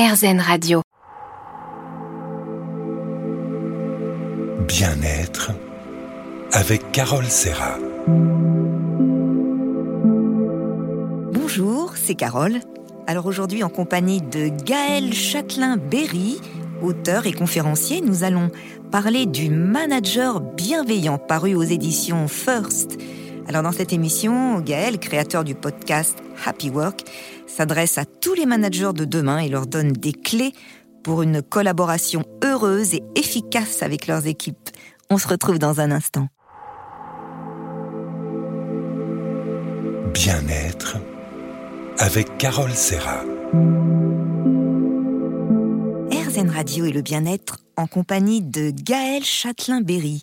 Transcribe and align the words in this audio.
RZN 0.00 0.40
Radio. 0.40 0.80
Bien-être 4.66 5.50
avec 6.52 6.90
Carole 6.90 7.26
Serra. 7.26 7.76
Bonjour, 11.34 11.92
c'est 11.96 12.14
Carole. 12.14 12.60
Alors 13.06 13.26
aujourd'hui, 13.26 13.62
en 13.62 13.68
compagnie 13.68 14.22
de 14.22 14.48
Gaël 14.64 15.12
Châtelain-Berry, 15.12 16.40
auteur 16.80 17.26
et 17.26 17.32
conférencier, 17.34 18.00
nous 18.00 18.24
allons 18.24 18.50
parler 18.90 19.26
du 19.26 19.50
manager 19.50 20.40
bienveillant 20.40 21.18
paru 21.18 21.54
aux 21.54 21.62
éditions 21.62 22.26
First. 22.26 22.96
Alors 23.50 23.64
dans 23.64 23.72
cette 23.72 23.92
émission, 23.92 24.60
Gaël, 24.60 25.00
créateur 25.00 25.42
du 25.42 25.56
podcast 25.56 26.16
Happy 26.46 26.70
Work, 26.70 27.02
s'adresse 27.48 27.98
à 27.98 28.04
tous 28.04 28.32
les 28.34 28.46
managers 28.46 28.92
de 28.94 29.04
demain 29.04 29.40
et 29.40 29.48
leur 29.48 29.66
donne 29.66 29.90
des 29.90 30.12
clés 30.12 30.52
pour 31.02 31.22
une 31.22 31.42
collaboration 31.42 32.22
heureuse 32.44 32.94
et 32.94 33.02
efficace 33.16 33.82
avec 33.82 34.06
leurs 34.06 34.28
équipes. 34.28 34.70
On 35.10 35.18
se 35.18 35.26
retrouve 35.26 35.58
dans 35.58 35.80
un 35.80 35.90
instant. 35.90 36.28
Bien-être 40.14 40.98
avec 41.98 42.38
Carole 42.38 42.70
Serra. 42.70 43.24
RZN 46.12 46.50
Radio 46.50 46.84
et 46.84 46.92
le 46.92 47.02
bien-être 47.02 47.58
en 47.76 47.88
compagnie 47.88 48.42
de 48.42 48.70
Gaël 48.70 49.24
Châtelain-Berry. 49.24 50.22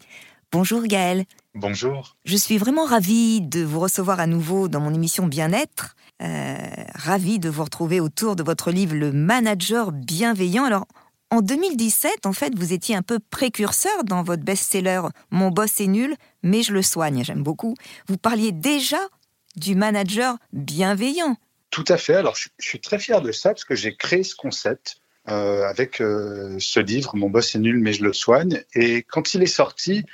Bonjour 0.53 0.83
Gaël. 0.83 1.25
Bonjour. 1.59 2.15
Je 2.23 2.37
suis 2.37 2.59
vraiment 2.59 2.85
ravie 2.85 3.41
de 3.41 3.63
vous 3.63 3.79
recevoir 3.79 4.19
à 4.19 4.27
nouveau 4.27 4.67
dans 4.67 4.79
mon 4.79 4.93
émission 4.93 5.25
Bien-être. 5.25 5.95
Euh, 6.21 6.55
ravie 6.93 7.39
de 7.39 7.49
vous 7.49 7.63
retrouver 7.63 7.99
autour 7.99 8.35
de 8.35 8.43
votre 8.43 8.69
livre 8.69 8.95
Le 8.95 9.11
Manager 9.11 9.91
bienveillant. 9.91 10.65
Alors, 10.65 10.85
en 11.31 11.41
2017, 11.41 12.27
en 12.27 12.33
fait, 12.33 12.53
vous 12.55 12.73
étiez 12.73 12.95
un 12.95 13.01
peu 13.01 13.17
précurseur 13.31 14.03
dans 14.03 14.21
votre 14.21 14.43
best-seller 14.43 15.01
Mon 15.31 15.49
boss 15.49 15.79
est 15.79 15.87
nul, 15.87 16.15
mais 16.43 16.61
je 16.61 16.73
le 16.73 16.83
soigne. 16.83 17.23
J'aime 17.23 17.41
beaucoup. 17.41 17.73
Vous 18.07 18.17
parliez 18.17 18.51
déjà 18.51 18.99
du 19.55 19.73
manager 19.73 20.37
bienveillant. 20.53 21.37
Tout 21.71 21.85
à 21.87 21.97
fait. 21.97 22.13
Alors, 22.13 22.35
je, 22.35 22.49
suis 22.59 22.79
très 22.79 22.99
fier 22.99 23.19
de 23.19 23.31
ça 23.31 23.49
parce 23.49 23.65
que 23.65 23.73
j'ai 23.73 23.95
créé 23.95 24.21
ce 24.21 24.35
concept 24.35 24.97
euh, 25.27 25.67
avec 25.67 26.01
euh, 26.01 26.55
ce 26.59 26.79
livre, 26.79 27.15
Mon 27.15 27.31
boss 27.31 27.55
est 27.55 27.59
nul, 27.59 27.79
mais 27.79 27.93
je 27.93 28.03
le 28.03 28.13
soigne. 28.13 28.63
Et 28.75 29.01
quand 29.01 29.33
il 29.33 29.41
est 29.41 29.47
sorti, 29.47 30.05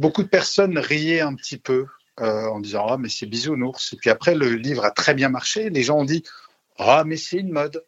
beaucoup 0.00 0.22
de 0.24 0.28
personnes 0.28 0.78
riaient 0.78 1.20
un 1.20 1.34
petit 1.34 1.58
peu 1.58 1.86
euh, 2.20 2.46
en 2.48 2.58
disant 2.58 2.86
Ah, 2.88 2.96
mais 2.98 3.08
c'est 3.08 3.26
bisounours. 3.26 3.92
Et 3.92 3.96
puis 3.96 4.10
après, 4.10 4.34
le 4.34 4.54
livre 4.54 4.84
a 4.84 4.90
très 4.90 5.14
bien 5.14 5.28
marché. 5.28 5.70
Les 5.70 5.82
gens 5.82 5.98
ont 5.98 6.04
dit 6.04 6.24
Ah, 6.78 7.04
mais 7.06 7.16
c'est 7.16 7.36
une 7.36 7.52
mode. 7.52 7.84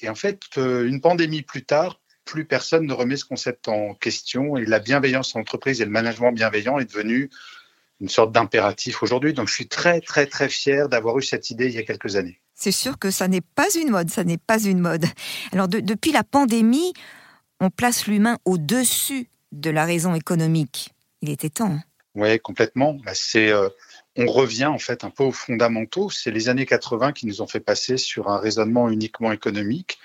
Et 0.00 0.08
en 0.08 0.14
fait, 0.14 0.40
euh, 0.56 0.86
une 0.86 1.00
pandémie 1.00 1.42
plus 1.42 1.64
tard, 1.64 2.00
plus 2.24 2.44
personne 2.44 2.86
ne 2.86 2.92
remet 2.92 3.16
ce 3.16 3.24
concept 3.24 3.68
en 3.68 3.94
question. 3.94 4.56
Et 4.56 4.64
la 4.64 4.78
bienveillance 4.78 5.36
en 5.36 5.40
entreprise 5.40 5.80
et 5.82 5.84
le 5.84 5.90
management 5.90 6.32
bienveillant 6.32 6.78
est 6.78 6.90
devenu 6.90 7.28
une 8.00 8.08
sorte 8.08 8.32
d'impératif 8.32 9.02
aujourd'hui. 9.02 9.34
Donc 9.34 9.48
je 9.48 9.54
suis 9.54 9.68
très, 9.68 10.00
très, 10.00 10.26
très 10.26 10.48
fier 10.48 10.88
d'avoir 10.88 11.18
eu 11.18 11.22
cette 11.22 11.50
idée 11.50 11.66
il 11.66 11.74
y 11.74 11.78
a 11.78 11.82
quelques 11.82 12.16
années. 12.16 12.40
C'est 12.54 12.72
sûr 12.72 12.98
que 12.98 13.10
ça 13.10 13.28
n'est 13.28 13.40
pas 13.40 13.68
une 13.76 13.90
mode, 13.90 14.10
ça 14.10 14.24
n'est 14.24 14.38
pas 14.38 14.62
une 14.62 14.78
mode. 14.78 15.06
Alors 15.52 15.68
depuis 15.68 16.12
la 16.12 16.22
pandémie, 16.22 16.92
on 17.60 17.70
place 17.70 18.06
l'humain 18.06 18.38
au-dessus 18.44 19.28
de 19.52 19.70
la 19.70 19.84
raison 19.84 20.14
économique. 20.14 20.92
Il 21.22 21.30
était 21.30 21.50
temps. 21.50 21.72
Hein. 21.72 21.82
Oui, 22.14 22.38
complètement. 22.40 22.94
Bah, 22.94 23.12
c'est, 23.14 23.50
euh, 23.50 23.70
on 24.16 24.26
revient 24.26 24.66
en 24.66 24.78
fait 24.78 25.04
un 25.04 25.10
peu 25.10 25.24
aux 25.24 25.32
fondamentaux. 25.32 26.10
C'est 26.10 26.30
les 26.30 26.50
années 26.50 26.66
80 26.66 27.12
qui 27.12 27.26
nous 27.26 27.40
ont 27.40 27.46
fait 27.46 27.60
passer 27.60 27.96
sur 27.96 28.28
un 28.28 28.38
raisonnement 28.38 28.90
uniquement 28.90 29.32
économique. 29.32 29.98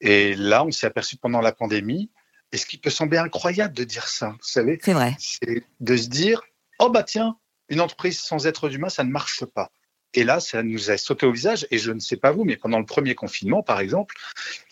Et 0.00 0.34
là, 0.36 0.64
on 0.64 0.70
s'est 0.70 0.86
aperçu 0.86 1.16
pendant 1.16 1.40
la 1.40 1.52
pandémie, 1.52 2.10
et 2.52 2.56
ce 2.56 2.66
qui 2.66 2.78
peut 2.78 2.90
sembler 2.90 3.18
incroyable 3.18 3.74
de 3.74 3.84
dire 3.84 4.08
ça, 4.08 4.30
vous 4.30 4.38
savez, 4.40 4.78
c'est 4.82 4.92
vrai, 4.92 5.16
c'est 5.18 5.64
de 5.80 5.96
se 5.96 6.08
dire, 6.08 6.42
oh 6.78 6.90
bah 6.90 7.02
tiens, 7.02 7.36
une 7.68 7.80
entreprise 7.80 8.20
sans 8.20 8.46
être 8.46 8.72
humain, 8.72 8.88
ça 8.88 9.04
ne 9.04 9.10
marche 9.10 9.44
pas. 9.44 9.70
Et 10.14 10.24
là, 10.24 10.40
ça 10.40 10.62
nous 10.62 10.90
a 10.90 10.96
sauté 10.96 11.26
au 11.26 11.32
visage. 11.32 11.66
Et 11.70 11.78
je 11.78 11.92
ne 11.92 12.00
sais 12.00 12.16
pas 12.16 12.32
vous, 12.32 12.44
mais 12.44 12.56
pendant 12.56 12.78
le 12.78 12.84
premier 12.84 13.14
confinement, 13.14 13.62
par 13.62 13.80
exemple, 13.80 14.16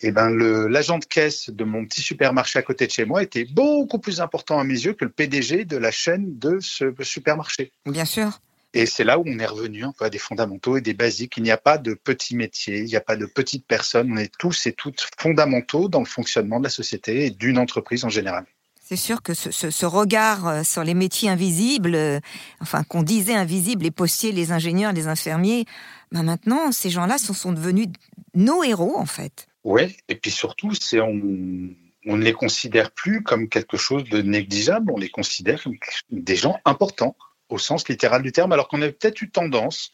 eh 0.01 0.11
ben, 0.11 0.29
l'agent 0.29 0.99
de 0.99 1.05
caisse 1.05 1.49
de 1.49 1.63
mon 1.63 1.85
petit 1.85 2.01
supermarché 2.01 2.59
à 2.59 2.61
côté 2.61 2.87
de 2.87 2.91
chez 2.91 3.05
moi 3.05 3.23
était 3.23 3.45
beaucoup 3.45 3.99
plus 3.99 4.21
important 4.21 4.59
à 4.59 4.63
mes 4.63 4.73
yeux 4.73 4.93
que 4.93 5.05
le 5.05 5.11
PDG 5.11 5.65
de 5.65 5.77
la 5.77 5.91
chaîne 5.91 6.37
de 6.37 6.59
ce 6.59 6.93
supermarché. 7.01 7.71
Bien 7.85 8.05
sûr. 8.05 8.39
Et 8.73 8.85
c'est 8.85 9.03
là 9.03 9.17
où 9.17 9.23
on 9.25 9.39
est 9.39 9.45
revenu 9.45 9.83
un 9.83 9.91
peu 9.91 10.05
à 10.05 10.09
des 10.09 10.19
fondamentaux 10.19 10.77
et 10.77 10.81
des 10.81 10.93
basiques. 10.93 11.37
Il 11.37 11.43
n'y 11.43 11.51
a 11.51 11.57
pas 11.57 11.79
de 11.79 11.95
petits 11.95 12.35
métiers, 12.35 12.79
il 12.79 12.85
n'y 12.85 12.95
a 12.95 13.01
pas 13.01 13.15
de 13.15 13.25
petites 13.25 13.65
personnes. 13.65 14.11
On 14.11 14.17
est 14.17 14.31
tous 14.37 14.67
et 14.67 14.73
toutes 14.73 15.07
fondamentaux 15.17 15.89
dans 15.89 15.99
le 15.99 16.05
fonctionnement 16.05 16.59
de 16.59 16.65
la 16.65 16.69
société 16.69 17.25
et 17.25 17.29
d'une 17.31 17.57
entreprise 17.57 18.05
en 18.05 18.09
général. 18.09 18.45
C'est 18.89 18.95
sûr 18.95 19.21
que 19.21 19.35
ce, 19.35 19.85
regard 19.85 20.47
euh, 20.47 20.63
sur 20.63 20.83
les 20.83 20.95
métiers 20.95 21.29
invisibles, 21.29 21.93
euh, 21.93 22.19
enfin 22.59 22.83
qu'on 22.83 23.03
disait 23.03 23.35
invisibles, 23.35 23.83
les 23.83 23.91
postiers, 23.91 24.31
les 24.31 24.51
ingénieurs, 24.51 24.93
les 24.93 25.05
infirmiers, 25.05 25.65
ben 26.11 26.23
maintenant 26.23 26.71
ces 26.71 26.89
gens-là 26.89 27.19
sont, 27.19 27.51
devenus 27.51 27.85
nos 28.33 28.63
héros 28.63 28.97
en 28.97 29.05
fait. 29.05 29.47
Oui, 29.63 29.95
et 30.07 30.15
puis 30.15 30.31
surtout, 30.31 30.73
c'est 30.73 31.01
on, 31.01 31.13
ne 31.13 32.23
les 32.23 32.33
considère 32.33 32.89
plus 32.89 33.21
comme 33.21 33.47
quelque 33.47 33.77
chose 33.77 34.05
de 34.05 34.23
négligeable, 34.23 34.91
on 34.91 34.97
les 34.97 35.09
considère 35.09 35.61
comme 35.61 35.77
des 36.09 36.35
gens 36.35 36.59
importants 36.65 37.15
au 37.49 37.59
sens 37.59 37.87
littéral 37.89 38.23
du 38.23 38.31
terme, 38.31 38.53
alors 38.53 38.67
qu'on 38.67 38.81
a 38.81 38.87
peut-être 38.87 39.21
eu 39.21 39.29
tendance 39.29 39.93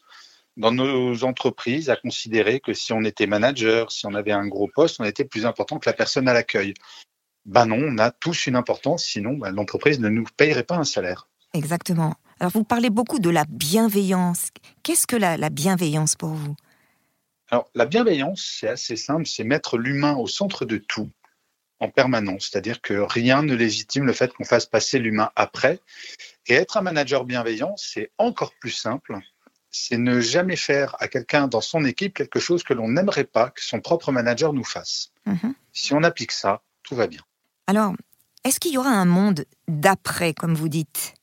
dans 0.56 0.72
nos 0.72 1.22
entreprises 1.22 1.90
à 1.90 1.96
considérer 1.96 2.60
que 2.60 2.72
si 2.72 2.94
on 2.94 3.04
était 3.04 3.26
manager, 3.26 3.92
si 3.92 4.06
on 4.06 4.14
avait 4.14 4.32
un 4.32 4.46
gros 4.46 4.70
poste, 4.74 5.00
on 5.00 5.04
était 5.04 5.26
plus 5.26 5.44
important 5.44 5.78
que 5.78 5.86
la 5.86 5.92
personne 5.92 6.28
à 6.28 6.32
l'accueil 6.32 6.72
ben 7.46 7.66
non, 7.66 7.78
on 7.80 7.98
a 7.98 8.10
tous 8.10 8.46
une 8.46 8.56
importance, 8.56 9.04
sinon 9.04 9.34
ben, 9.34 9.52
l'entreprise 9.52 10.00
ne 10.00 10.08
nous 10.08 10.24
payerait 10.36 10.64
pas 10.64 10.76
un 10.76 10.84
salaire. 10.84 11.28
Exactement. 11.54 12.14
Alors 12.40 12.52
vous 12.52 12.64
parlez 12.64 12.90
beaucoup 12.90 13.20
de 13.20 13.30
la 13.30 13.44
bienveillance. 13.48 14.48
Qu'est-ce 14.82 15.06
que 15.06 15.16
la, 15.16 15.48
bienveillance 15.48 16.16
pour 16.16 16.30
vous? 16.30 16.56
Alors 17.50 17.70
la 17.74 17.86
bienveillance, 17.86 18.56
c'est 18.60 18.68
assez 18.68 18.96
simple, 18.96 19.26
c'est 19.26 19.44
mettre 19.44 19.78
l'humain 19.78 20.16
au 20.16 20.26
centre 20.26 20.64
de 20.64 20.76
tout 20.76 21.08
en 21.78 21.88
permanence, 21.88 22.48
c'est-à-dire 22.50 22.80
que 22.80 22.94
rien 22.94 23.42
ne 23.42 23.54
légitime 23.54 24.06
le 24.06 24.12
fait 24.12 24.32
qu'on 24.32 24.44
fasse 24.44 24.66
passer 24.66 24.98
l'humain 24.98 25.30
après. 25.36 25.78
Et 26.46 26.54
être 26.54 26.76
un 26.76 26.82
manager 26.82 27.24
bienveillant, 27.24 27.74
c'est 27.76 28.10
encore 28.18 28.54
plus 28.54 28.70
simple, 28.70 29.18
c'est 29.70 29.98
ne 29.98 30.20
jamais 30.20 30.56
faire 30.56 30.96
à 31.00 31.08
quelqu'un 31.08 31.48
dans 31.48 31.60
son 31.60 31.84
équipe 31.84 32.14
quelque 32.14 32.40
chose 32.40 32.62
que 32.62 32.72
l'on 32.74 32.88
n'aimerait 32.88 33.24
pas 33.24 33.50
que 33.50 33.62
son 33.62 33.80
propre 33.80 34.10
manager 34.10 34.52
nous 34.52 34.64
fasse. 34.64 35.12
Mhm. 35.26 35.54
Si 35.72 35.92
on 35.92 36.02
applique 36.02 36.32
ça, 36.32 36.62
tout 36.82 36.94
va 36.94 37.06
bien. 37.06 37.20
Alors, 37.66 37.94
est-ce 38.44 38.60
qu'il 38.60 38.72
y 38.72 38.78
aura 38.78 38.90
un 38.90 39.04
monde 39.04 39.44
d'après, 39.66 40.32
comme 40.34 40.54
vous 40.54 40.68
dites? 40.68 41.14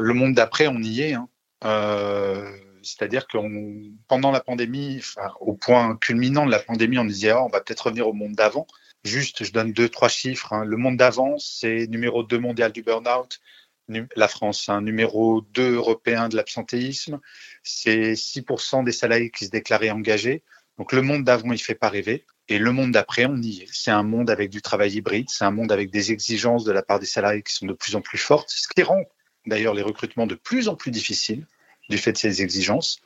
Le 0.00 0.14
monde 0.14 0.34
d'après, 0.34 0.68
on 0.68 0.78
y 0.78 1.00
est. 1.00 1.14
Hein. 1.14 1.28
Euh, 1.64 2.48
c'est-à-dire 2.82 3.26
que 3.26 3.38
pendant 4.08 4.30
la 4.30 4.40
pandémie, 4.40 5.02
au 5.40 5.54
point 5.54 5.96
culminant 5.96 6.46
de 6.46 6.50
la 6.50 6.60
pandémie, 6.60 6.98
on 6.98 7.04
disait 7.04 7.32
oh, 7.32 7.46
on 7.46 7.48
va 7.48 7.60
peut-être 7.60 7.86
revenir 7.86 8.06
au 8.06 8.12
monde 8.12 8.32
d'avant. 8.32 8.66
Juste, 9.04 9.42
je 9.42 9.52
donne 9.52 9.72
deux, 9.72 9.88
trois 9.88 10.08
chiffres. 10.08 10.52
Hein. 10.52 10.64
Le 10.64 10.76
monde 10.76 10.96
d'avant, 10.96 11.36
c'est 11.38 11.88
numéro 11.88 12.22
2 12.22 12.38
mondial 12.38 12.70
du 12.70 12.82
burn-out. 12.82 13.40
La 14.16 14.28
France, 14.28 14.68
un 14.68 14.80
numéro 14.80 15.40
2 15.40 15.74
européen 15.74 16.28
de 16.28 16.36
l'absentéisme. 16.36 17.18
C'est 17.64 18.12
6% 18.12 18.84
des 18.84 18.92
salariés 18.92 19.30
qui 19.30 19.46
se 19.46 19.50
déclaraient 19.50 19.90
engagés. 19.90 20.44
Donc 20.78 20.92
le 20.92 21.02
monde 21.02 21.24
d'avant, 21.24 21.48
il 21.48 21.56
ne 21.56 21.58
fait 21.58 21.74
pas 21.74 21.88
rêver. 21.88 22.24
Et 22.48 22.58
le 22.58 22.72
monde 22.72 22.92
d'après, 22.92 23.26
on 23.26 23.36
y 23.36 23.62
est. 23.62 23.68
C'est 23.70 23.90
un 23.90 24.02
monde 24.02 24.30
avec 24.30 24.50
du 24.50 24.62
travail 24.62 24.92
hybride, 24.94 25.28
c'est 25.30 25.44
un 25.44 25.50
monde 25.50 25.72
avec 25.72 25.90
des 25.90 26.12
exigences 26.12 26.64
de 26.64 26.72
la 26.72 26.82
part 26.82 26.98
des 26.98 27.06
salariés 27.06 27.42
qui 27.42 27.54
sont 27.54 27.66
de 27.66 27.72
plus 27.72 27.94
en 27.94 28.00
plus 28.00 28.18
fortes, 28.18 28.50
ce 28.50 28.68
qui 28.68 28.82
rend 28.82 29.02
d'ailleurs 29.46 29.74
les 29.74 29.82
recrutements 29.82 30.26
de 30.26 30.34
plus 30.34 30.68
en 30.68 30.74
plus 30.74 30.90
difficiles 30.90 31.46
du 31.88 31.98
fait 31.98 32.12
de 32.12 32.18
ces 32.18 32.42
exigences. 32.42 33.00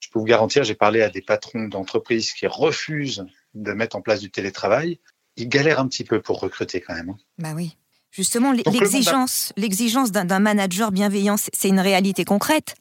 Je 0.00 0.08
peux 0.08 0.18
vous 0.18 0.24
garantir, 0.24 0.64
j'ai 0.64 0.74
parlé 0.74 1.02
à 1.02 1.10
des 1.10 1.22
patrons 1.22 1.68
d'entreprises 1.68 2.32
qui 2.32 2.46
refusent 2.46 3.26
de 3.54 3.72
mettre 3.72 3.96
en 3.96 4.00
place 4.00 4.20
du 4.20 4.30
télétravail. 4.30 4.98
Ils 5.36 5.48
galèrent 5.48 5.80
un 5.80 5.88
petit 5.88 6.04
peu 6.04 6.20
pour 6.20 6.40
recruter 6.40 6.80
quand 6.80 6.94
même. 6.94 7.10
Hein. 7.10 7.18
Bah 7.38 7.52
oui. 7.54 7.76
Justement, 8.10 8.52
l'exigence, 8.52 9.52
l'exigence 9.56 10.10
d'un 10.10 10.40
manager 10.40 10.90
bienveillant, 10.90 11.36
c'est 11.36 11.68
une 11.68 11.78
réalité 11.78 12.24
concrète. 12.24 12.74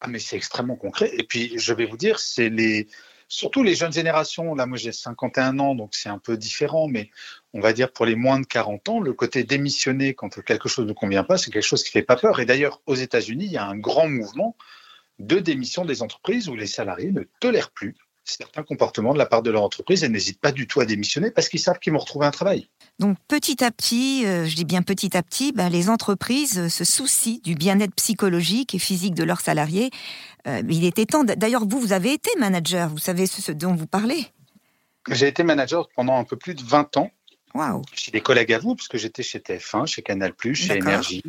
Ah 0.00 0.06
mais 0.06 0.20
c'est 0.20 0.36
extrêmement 0.36 0.76
concret. 0.76 1.10
Et 1.18 1.24
puis, 1.24 1.58
je 1.58 1.72
vais 1.72 1.86
vous 1.86 1.96
dire, 1.96 2.20
c'est 2.20 2.50
les, 2.50 2.86
surtout 3.28 3.62
les 3.62 3.74
jeunes 3.74 3.92
générations, 3.92 4.54
là 4.54 4.66
moi 4.66 4.78
j'ai 4.78 4.92
51 4.92 5.58
ans, 5.58 5.74
donc 5.74 5.94
c'est 5.94 6.08
un 6.08 6.18
peu 6.18 6.36
différent, 6.36 6.88
mais 6.88 7.10
on 7.52 7.60
va 7.60 7.72
dire 7.72 7.92
pour 7.92 8.06
les 8.06 8.16
moins 8.16 8.40
de 8.40 8.46
40 8.46 8.88
ans, 8.88 9.00
le 9.00 9.12
côté 9.12 9.44
démissionner 9.44 10.14
quand 10.14 10.42
quelque 10.44 10.68
chose 10.68 10.86
ne 10.86 10.92
convient 10.92 11.24
pas, 11.24 11.38
c'est 11.38 11.50
quelque 11.50 11.62
chose 11.62 11.82
qui 11.82 11.90
fait 11.90 12.02
pas 12.02 12.16
peur. 12.16 12.40
Et 12.40 12.46
d'ailleurs, 12.46 12.80
aux 12.86 12.94
États-Unis, 12.94 13.46
il 13.46 13.52
y 13.52 13.56
a 13.56 13.66
un 13.66 13.76
grand 13.76 14.08
mouvement 14.08 14.56
de 15.18 15.38
démission 15.38 15.84
des 15.84 16.02
entreprises 16.02 16.48
où 16.48 16.54
les 16.54 16.66
salariés 16.66 17.10
ne 17.10 17.22
tolèrent 17.40 17.70
plus 17.70 17.96
certains 18.26 18.62
comportements 18.62 19.12
de 19.12 19.18
la 19.18 19.26
part 19.26 19.42
de 19.42 19.50
leur 19.50 19.62
entreprise 19.62 20.04
et 20.04 20.08
n'hésitent 20.08 20.40
pas 20.40 20.52
du 20.52 20.66
tout 20.66 20.80
à 20.80 20.84
démissionner 20.84 21.30
parce 21.30 21.48
qu'ils 21.48 21.60
savent 21.60 21.78
qu'ils 21.78 21.92
vont 21.92 21.98
retrouver 21.98 22.26
un 22.26 22.30
travail. 22.30 22.68
Donc 22.98 23.16
petit 23.28 23.62
à 23.62 23.70
petit, 23.70 24.26
euh, 24.26 24.46
je 24.46 24.56
dis 24.56 24.64
bien 24.64 24.82
petit 24.82 25.16
à 25.16 25.22
petit, 25.22 25.52
ben, 25.52 25.68
les 25.68 25.88
entreprises 25.90 26.58
euh, 26.58 26.68
se 26.68 26.84
soucient 26.84 27.38
du 27.44 27.54
bien-être 27.54 27.94
psychologique 27.94 28.74
et 28.74 28.78
physique 28.78 29.14
de 29.14 29.24
leurs 29.24 29.40
salariés. 29.40 29.90
Euh, 30.46 30.62
il 30.68 30.84
était 30.84 31.06
temps. 31.06 31.24
D'ailleurs, 31.24 31.66
vous, 31.66 31.78
vous 31.78 31.92
avez 31.92 32.12
été 32.12 32.30
manager, 32.38 32.88
vous 32.88 32.98
savez 32.98 33.26
ce 33.26 33.52
dont 33.52 33.74
vous 33.74 33.86
parlez. 33.86 34.26
J'ai 35.10 35.28
été 35.28 35.42
manager 35.42 35.88
pendant 35.94 36.16
un 36.16 36.24
peu 36.24 36.36
plus 36.36 36.54
de 36.54 36.62
20 36.62 36.96
ans. 36.96 37.10
Waouh. 37.54 37.82
Chez 37.94 38.10
des 38.10 38.20
collègues 38.20 38.52
à 38.52 38.58
vous, 38.58 38.74
parce 38.74 38.88
que 38.88 38.98
j'étais 38.98 39.22
chez 39.22 39.38
TF1, 39.38 39.86
chez 39.86 40.02
Canal+, 40.02 40.32
chez 40.52 40.76
Énergie. 40.76 41.22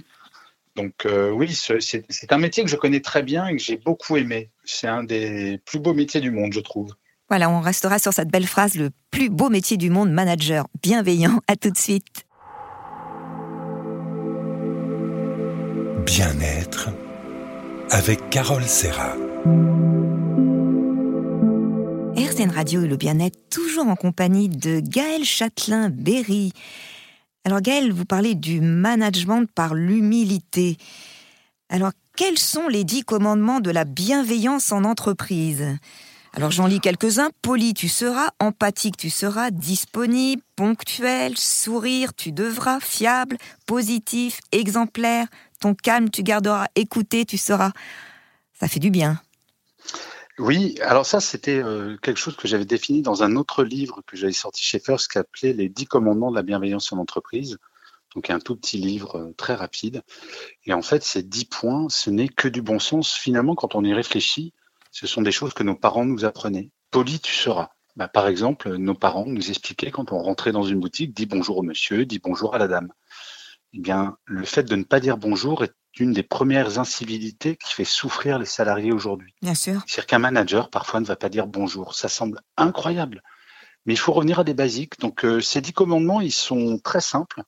Donc 0.77 1.05
euh, 1.05 1.31
oui, 1.31 1.53
c'est 1.53 2.31
un 2.31 2.37
métier 2.37 2.63
que 2.63 2.69
je 2.69 2.75
connais 2.75 3.01
très 3.01 3.23
bien 3.23 3.47
et 3.47 3.57
que 3.57 3.61
j'ai 3.61 3.77
beaucoup 3.77 4.15
aimé. 4.15 4.51
C'est 4.63 4.87
un 4.87 5.03
des 5.03 5.59
plus 5.65 5.79
beaux 5.79 5.95
métiers 5.95 6.21
du 6.21 6.31
monde, 6.31 6.53
je 6.53 6.59
trouve. 6.59 6.93
Voilà, 7.29 7.49
on 7.49 7.59
restera 7.59 7.99
sur 7.99 8.13
cette 8.13 8.29
belle 8.29 8.45
phrase, 8.45 8.75
le 8.75 8.91
plus 9.11 9.29
beau 9.29 9.49
métier 9.49 9.75
du 9.75 9.89
monde, 9.89 10.11
manager 10.11 10.67
bienveillant. 10.81 11.41
À 11.47 11.55
tout 11.55 11.71
de 11.71 11.77
suite. 11.77 12.25
Bien-être 16.05 16.89
avec 17.89 18.29
Carole 18.29 18.63
Serra. 18.63 19.15
RCN 22.15 22.51
Radio 22.51 22.83
et 22.83 22.87
le 22.87 22.97
bien-être, 22.97 23.37
toujours 23.49 23.87
en 23.87 23.95
compagnie 23.95 24.47
de 24.47 24.79
Gaël 24.79 25.23
Châtelain-Berry. 25.23 26.51
Alors 27.47 27.61
Gaël, 27.61 27.93
vous 27.93 28.03
parlez 28.03 28.35
du 28.35 28.59
management 28.59 29.49
par 29.49 29.73
l'humilité. 29.73 30.75
Alors, 31.69 31.93
quels 32.17 32.37
sont 32.37 32.67
les 32.67 32.83
dix 32.83 33.03
commandements 33.05 33.61
de 33.61 33.71
la 33.71 33.85
bienveillance 33.85 34.73
en 34.73 34.83
entreprise? 34.83 35.65
Alors 36.33 36.51
j'en 36.51 36.67
lis 36.67 36.81
quelques-uns. 36.81 37.29
Poli, 37.41 37.73
tu 37.73 37.87
seras. 37.87 38.31
Empathique, 38.41 38.97
tu 38.97 39.09
seras. 39.09 39.49
Disponible, 39.49 40.41
ponctuel, 40.57 41.37
sourire, 41.37 42.13
tu 42.13 42.33
devras. 42.33 42.81
Fiable, 42.81 43.37
positif, 43.65 44.41
exemplaire. 44.51 45.27
Ton 45.61 45.73
calme, 45.73 46.09
tu 46.09 46.23
garderas. 46.23 46.65
Écouter, 46.75 47.23
tu 47.23 47.37
seras. 47.37 47.71
Ça 48.59 48.67
fait 48.67 48.81
du 48.81 48.89
bien. 48.89 49.21
Oui, 50.39 50.75
alors 50.81 51.05
ça, 51.05 51.19
c'était 51.19 51.63
euh, 51.63 51.97
quelque 51.97 52.17
chose 52.17 52.35
que 52.35 52.47
j'avais 52.47 52.65
défini 52.65 53.01
dans 53.01 53.23
un 53.23 53.35
autre 53.35 53.63
livre 53.63 54.01
que 54.05 54.15
j'avais 54.15 54.33
sorti 54.33 54.63
chez 54.63 54.79
First 54.79 55.07
qui 55.07 55.13
s'appelait 55.13 55.53
Les 55.53 55.67
dix 55.67 55.87
commandements 55.87 56.29
de 56.29 56.35
la 56.35 56.43
bienveillance 56.43 56.93
en 56.93 56.97
entreprise. 56.99 57.57
Donc 58.13 58.29
un 58.29 58.39
tout 58.39 58.55
petit 58.55 58.77
livre 58.77 59.17
euh, 59.17 59.33
très 59.35 59.55
rapide. 59.55 60.03
Et 60.65 60.73
en 60.73 60.83
fait, 60.83 61.03
ces 61.03 61.23
dix 61.23 61.45
points, 61.45 61.87
ce 61.89 62.11
n'est 62.11 62.29
que 62.29 62.47
du 62.47 62.61
bon 62.61 62.77
sens. 62.77 63.13
Finalement, 63.15 63.55
quand 63.55 63.73
on 63.73 63.83
y 63.83 63.93
réfléchit, 63.95 64.53
ce 64.91 65.07
sont 65.07 65.23
des 65.23 65.31
choses 65.31 65.53
que 65.53 65.63
nos 65.63 65.75
parents 65.75 66.05
nous 66.05 66.23
apprenaient. 66.23 66.69
Poli, 66.91 67.19
tu 67.19 67.33
seras. 67.33 67.71
Bah, 67.95 68.07
par 68.07 68.27
exemple, 68.27 68.75
nos 68.75 68.93
parents 68.93 69.25
nous 69.25 69.49
expliquaient 69.49 69.89
quand 69.89 70.11
on 70.11 70.19
rentrait 70.19 70.51
dans 70.51 70.63
une 70.63 70.79
boutique, 70.79 71.15
dis 71.15 71.25
bonjour 71.25 71.57
au 71.57 71.63
monsieur, 71.63 72.05
dis 72.05 72.19
bonjour 72.19 72.53
à 72.53 72.59
la 72.59 72.67
dame. 72.67 72.93
Eh 73.73 73.79
bien, 73.79 74.17
le 74.25 74.45
fait 74.45 74.63
de 74.63 74.75
ne 74.75 74.83
pas 74.83 74.99
dire 74.99 75.17
bonjour 75.17 75.63
est 75.63 75.73
une 75.99 76.13
des 76.13 76.23
premières 76.23 76.79
incivilités 76.79 77.55
qui 77.55 77.73
fait 77.73 77.85
souffrir 77.85 78.39
les 78.39 78.45
salariés 78.45 78.91
aujourd'hui. 78.91 79.33
Bien 79.41 79.55
sûr. 79.55 79.81
C'est-à-dire 79.85 80.07
qu'un 80.07 80.19
manager, 80.19 80.69
parfois, 80.69 80.99
ne 80.99 81.05
va 81.05 81.15
pas 81.15 81.29
dire 81.29 81.47
bonjour. 81.47 81.95
Ça 81.95 82.09
semble 82.09 82.41
incroyable. 82.57 83.23
Mais 83.85 83.93
il 83.93 83.97
faut 83.97 84.13
revenir 84.13 84.39
à 84.39 84.43
des 84.43 84.53
basiques. 84.53 84.99
Donc, 84.99 85.23
euh, 85.23 85.39
ces 85.39 85.61
dix 85.61 85.73
commandements, 85.73 86.21
ils 86.21 86.31
sont 86.31 86.79
très 86.79 87.01
simples 87.01 87.43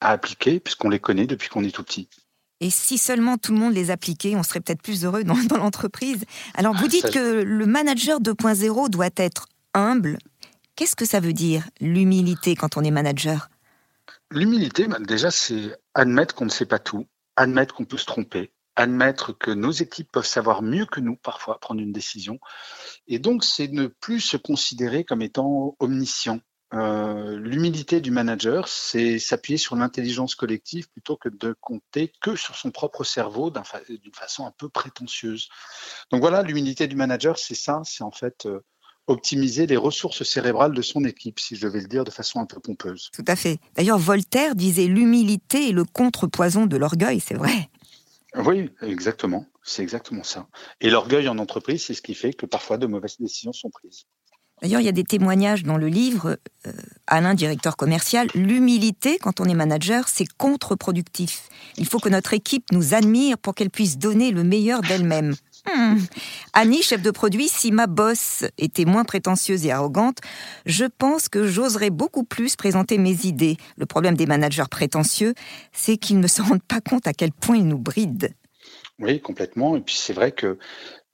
à 0.00 0.10
appliquer 0.10 0.60
puisqu'on 0.60 0.88
les 0.88 1.00
connaît 1.00 1.26
depuis 1.26 1.48
qu'on 1.48 1.64
est 1.64 1.74
tout 1.74 1.82
petit. 1.82 2.08
Et 2.60 2.70
si 2.70 2.98
seulement 2.98 3.38
tout 3.38 3.52
le 3.52 3.58
monde 3.58 3.74
les 3.74 3.90
appliquait, 3.90 4.36
on 4.36 4.42
serait 4.42 4.60
peut-être 4.60 4.82
plus 4.82 5.04
heureux 5.04 5.24
dans, 5.24 5.34
l'entreprise. 5.56 6.24
Alors, 6.54 6.74
vous 6.74 6.86
ah, 6.86 6.88
dites 6.88 7.10
que 7.10 7.42
le 7.42 7.66
manager 7.66 8.20
2.0 8.20 8.90
doit 8.90 9.08
être 9.16 9.46
humble. 9.74 10.18
Qu'est-ce 10.76 10.96
que 10.96 11.04
ça 11.04 11.20
veut 11.20 11.32
dire, 11.32 11.68
l'humilité, 11.80 12.54
quand 12.54 12.76
on 12.76 12.82
est 12.82 12.90
manager? 12.90 13.50
L'humilité, 14.30 14.86
bah, 14.88 14.98
déjà, 15.00 15.30
c'est 15.30 15.76
admettre 15.94 16.34
qu'on 16.34 16.44
ne 16.44 16.50
sait 16.50 16.66
pas 16.66 16.78
tout, 16.78 17.06
admettre 17.40 17.74
qu'on 17.74 17.86
peut 17.86 17.96
se 17.96 18.04
tromper, 18.04 18.52
admettre 18.76 19.32
que 19.32 19.50
nos 19.50 19.70
équipes 19.70 20.12
peuvent 20.12 20.26
savoir 20.26 20.60
mieux 20.60 20.84
que 20.84 21.00
nous 21.00 21.16
parfois 21.16 21.58
prendre 21.58 21.80
une 21.80 21.92
décision. 21.92 22.38
Et 23.08 23.18
donc, 23.18 23.44
c'est 23.44 23.68
ne 23.68 23.86
plus 23.86 24.20
se 24.20 24.36
considérer 24.36 25.04
comme 25.04 25.22
étant 25.22 25.74
omniscient. 25.78 26.40
Euh, 26.74 27.38
l'humilité 27.38 28.02
du 28.02 28.10
manager, 28.10 28.68
c'est 28.68 29.18
s'appuyer 29.18 29.56
sur 29.56 29.74
l'intelligence 29.74 30.34
collective 30.34 30.88
plutôt 30.90 31.16
que 31.16 31.30
de 31.30 31.56
compter 31.60 32.12
que 32.20 32.36
sur 32.36 32.56
son 32.56 32.70
propre 32.70 33.04
cerveau 33.04 33.50
d'une 33.50 34.14
façon 34.14 34.46
un 34.46 34.52
peu 34.52 34.68
prétentieuse. 34.68 35.48
Donc 36.10 36.20
voilà, 36.20 36.42
l'humilité 36.42 36.86
du 36.88 36.94
manager, 36.94 37.38
c'est 37.38 37.56
ça, 37.56 37.80
c'est 37.84 38.04
en 38.04 38.12
fait 38.12 38.44
euh, 38.44 38.60
optimiser 39.10 39.66
les 39.66 39.76
ressources 39.76 40.22
cérébrales 40.22 40.72
de 40.72 40.82
son 40.82 41.04
équipe, 41.04 41.40
si 41.40 41.56
je 41.56 41.66
devais 41.66 41.80
le 41.80 41.88
dire 41.88 42.04
de 42.04 42.10
façon 42.10 42.40
un 42.40 42.46
peu 42.46 42.60
pompeuse. 42.60 43.10
Tout 43.12 43.24
à 43.26 43.36
fait. 43.36 43.58
D'ailleurs, 43.76 43.98
Voltaire 43.98 44.54
disait 44.54 44.86
l'humilité 44.86 45.68
est 45.68 45.72
le 45.72 45.84
contrepoison 45.84 46.66
de 46.66 46.76
l'orgueil, 46.76 47.20
c'est 47.20 47.34
vrai. 47.34 47.68
Oui, 48.36 48.70
exactement. 48.82 49.46
C'est 49.62 49.82
exactement 49.82 50.22
ça. 50.22 50.46
Et 50.80 50.90
l'orgueil 50.90 51.28
en 51.28 51.38
entreprise, 51.38 51.84
c'est 51.84 51.94
ce 51.94 52.02
qui 52.02 52.14
fait 52.14 52.32
que 52.32 52.46
parfois 52.46 52.78
de 52.78 52.86
mauvaises 52.86 53.16
décisions 53.18 53.52
sont 53.52 53.70
prises. 53.70 54.06
D'ailleurs, 54.62 54.80
il 54.80 54.84
y 54.84 54.90
a 54.90 54.92
des 54.92 55.04
témoignages 55.04 55.62
dans 55.64 55.78
le 55.78 55.88
livre, 55.88 56.38
euh, 56.66 56.72
Alain, 57.06 57.34
directeur 57.34 57.76
commercial, 57.76 58.28
l'humilité, 58.34 59.18
quand 59.18 59.40
on 59.40 59.44
est 59.44 59.54
manager, 59.54 60.06
c'est 60.08 60.26
contre-productif. 60.36 61.48
Il 61.78 61.86
faut 61.86 61.98
que 61.98 62.10
notre 62.10 62.34
équipe 62.34 62.64
nous 62.72 62.92
admire 62.92 63.38
pour 63.38 63.54
qu'elle 63.54 63.70
puisse 63.70 63.96
donner 63.96 64.32
le 64.32 64.44
meilleur 64.44 64.82
d'elle-même. 64.82 65.34
Hmm. 65.66 65.98
Annie, 66.52 66.82
chef 66.82 67.02
de 67.02 67.10
produit, 67.10 67.48
si 67.48 67.70
ma 67.70 67.86
boss 67.86 68.44
était 68.58 68.84
moins 68.84 69.04
prétentieuse 69.04 69.66
et 69.66 69.72
arrogante, 69.72 70.18
je 70.66 70.84
pense 70.84 71.28
que 71.28 71.46
j'oserais 71.46 71.90
beaucoup 71.90 72.24
plus 72.24 72.56
présenter 72.56 72.98
mes 72.98 73.26
idées. 73.26 73.56
Le 73.76 73.86
problème 73.86 74.16
des 74.16 74.26
managers 74.26 74.64
prétentieux, 74.70 75.34
c'est 75.72 75.96
qu'ils 75.96 76.20
ne 76.20 76.26
se 76.26 76.42
rendent 76.42 76.62
pas 76.62 76.80
compte 76.80 77.06
à 77.06 77.12
quel 77.12 77.32
point 77.32 77.56
ils 77.56 77.68
nous 77.68 77.78
brident. 77.78 78.30
Oui, 78.98 79.20
complètement. 79.20 79.76
Et 79.76 79.80
puis 79.80 79.96
c'est 79.96 80.12
vrai 80.12 80.32
que 80.32 80.58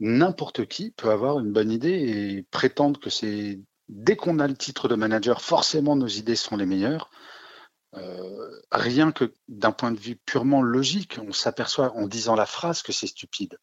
n'importe 0.01 0.67
qui 0.67 0.91
peut 0.91 1.11
avoir 1.11 1.39
une 1.39 1.53
bonne 1.53 1.71
idée 1.71 1.91
et 1.91 2.43
prétendre 2.51 3.01
que 3.01 3.11
c'est 3.11 3.61
dès 3.89 4.17
qu'on 4.17 4.39
a 4.39 4.49
le 4.49 4.57
titre 4.57 4.89
de 4.89 4.95
manager, 4.95 5.41
forcément 5.41 5.97
nos 5.97 6.09
idées 6.09 6.37
sont 6.37 6.57
les 6.57 6.67
meilleures. 6.67 7.11
Euh, 7.95 8.61
rien 8.73 9.13
que 9.13 9.33
d'un 9.49 9.73
point 9.73 9.91
de 9.91 9.99
vue 9.99 10.17
purement 10.17 10.61
logique, 10.61 11.19
on 11.27 11.33
s'aperçoit 11.33 11.93
en 11.97 12.07
disant 12.07 12.35
la 12.35 12.47
phrase 12.47 12.83
que 12.83 12.93
c'est 12.93 13.07
stupide. 13.07 13.59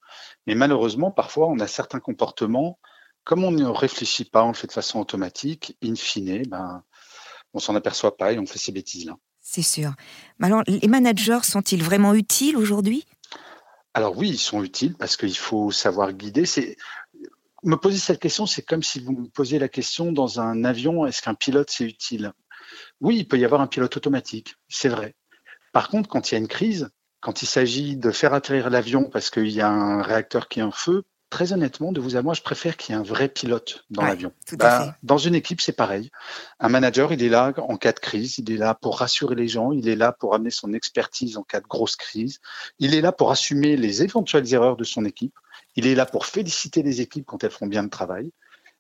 Mais 0.48 0.56
malheureusement, 0.56 1.12
parfois, 1.12 1.48
on 1.50 1.60
a 1.60 1.68
certains 1.68 2.00
comportements, 2.00 2.80
comme 3.24 3.44
on 3.44 3.52
ne 3.52 3.66
réfléchit 3.66 4.26
pas, 4.26 4.44
on 4.44 4.50
le 4.50 4.54
fait 4.54 4.68
de 4.68 4.72
façon 4.72 5.00
automatique, 5.00 5.78
in 5.84 5.96
fine, 5.96 6.44
ben, 6.48 6.84
on 7.54 7.60
s'en 7.60 7.76
aperçoit 7.76 8.18
pas 8.18 8.32
et 8.34 8.40
on 8.40 8.46
fait 8.46 8.60
ces 8.60 8.72
bêtises-là. 8.72 9.18
C'est 9.42 9.62
sûr. 9.62 9.94
Mais 10.40 10.48
alors, 10.48 10.64
les 10.68 10.88
managers 10.88 11.44
sont-ils 11.44 11.84
vraiment 11.84 12.14
utiles 12.14 12.58
aujourd'hui? 12.58 13.06
Alors 13.94 14.18
oui, 14.18 14.30
ils 14.30 14.40
sont 14.40 14.64
utiles 14.64 14.96
parce 14.98 15.18
qu'il 15.18 15.38
faut 15.38 15.70
savoir 15.70 16.14
guider. 16.14 16.46
C'est 16.46 16.78
me 17.64 17.76
poser 17.76 17.98
cette 17.98 18.20
question, 18.20 18.46
c'est 18.46 18.64
comme 18.64 18.84
si 18.84 19.00
vous 19.00 19.14
me 19.14 19.28
posiez 19.28 19.60
la 19.60 19.70
question 19.70 20.12
dans 20.12 20.40
un 20.40 20.64
avion, 20.64 21.06
est-ce 21.06 21.22
qu'un 21.22 21.36
pilote 21.36 21.70
c'est 21.70 21.86
utile? 21.86 22.34
Oui, 23.04 23.18
il 23.18 23.28
peut 23.28 23.38
y 23.38 23.46
avoir 23.46 23.62
un 23.62 23.68
pilote 23.68 23.96
automatique, 23.98 24.56
c'est 24.70 24.90
vrai. 24.90 25.14
Par 25.74 25.90
contre, 25.90 26.10
quand 26.10 26.32
il 26.32 26.36
y 26.36 26.38
a 26.38 26.40
une 26.40 26.48
crise, 26.48 26.90
quand 27.20 27.42
il 27.42 27.48
s'agit 27.48 27.98
de 27.98 28.12
faire 28.12 28.34
atterrir 28.34 28.70
l'avion 28.70 29.10
parce 29.10 29.30
qu'il 29.30 29.50
y 29.50 29.62
a 29.62 29.70
un 29.70 30.02
réacteur 30.02 30.48
qui 30.48 30.62
est 30.62 30.64
en 30.64 30.72
feu, 30.72 31.04
très 31.30 31.52
honnêtement, 31.52 31.92
de 31.92 32.00
vous 32.00 32.16
à 32.16 32.22
moi, 32.22 32.36
je 32.36 32.44
préfère 32.44 32.78
qu'il 32.78 32.94
y 32.94 32.98
ait 32.98 33.02
un 33.02 33.04
vrai 33.04 33.28
pilote 33.28 33.86
dans 33.90 34.04
l'avion. 34.04 34.32
Bah, 34.54 34.96
dans 35.02 35.18
une 35.18 35.34
équipe, 35.34 35.62
c'est 35.62 35.74
pareil. 35.74 36.12
Un 36.60 36.70
manager, 36.70 37.12
il 37.12 37.24
est 37.24 37.30
là 37.30 37.52
en 37.58 37.76
cas 37.76 37.92
de 37.92 38.00
crise, 38.00 38.38
il 38.38 38.52
est 38.52 38.58
là 38.58 38.76
pour 38.76 39.00
rassurer 39.00 39.34
les 39.34 39.48
gens, 39.48 39.72
il 39.72 39.90
est 39.90 39.96
là 39.96 40.12
pour 40.12 40.36
amener 40.36 40.52
son 40.52 40.74
expertise 40.74 41.36
en 41.36 41.44
cas 41.44 41.60
de 41.60 41.68
grosse 41.68 41.96
crise, 41.96 42.40
il 42.78 42.94
est 42.94 43.02
là 43.02 43.12
pour 43.12 43.32
assumer 43.32 43.76
les 43.78 44.04
éventuelles 44.04 44.54
erreurs 44.54 44.78
de 44.78 44.84
son 44.84 45.06
équipe, 45.06 45.34
il 45.76 45.88
est 45.88 45.96
là 45.96 46.06
pour 46.06 46.28
féliciter 46.28 46.84
les 46.84 47.02
équipes 47.02 47.26
quand 47.26 47.44
elles 47.44 47.52
font 47.52 47.68
bien 47.68 47.82
le 47.82 47.90
travail. 47.90 48.32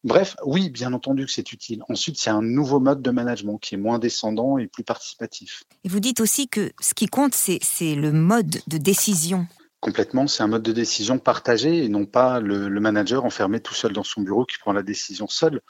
Bref, 0.03 0.35
oui, 0.43 0.69
bien 0.69 0.91
entendu 0.91 1.25
que 1.25 1.31
c'est 1.31 1.53
utile. 1.53 1.81
Ensuite, 1.87 2.17
c'est 2.17 2.29
un 2.29 2.41
nouveau 2.41 2.81
mode 2.81 3.01
de 3.01 3.11
management 3.11 3.57
qui 3.57 3.75
est 3.75 3.77
moins 3.77 3.99
descendant 3.99 4.57
et 4.57 4.67
plus 4.67 4.83
participatif. 4.83 5.63
Et 5.85 5.89
vous 5.89 6.01
dites 6.01 6.19
aussi 6.19 6.49
que 6.49 6.73
ce 6.81 6.93
qui 6.93 7.05
compte, 7.07 7.33
c'est 7.33 7.95
le 7.95 8.11
mode 8.11 8.61
de 8.67 8.77
décision. 8.77 9.47
Complètement, 9.79 10.27
c'est 10.27 10.43
un 10.43 10.47
mode 10.47 10.63
de 10.63 10.73
décision 10.73 11.19
partagé 11.19 11.83
et 11.83 11.89
non 11.89 12.05
pas 12.05 12.41
le, 12.41 12.69
manager 12.79 13.23
enfermé 13.23 13.61
tout 13.61 13.73
seul 13.73 13.93
dans 13.93 14.03
son 14.03 14.21
bureau 14.21 14.45
qui 14.45 14.57
prend 14.57 14.73
la 14.73 14.83
décision 14.83 15.27
seul. 15.27 15.61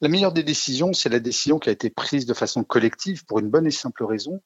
La 0.00 0.08
meilleure 0.08 0.32
des 0.32 0.42
décisions, 0.44 0.92
c'est 0.92 1.08
la 1.08 1.20
décision 1.20 1.58
qui 1.58 1.68
a 1.68 1.72
été 1.72 1.90
prise 1.90 2.26
de 2.26 2.34
façon 2.34 2.64
collective 2.64 3.24
pour 3.24 3.38
une 3.38 3.50
bonne 3.50 3.66
et 3.66 3.72
simple 3.72 4.04
raison. 4.04 4.40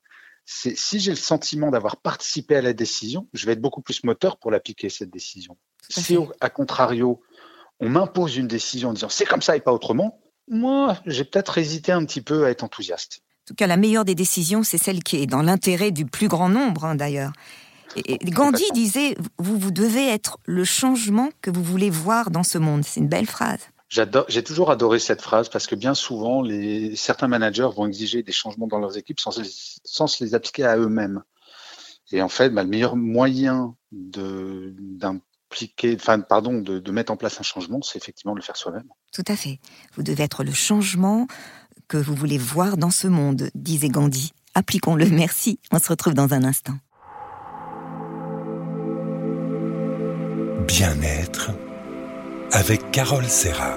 C'est 0.46 0.76
si 0.76 1.00
j'ai 1.00 1.10
le 1.10 1.16
sentiment 1.16 1.70
d'avoir 1.70 1.96
participé 1.96 2.56
à 2.56 2.62
la 2.62 2.74
décision, 2.74 3.28
je 3.32 3.46
vais 3.46 3.52
être 3.52 3.60
beaucoup 3.60 3.80
plus 3.80 4.04
moteur 4.04 4.38
pour 4.38 4.50
l'appliquer, 4.50 4.90
cette 4.90 5.10
décision. 5.10 5.56
Si, 5.88 6.16
à 6.40 6.50
contrario, 6.50 7.22
on 7.80 7.88
m'impose 7.88 8.36
une 8.36 8.48
décision 8.48 8.90
en 8.90 8.92
disant 8.92 9.08
c'est 9.08 9.26
comme 9.26 9.42
ça 9.42 9.56
et 9.56 9.60
pas 9.60 9.72
autrement, 9.72 10.20
moi, 10.48 10.98
j'ai 11.06 11.24
peut-être 11.24 11.58
hésité 11.58 11.92
un 11.92 12.04
petit 12.04 12.20
peu 12.20 12.44
à 12.44 12.50
être 12.50 12.64
enthousiaste. 12.64 13.20
En 13.44 13.48
tout 13.48 13.54
cas, 13.54 13.66
la 13.66 13.76
meilleure 13.76 14.04
des 14.04 14.14
décisions, 14.14 14.62
c'est 14.62 14.78
celle 14.78 15.02
qui 15.02 15.16
est 15.16 15.26
dans 15.26 15.42
l'intérêt 15.42 15.90
du 15.90 16.06
plus 16.06 16.28
grand 16.28 16.48
nombre, 16.48 16.84
hein, 16.84 16.94
d'ailleurs. 16.94 17.32
Gandhi 18.24 18.64
disait, 18.72 19.16
vous, 19.38 19.58
vous 19.58 19.70
devez 19.70 20.08
être 20.08 20.38
le 20.44 20.64
changement 20.64 21.30
que 21.40 21.50
vous 21.50 21.62
voulez 21.62 21.90
voir 21.90 22.30
dans 22.30 22.42
ce 22.42 22.58
monde. 22.58 22.84
C'est 22.84 23.00
une 23.00 23.08
belle 23.08 23.26
phrase. 23.26 23.60
J'ai 23.88 24.42
toujours 24.42 24.70
adoré 24.70 24.98
cette 24.98 25.22
phrase 25.22 25.48
parce 25.48 25.66
que 25.66 25.76
bien 25.76 25.94
souvent, 25.94 26.42
les, 26.42 26.96
certains 26.96 27.28
managers 27.28 27.68
vont 27.76 27.86
exiger 27.86 28.22
des 28.22 28.32
changements 28.32 28.66
dans 28.66 28.78
leurs 28.78 28.96
équipes 28.96 29.20
sans, 29.20 29.40
sans 29.84 30.06
se 30.06 30.24
les 30.24 30.34
appliquer 30.34 30.64
à 30.64 30.76
eux-mêmes. 30.76 31.22
Et 32.10 32.20
en 32.20 32.28
fait, 32.28 32.50
bah, 32.50 32.64
le 32.64 32.68
meilleur 32.68 32.96
moyen 32.96 33.76
d'un 33.92 35.20
d'appliquer, 35.54 35.96
enfin, 35.96 36.20
pardon, 36.20 36.60
de, 36.60 36.78
de 36.78 36.92
mettre 36.92 37.12
en 37.12 37.16
place 37.16 37.38
un 37.38 37.42
changement, 37.42 37.80
c'est 37.82 37.98
effectivement 37.98 38.32
de 38.32 38.38
le 38.38 38.42
faire 38.44 38.56
soi-même. 38.56 38.88
Tout 39.12 39.24
à 39.28 39.36
fait. 39.36 39.60
Vous 39.94 40.02
devez 40.02 40.24
être 40.24 40.44
le 40.44 40.52
changement 40.52 41.26
que 41.88 41.96
vous 41.96 42.14
voulez 42.14 42.38
voir 42.38 42.76
dans 42.76 42.90
ce 42.90 43.06
monde, 43.06 43.50
disait 43.54 43.88
Gandhi. 43.88 44.32
Appliquons-le. 44.54 45.06
Merci. 45.10 45.58
On 45.70 45.78
se 45.78 45.88
retrouve 45.88 46.14
dans 46.14 46.32
un 46.34 46.44
instant. 46.44 46.74
Bien-être 50.66 51.50
avec 52.52 52.90
Carole 52.90 53.26
Serra. 53.26 53.76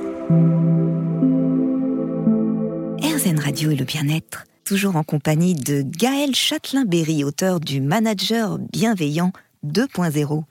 RZN 3.02 3.40
Radio 3.40 3.72
et 3.72 3.76
le 3.76 3.86
bien-être, 3.86 4.46
toujours 4.64 4.96
en 4.96 5.04
compagnie 5.04 5.54
de 5.54 5.82
Gaël 5.82 6.34
Châtelain-Berry, 6.34 7.24
auteur 7.24 7.60
du 7.60 7.82
Manager 7.82 8.58
bienveillant 8.58 9.32
2.0. 9.66 10.44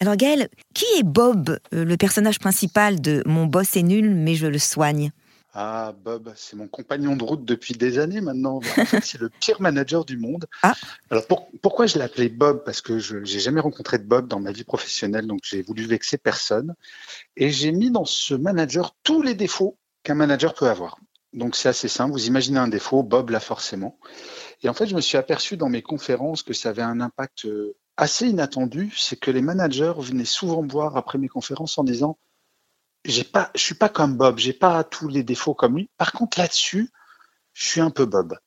Alors 0.00 0.16
Gaël, 0.16 0.48
qui 0.74 0.84
est 0.98 1.02
Bob, 1.02 1.58
euh, 1.74 1.84
le 1.84 1.96
personnage 1.96 2.38
principal 2.38 3.00
de 3.00 3.22
Mon 3.26 3.46
boss 3.46 3.76
est 3.76 3.82
nul 3.82 4.14
mais 4.14 4.34
je 4.34 4.46
le 4.46 4.58
soigne? 4.58 5.10
Ah, 5.54 5.92
Bob, 6.04 6.32
c'est 6.36 6.54
mon 6.54 6.68
compagnon 6.68 7.16
de 7.16 7.24
route 7.24 7.44
depuis 7.44 7.74
des 7.74 7.98
années 7.98 8.20
maintenant. 8.20 8.56
En 8.56 8.60
fait, 8.60 9.00
c'est 9.04 9.18
le 9.20 9.28
pire 9.28 9.60
manager 9.60 10.04
du 10.04 10.16
monde. 10.16 10.46
Ah. 10.62 10.74
Alors 11.10 11.26
pour- 11.26 11.48
pourquoi 11.62 11.86
je 11.86 11.96
l'ai 11.98 12.04
appelé 12.04 12.28
Bob? 12.28 12.62
Parce 12.64 12.80
que 12.80 13.00
je 13.00 13.24
j'ai 13.24 13.40
jamais 13.40 13.60
rencontré 13.60 13.98
de 13.98 14.04
Bob 14.04 14.28
dans 14.28 14.38
ma 14.38 14.52
vie 14.52 14.62
professionnelle, 14.62 15.26
donc 15.26 15.40
j'ai 15.42 15.62
voulu 15.62 15.84
vexer 15.84 16.16
personne. 16.16 16.74
Et 17.36 17.50
j'ai 17.50 17.72
mis 17.72 17.90
dans 17.90 18.04
ce 18.04 18.34
manager 18.34 18.94
tous 19.02 19.20
les 19.22 19.34
défauts 19.34 19.78
qu'un 20.04 20.14
manager 20.14 20.54
peut 20.54 20.68
avoir. 20.68 20.98
Donc 21.32 21.56
c'est 21.56 21.68
assez 21.70 21.88
simple. 21.88 22.12
Vous 22.12 22.26
imaginez 22.26 22.58
un 22.58 22.68
défaut, 22.68 23.02
Bob 23.02 23.30
l'a 23.30 23.40
forcément. 23.40 23.98
Et 24.62 24.68
en 24.68 24.74
fait, 24.74 24.86
je 24.86 24.94
me 24.94 25.00
suis 25.00 25.16
aperçu 25.18 25.56
dans 25.56 25.68
mes 25.68 25.82
conférences 25.82 26.42
que 26.44 26.52
ça 26.52 26.68
avait 26.68 26.82
un 26.82 27.00
impact 27.00 27.46
euh, 27.46 27.74
assez 27.98 28.28
inattendu. 28.28 28.94
C'est 28.96 29.16
que 29.16 29.30
les 29.30 29.42
managers 29.42 29.92
venaient 29.98 30.24
souvent 30.24 30.62
me 30.62 30.70
voir 30.70 30.96
après 30.96 31.18
mes 31.18 31.28
conférences 31.28 31.76
en 31.76 31.84
disant 31.84 32.18
j'ai 33.04 33.24
pas, 33.24 33.50
je 33.54 33.60
suis 33.60 33.74
pas 33.74 33.88
comme 33.88 34.16
Bob, 34.16 34.38
j'ai 34.38 34.52
pas 34.52 34.82
tous 34.84 35.08
les 35.08 35.22
défauts 35.22 35.54
comme 35.54 35.76
lui. 35.76 35.90
Par 35.98 36.12
contre, 36.12 36.38
là-dessus, 36.38 36.90
je 37.52 37.68
suis 37.68 37.80
un 37.80 37.90
peu 37.90 38.06
Bob. 38.06 38.38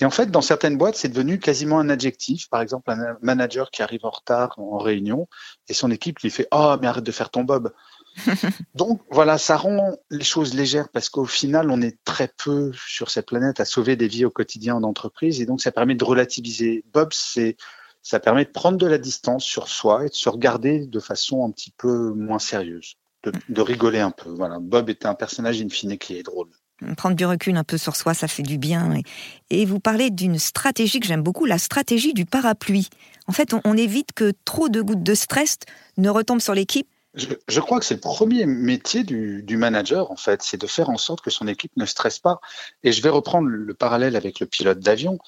Et 0.00 0.04
en 0.06 0.10
fait, 0.10 0.30
dans 0.30 0.40
certaines 0.40 0.78
boîtes, 0.78 0.96
c'est 0.96 1.08
devenu 1.08 1.38
quasiment 1.38 1.78
un 1.78 1.90
adjectif. 1.90 2.48
Par 2.48 2.62
exemple, 2.62 2.90
un 2.90 3.18
manager 3.20 3.70
qui 3.70 3.82
arrive 3.82 4.06
en 4.06 4.10
retard 4.10 4.58
en 4.58 4.78
réunion 4.78 5.28
et 5.68 5.74
son 5.74 5.90
équipe 5.90 6.20
lui 6.20 6.30
fait 6.30 6.48
Oh, 6.52 6.76
mais 6.80 6.86
arrête 6.86 7.04
de 7.04 7.12
faire 7.12 7.28
ton 7.28 7.44
Bob. 7.44 7.72
Donc 8.74 9.02
voilà, 9.10 9.36
ça 9.36 9.58
rend 9.58 9.96
les 10.10 10.24
choses 10.24 10.54
légères 10.54 10.88
parce 10.88 11.10
qu'au 11.10 11.26
final, 11.26 11.70
on 11.70 11.82
est 11.82 12.02
très 12.04 12.28
peu 12.28 12.72
sur 12.74 13.10
cette 13.10 13.26
planète 13.26 13.60
à 13.60 13.66
sauver 13.66 13.96
des 13.96 14.08
vies 14.08 14.24
au 14.24 14.30
quotidien 14.30 14.74
en 14.74 14.82
entreprise 14.82 15.40
et 15.40 15.46
donc 15.46 15.60
ça 15.60 15.70
permet 15.70 15.94
de 15.94 16.04
relativiser. 16.04 16.82
Bob, 16.92 17.10
c'est 17.12 17.56
ça 18.02 18.20
permet 18.20 18.44
de 18.44 18.50
prendre 18.50 18.78
de 18.78 18.86
la 18.86 18.98
distance 18.98 19.44
sur 19.44 19.68
soi 19.68 20.06
et 20.06 20.08
de 20.08 20.14
se 20.14 20.28
regarder 20.28 20.86
de 20.86 21.00
façon 21.00 21.44
un 21.44 21.50
petit 21.50 21.72
peu 21.76 22.12
moins 22.12 22.38
sérieuse, 22.38 22.94
de, 23.24 23.32
de 23.48 23.60
rigoler 23.60 24.00
un 24.00 24.10
peu. 24.10 24.30
Voilà, 24.30 24.58
Bob 24.60 24.88
est 24.90 25.06
un 25.06 25.14
personnage 25.14 25.60
in 25.60 25.68
fine 25.68 25.98
qui 25.98 26.16
est 26.16 26.22
drôle. 26.22 26.48
Prendre 26.96 27.14
du 27.14 27.26
recul 27.26 27.54
un 27.58 27.64
peu 27.64 27.76
sur 27.76 27.94
soi, 27.94 28.14
ça 28.14 28.26
fait 28.26 28.42
du 28.42 28.56
bien. 28.56 28.94
Et, 28.94 29.02
et 29.50 29.64
vous 29.66 29.80
parlez 29.80 30.08
d'une 30.08 30.38
stratégie 30.38 30.98
que 30.98 31.06
j'aime 31.06 31.22
beaucoup, 31.22 31.44
la 31.44 31.58
stratégie 31.58 32.14
du 32.14 32.24
parapluie. 32.24 32.88
En 33.26 33.32
fait, 33.32 33.52
on, 33.52 33.60
on 33.64 33.76
évite 33.76 34.12
que 34.12 34.32
trop 34.46 34.70
de 34.70 34.80
gouttes 34.80 35.02
de 35.02 35.14
stress 35.14 35.58
ne 35.98 36.08
retombent 36.08 36.40
sur 36.40 36.54
l'équipe. 36.54 36.88
Je, 37.12 37.26
je 37.48 37.60
crois 37.60 37.80
que 37.80 37.84
c'est 37.84 37.96
le 37.96 38.00
premier 38.00 38.46
métier 38.46 39.04
du, 39.04 39.42
du 39.42 39.58
manager, 39.58 40.10
en 40.10 40.16
fait, 40.16 40.42
c'est 40.42 40.58
de 40.58 40.66
faire 40.66 40.88
en 40.88 40.96
sorte 40.96 41.20
que 41.20 41.28
son 41.28 41.48
équipe 41.48 41.72
ne 41.76 41.84
stresse 41.84 42.18
pas. 42.18 42.40
Et 42.82 42.92
je 42.92 43.02
vais 43.02 43.10
reprendre 43.10 43.48
le 43.48 43.74
parallèle 43.74 44.16
avec 44.16 44.40
le 44.40 44.46
pilote 44.46 44.78
d'avion. 44.78 45.18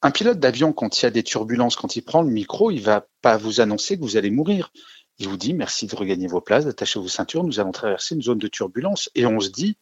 Un 0.00 0.10
pilote 0.10 0.38
d'avion, 0.38 0.72
quand 0.72 1.00
il 1.00 1.04
y 1.04 1.06
a 1.06 1.10
des 1.10 1.24
turbulences, 1.24 1.76
quand 1.76 1.96
il 1.96 2.02
prend 2.02 2.22
le 2.22 2.30
micro, 2.30 2.70
il 2.70 2.80
va 2.80 3.06
pas 3.20 3.36
vous 3.36 3.60
annoncer 3.60 3.96
que 3.96 4.02
vous 4.02 4.16
allez 4.16 4.30
mourir. 4.30 4.70
Il 5.18 5.28
vous 5.28 5.36
dit 5.36 5.54
merci 5.54 5.86
de 5.86 5.96
regagner 5.96 6.28
vos 6.28 6.40
places, 6.40 6.66
attachez 6.66 7.00
vos 7.00 7.08
ceintures, 7.08 7.42
nous 7.42 7.58
allons 7.58 7.72
traverser 7.72 8.14
une 8.14 8.22
zone 8.22 8.38
de 8.38 8.46
turbulence. 8.46 9.10
Et 9.16 9.26
on 9.26 9.40
se 9.40 9.48
dit, 9.48 9.76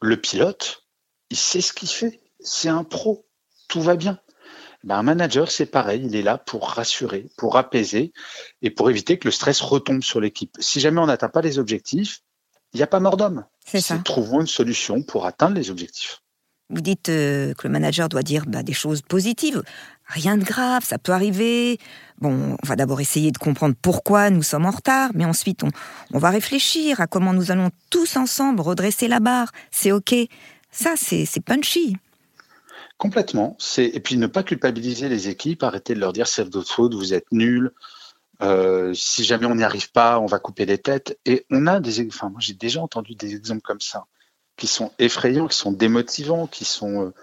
le 0.00 0.18
pilote, 0.18 0.86
il 1.28 1.36
sait 1.36 1.60
ce 1.60 1.74
qu'il 1.74 1.88
fait. 1.88 2.20
C'est 2.40 2.70
un 2.70 2.84
pro. 2.84 3.26
Tout 3.68 3.82
va 3.82 3.96
bien. 3.96 4.18
Ben, 4.82 4.96
un 4.96 5.02
manager, 5.02 5.50
c'est 5.50 5.66
pareil. 5.66 6.02
Il 6.06 6.16
est 6.16 6.22
là 6.22 6.38
pour 6.38 6.70
rassurer, 6.70 7.28
pour 7.36 7.58
apaiser 7.58 8.12
et 8.62 8.70
pour 8.70 8.88
éviter 8.88 9.18
que 9.18 9.28
le 9.28 9.32
stress 9.32 9.60
retombe 9.60 10.02
sur 10.02 10.20
l'équipe. 10.20 10.56
Si 10.58 10.80
jamais 10.80 11.00
on 11.00 11.06
n'atteint 11.06 11.28
pas 11.28 11.42
les 11.42 11.58
objectifs, 11.58 12.22
il 12.72 12.78
n'y 12.78 12.82
a 12.82 12.86
pas 12.86 13.00
mort 13.00 13.18
d'homme. 13.18 13.44
Trouvons 14.04 14.40
une 14.40 14.46
solution 14.46 15.02
pour 15.02 15.26
atteindre 15.26 15.56
les 15.56 15.70
objectifs. 15.70 16.22
Vous 16.70 16.80
dites 16.80 17.08
euh, 17.08 17.52
que 17.54 17.66
le 17.66 17.72
manager 17.72 18.08
doit 18.08 18.22
dire 18.22 18.44
bah, 18.46 18.62
des 18.62 18.72
choses 18.72 19.02
positives. 19.02 19.62
Rien 20.06 20.36
de 20.36 20.44
grave, 20.44 20.84
ça 20.84 20.98
peut 20.98 21.12
arriver. 21.12 21.78
Bon, 22.18 22.56
on 22.62 22.66
va 22.66 22.76
d'abord 22.76 23.00
essayer 23.00 23.32
de 23.32 23.38
comprendre 23.38 23.74
pourquoi 23.80 24.30
nous 24.30 24.42
sommes 24.42 24.66
en 24.66 24.70
retard, 24.70 25.10
mais 25.14 25.24
ensuite 25.24 25.62
on, 25.64 26.18
va 26.18 26.30
réfléchir 26.30 27.00
à 27.00 27.06
comment 27.06 27.32
nous 27.32 27.50
allons 27.50 27.70
tous 27.90 28.16
ensemble 28.16 28.60
redresser 28.60 29.08
la 29.08 29.20
barre. 29.20 29.50
C'est 29.70 29.92
OK. 29.92 30.14
Ça, 30.70 30.94
c'est 30.96 31.26
punchy. 31.44 31.96
Complètement. 32.98 33.56
Et 33.78 34.00
puis 34.00 34.16
ne 34.16 34.26
pas 34.26 34.42
culpabiliser 34.42 35.08
les 35.08 35.28
équipes, 35.28 35.62
arrêter 35.62 35.94
de 35.94 36.00
leur 36.00 36.12
dire 36.12 36.28
c'est 36.28 36.44
votre 36.44 36.70
faute, 36.70 36.94
vous 36.94 37.14
êtes 37.14 37.32
nuls. 37.32 37.72
Euh, 38.42 38.94
si 38.94 39.24
jamais 39.24 39.46
on 39.46 39.54
n'y 39.54 39.64
arrive 39.64 39.90
pas, 39.90 40.18
on 40.18 40.26
va 40.26 40.38
couper 40.38 40.66
les 40.66 40.78
têtes. 40.78 41.18
Et 41.24 41.46
on 41.50 41.66
a 41.66 41.80
des, 41.80 42.06
enfin 42.06 42.28
moi 42.28 42.40
j'ai 42.40 42.54
déjà 42.54 42.80
entendu 42.80 43.14
des 43.14 43.34
exemples 43.34 43.62
comme 43.62 43.80
ça, 43.80 44.04
qui 44.60 44.68
sont 44.68 44.92
effrayants, 45.00 45.48
qui 45.48 45.56
sont 45.56 45.72
démotivants, 45.72 46.46
qui 46.46 46.64
sont 46.64 47.06
euh, 47.06 47.14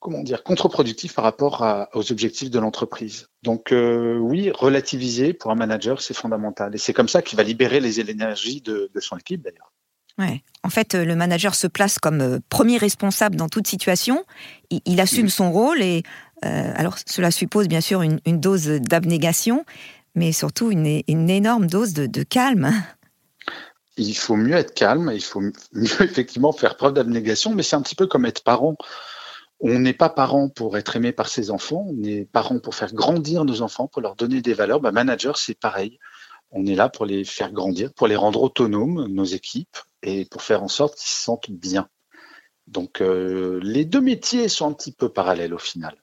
comment 0.00 0.22
dire 0.22 0.42
contre-productifs 0.42 1.14
par 1.14 1.24
rapport 1.24 1.62
à- 1.62 1.88
aux 1.94 2.12
objectifs 2.12 2.50
de 2.50 2.58
l'entreprise. 2.58 3.28
Donc 3.42 3.72
euh, 3.72 4.18
oui, 4.18 4.50
relativiser 4.50 5.32
pour 5.32 5.50
un 5.50 5.54
manager 5.54 6.02
c'est 6.02 6.12
fondamental. 6.12 6.74
Et 6.74 6.78
c'est 6.78 6.92
comme 6.92 7.08
ça 7.08 7.22
qu'il 7.22 7.38
va 7.38 7.42
libérer 7.42 7.80
les 7.80 8.00
énergies 8.00 8.60
de, 8.60 8.90
de 8.94 9.00
son 9.00 9.16
équipe 9.16 9.42
d'ailleurs. 9.42 9.72
Ouais. 10.18 10.42
En 10.62 10.68
fait, 10.70 10.94
euh, 10.94 11.04
le 11.04 11.16
manager 11.16 11.54
se 11.54 11.66
place 11.66 11.98
comme 11.98 12.40
premier 12.48 12.78
responsable 12.78 13.36
dans 13.36 13.48
toute 13.48 13.66
situation. 13.66 14.24
Il, 14.70 14.80
il 14.84 15.00
assume 15.00 15.28
son 15.28 15.50
rôle 15.50 15.82
et 15.82 16.02
euh, 16.44 16.72
alors 16.76 16.96
cela 17.06 17.30
suppose 17.30 17.66
bien 17.68 17.80
sûr 17.80 18.02
une, 18.02 18.20
une 18.26 18.38
dose 18.40 18.66
d'abnégation, 18.66 19.64
mais 20.14 20.32
surtout 20.32 20.70
une, 20.70 21.02
une 21.08 21.30
énorme 21.30 21.66
dose 21.66 21.94
de, 21.94 22.06
de 22.06 22.22
calme. 22.22 22.70
Il 23.96 24.16
faut 24.16 24.36
mieux 24.36 24.56
être 24.56 24.74
calme, 24.74 25.10
il 25.14 25.22
faut 25.22 25.40
mieux 25.40 25.52
effectivement 26.00 26.52
faire 26.52 26.76
preuve 26.76 26.94
d'abnégation, 26.94 27.54
mais 27.54 27.62
c'est 27.62 27.76
un 27.76 27.82
petit 27.82 27.94
peu 27.94 28.06
comme 28.06 28.26
être 28.26 28.42
parent. 28.42 28.76
On 29.60 29.78
n'est 29.78 29.94
pas 29.94 30.08
parent 30.08 30.48
pour 30.48 30.76
être 30.76 30.96
aimé 30.96 31.12
par 31.12 31.28
ses 31.28 31.50
enfants, 31.50 31.86
on 31.88 32.02
est 32.02 32.24
parent 32.24 32.58
pour 32.58 32.74
faire 32.74 32.92
grandir 32.92 33.44
nos 33.44 33.62
enfants, 33.62 33.86
pour 33.86 34.02
leur 34.02 34.16
donner 34.16 34.42
des 34.42 34.54
valeurs. 34.54 34.80
Bah, 34.80 34.92
manager, 34.92 35.38
c'est 35.38 35.58
pareil. 35.58 35.98
On 36.50 36.66
est 36.66 36.74
là 36.74 36.88
pour 36.88 37.06
les 37.06 37.24
faire 37.24 37.52
grandir, 37.52 37.92
pour 37.94 38.06
les 38.06 38.16
rendre 38.16 38.42
autonomes, 38.42 39.06
nos 39.08 39.24
équipes, 39.24 39.76
et 40.02 40.24
pour 40.26 40.42
faire 40.42 40.62
en 40.62 40.68
sorte 40.68 40.96
qu'ils 40.96 41.10
se 41.10 41.22
sentent 41.22 41.50
bien. 41.50 41.88
Donc 42.66 43.00
euh, 43.00 43.60
les 43.62 43.84
deux 43.84 44.00
métiers 44.00 44.48
sont 44.48 44.68
un 44.68 44.72
petit 44.72 44.92
peu 44.92 45.08
parallèles 45.08 45.54
au 45.54 45.58
final. 45.58 45.96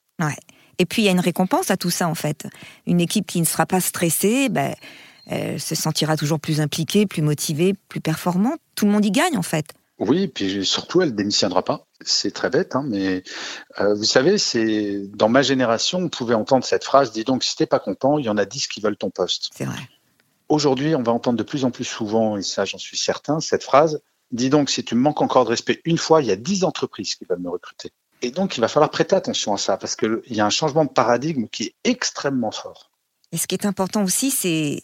Et 0.78 0.86
puis 0.86 1.04
il 1.04 1.06
y 1.06 1.08
a 1.08 1.12
une 1.12 1.20
récompense 1.20 1.72
à 1.72 1.78
tout 1.78 1.90
ça 1.90 2.08
en 2.08 2.16
fait. 2.16 2.48
Une 2.86 3.02
équipe 3.02 3.28
qui 3.28 3.40
ne 3.40 3.46
sera 3.46 3.66
pas 3.66 3.82
stressée, 3.82 4.50
ben, 4.50 4.76
elle 5.26 5.60
se 5.60 5.76
sentira 5.76 6.18
toujours 6.18 6.40
plus 6.40 6.62
impliquée, 6.62 7.06
plus 7.06 7.22
motivée, 7.22 7.76
plus 7.90 8.02
performante. 8.02 8.60
Tout 8.76 8.86
le 8.86 8.92
monde 8.92 9.06
y 9.06 9.12
gagne 9.12 9.38
en 9.38 9.44
fait. 9.44 9.66
Oui, 10.00 10.28
puis 10.28 10.66
surtout, 10.66 11.02
elle 11.02 11.14
démissionnera 11.14 11.64
pas. 11.64 11.86
C'est 12.04 12.32
très 12.32 12.50
bête, 12.50 12.76
hein, 12.76 12.84
mais 12.88 13.22
euh, 13.80 13.94
vous 13.94 14.04
savez, 14.04 14.40
c'est 14.40 15.00
dans 15.16 15.30
ma 15.30 15.44
génération, 15.44 16.00
on 16.00 16.10
pouvait 16.10 16.34
entendre 16.34 16.66
cette 16.66 16.84
phrase 16.84 17.12
dis 17.12 17.24
donc, 17.24 17.44
si 17.44 17.56
t'es 17.56 17.68
pas 17.68 17.78
content, 17.78 18.18
il 18.18 18.26
y 18.26 18.30
en 18.30 18.38
a 18.38 18.46
dix 18.46 18.68
qui 18.68 18.82
veulent 18.82 18.98
ton 18.98 19.12
poste. 19.12 19.52
C'est 19.56 19.66
vrai. 19.66 19.78
Aujourd'hui, 20.50 20.96
on 20.96 21.04
va 21.04 21.12
entendre 21.12 21.38
de 21.38 21.44
plus 21.44 21.66
en 21.66 21.72
plus 21.72 21.84
souvent, 21.84 22.36
et 22.36 22.42
ça, 22.42 22.66
j'en 22.66 22.80
suis 22.80 22.98
certain, 22.98 23.40
cette 23.40 23.64
phrase 23.64 24.02
dis 24.32 24.50
donc, 24.50 24.70
si 24.70 24.84
tu 24.84 24.96
me 24.96 25.02
manques 25.02 25.22
encore 25.22 25.46
de 25.46 25.50
respect 25.50 25.82
une 25.86 25.98
fois, 25.98 26.22
il 26.22 26.28
y 26.28 26.32
a 26.32 26.36
dix 26.36 26.64
entreprises 26.64 27.16
qui 27.16 27.26
veulent 27.30 27.40
me 27.40 27.50
recruter. 27.50 27.92
Et 28.24 28.32
donc, 28.32 28.58
il 28.58 28.62
va 28.62 28.68
falloir 28.68 28.90
prêter 28.90 29.16
attention 29.16 29.54
à 29.54 29.58
ça, 29.58 29.78
parce 29.78 29.96
qu'il 29.96 30.22
y 30.30 30.42
a 30.42 30.46
un 30.46 30.50
changement 30.50 30.86
de 30.86 30.90
paradigme 30.90 31.48
qui 31.48 31.64
est 31.64 31.76
extrêmement 31.84 32.52
fort. 32.52 32.90
Et 33.32 33.38
ce 33.38 33.46
qui 33.46 33.56
est 33.56 33.66
important 33.66 34.04
aussi, 34.04 34.32
c'est 34.32 34.82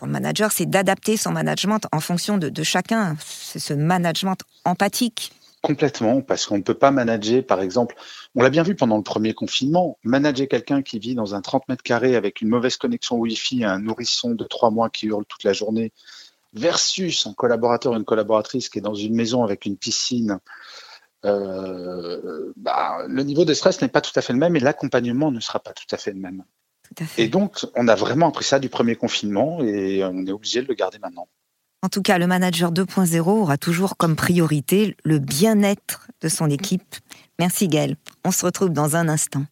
pour 0.00 0.06
le 0.06 0.14
manager, 0.14 0.50
c'est 0.50 0.64
d'adapter 0.64 1.18
son 1.18 1.30
management 1.30 1.86
en 1.92 2.00
fonction 2.00 2.38
de, 2.38 2.62
chacun. 2.62 3.16
C'est 3.20 3.58
ce 3.58 3.74
management 3.74 4.38
empathique. 4.64 5.30
Complètement, 5.60 6.22
parce 6.22 6.46
qu'on 6.46 6.56
ne 6.56 6.62
peut 6.62 6.72
pas 6.72 6.90
manager, 6.90 7.44
par 7.44 7.60
exemple, 7.60 7.94
on 8.34 8.42
l'a 8.42 8.48
bien 8.48 8.62
vu 8.62 8.74
pendant 8.74 8.96
le 8.96 9.02
premier 9.02 9.34
confinement, 9.34 9.98
manager 10.02 10.48
quelqu'un 10.48 10.80
qui 10.80 10.98
vit 10.98 11.14
dans 11.14 11.34
un 11.34 11.42
30 11.42 11.68
mètres 11.68 11.82
carrés 11.82 12.16
avec 12.16 12.40
une 12.40 12.48
mauvaise 12.48 12.78
connexion 12.78 13.16
Wi-Fi, 13.16 13.62
un 13.64 13.78
nourrisson 13.78 14.30
de 14.30 14.44
trois 14.44 14.70
mois 14.70 14.88
qui 14.88 15.04
hurle 15.04 15.26
toute 15.26 15.44
la 15.44 15.52
journée, 15.52 15.92
versus 16.54 17.26
un 17.26 17.34
collaborateur 17.34 17.92
ou 17.92 17.96
une 17.96 18.06
collaboratrice 18.06 18.70
qui 18.70 18.78
est 18.78 18.82
dans 18.82 18.94
une 18.94 19.14
maison 19.14 19.44
avec 19.44 19.66
une 19.66 19.76
piscine, 19.76 20.38
euh, 21.26 22.54
bah, 22.56 23.04
le 23.06 23.22
niveau 23.22 23.44
de 23.44 23.52
stress 23.52 23.82
n'est 23.82 23.88
pas 23.88 24.00
tout 24.00 24.12
à 24.16 24.22
fait 24.22 24.32
le 24.32 24.38
même 24.38 24.56
et 24.56 24.60
l'accompagnement 24.60 25.30
ne 25.30 25.40
sera 25.40 25.60
pas 25.60 25.74
tout 25.74 25.94
à 25.94 25.98
fait 25.98 26.12
le 26.12 26.20
même. 26.20 26.42
Tout 26.96 27.04
à 27.04 27.06
fait. 27.06 27.22
Et 27.22 27.28
donc, 27.28 27.66
on 27.76 27.88
a 27.88 27.94
vraiment 27.94 28.28
appris 28.28 28.44
ça 28.44 28.58
du 28.58 28.68
premier 28.68 28.96
confinement 28.96 29.62
et 29.62 30.02
on 30.04 30.26
est 30.26 30.32
obligé 30.32 30.62
de 30.62 30.68
le 30.68 30.74
garder 30.74 30.98
maintenant. 30.98 31.28
En 31.82 31.88
tout 31.88 32.02
cas, 32.02 32.18
le 32.18 32.26
manager 32.26 32.72
2.0 32.72 33.20
aura 33.26 33.56
toujours 33.56 33.96
comme 33.96 34.16
priorité 34.16 34.96
le 35.04 35.18
bien-être 35.18 36.08
de 36.20 36.28
son 36.28 36.50
équipe. 36.50 36.96
Merci 37.38 37.68
Gaël. 37.68 37.96
On 38.24 38.32
se 38.32 38.44
retrouve 38.44 38.70
dans 38.70 38.96
un 38.96 39.08
instant. 39.08 39.44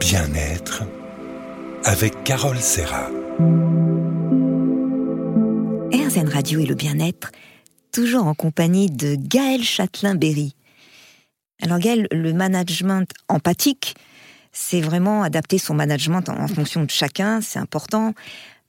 Bien-être 0.00 0.84
avec 1.84 2.24
Carole 2.24 2.58
Serra. 2.58 3.10
RZN 5.92 6.28
Radio 6.28 6.60
et 6.60 6.66
le 6.66 6.74
bien-être, 6.74 7.30
toujours 7.92 8.26
en 8.26 8.34
compagnie 8.34 8.90
de 8.90 9.14
Gaël 9.16 9.62
Châtelain-Berry. 9.62 10.54
Alors 11.62 11.78
Gaël, 11.78 12.06
le 12.12 12.32
management 12.32 13.10
empathique, 13.28 13.96
c'est 14.52 14.80
vraiment 14.80 15.22
adapter 15.22 15.58
son 15.58 15.74
management 15.74 16.28
en, 16.28 16.46
fonction 16.48 16.84
de 16.84 16.90
chacun, 16.90 17.40
c'est 17.40 17.58
important. 17.58 18.14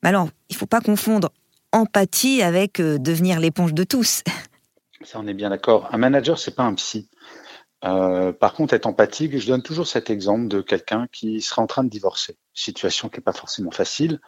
Mais 0.04 0.10
alors, 0.10 0.30
il 0.50 0.54
ne 0.54 0.58
faut 0.58 0.66
pas 0.66 0.82
confondre 0.82 1.30
empathie 1.72 2.42
avec 2.42 2.80
euh, 2.80 2.98
devenir 2.98 3.40
l'éponge 3.40 3.74
de 3.74 3.84
tous. 3.84 4.24
Ça, 5.04 5.20
on 5.20 5.28
est 5.28 5.34
bien 5.34 5.50
d'accord. 5.50 5.88
Un 5.92 5.98
manager, 5.98 6.38
c'est 6.38 6.56
pas 6.56 6.64
un 6.64 6.74
psy. 6.74 7.10
Euh, 7.86 8.34
par 8.34 8.54
contre, 8.54 8.74
être 8.74 8.86
empathique, 8.86 9.38
je 9.38 9.48
donne 9.48 9.62
toujours 9.62 9.88
cet 9.88 10.10
exemple 10.10 10.50
de 10.50 10.62
quelqu'un 10.62 11.08
qui 11.14 11.42
serait 11.42 11.62
en 11.62 11.68
train 11.68 11.86
de 11.86 11.90
divorcer. 11.90 12.38
Situation 12.54 13.08
qui 13.08 13.18
n'est 13.18 13.24
pas 13.24 13.32
forcément 13.32 13.72
facile. 13.72 14.20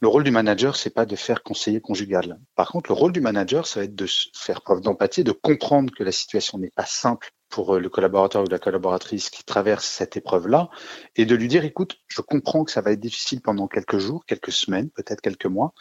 Le 0.00 0.08
rôle 0.08 0.24
du 0.24 0.30
manager, 0.30 0.76
c'est 0.76 0.90
pas 0.90 1.04
de 1.04 1.16
faire 1.16 1.42
conseiller 1.42 1.80
conjugal. 1.80 2.38
Par 2.54 2.68
contre, 2.68 2.90
le 2.90 2.94
rôle 2.94 3.12
du 3.12 3.20
manager, 3.20 3.66
ça 3.66 3.80
va 3.80 3.84
être 3.84 3.94
de 3.94 4.06
faire 4.34 4.62
preuve 4.62 4.80
d'empathie, 4.80 5.24
de 5.24 5.32
comprendre 5.32 5.92
que 5.94 6.02
la 6.02 6.12
situation 6.12 6.56
n'est 6.56 6.70
pas 6.70 6.86
simple 6.86 7.30
pour 7.48 7.76
euh, 7.76 7.80
le 7.80 7.88
collaborateur 7.88 8.42
ou 8.42 8.48
la 8.48 8.58
collaboratrice 8.58 9.30
qui 9.30 9.44
traverse 9.44 9.86
cette 9.86 10.16
épreuve-là, 10.16 10.68
et 11.16 11.26
de 11.26 11.34
lui 11.34 11.48
dire, 11.48 11.64
écoute, 11.64 11.98
je 12.08 12.20
comprends 12.20 12.64
que 12.64 12.70
ça 12.70 12.80
va 12.80 12.92
être 12.92 13.00
difficile 13.00 13.40
pendant 13.40 13.68
quelques 13.68 13.98
jours, 13.98 14.24
quelques 14.26 14.52
semaines, 14.52 14.90
peut-être 14.90 15.20
quelques 15.20 15.46
mois, 15.46 15.72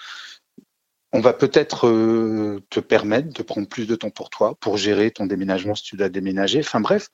on 1.16 1.22
va 1.22 1.32
peut-être 1.32 1.88
euh, 1.88 2.62
te 2.70 2.82
permettre 2.82 3.30
de 3.34 3.42
prendre 3.42 3.70
plus 3.70 3.88
de 3.88 3.96
temps 3.96 4.10
pour 4.10 4.30
toi, 4.30 4.56
pour 4.60 4.76
gérer 4.76 5.12
ton 5.12 5.26
déménagement 5.26 5.74
si 5.74 5.84
tu 5.84 5.96
dois 5.96 6.10
déménager. 6.10 6.60
Enfin 6.60 6.82
bref, 6.82 7.10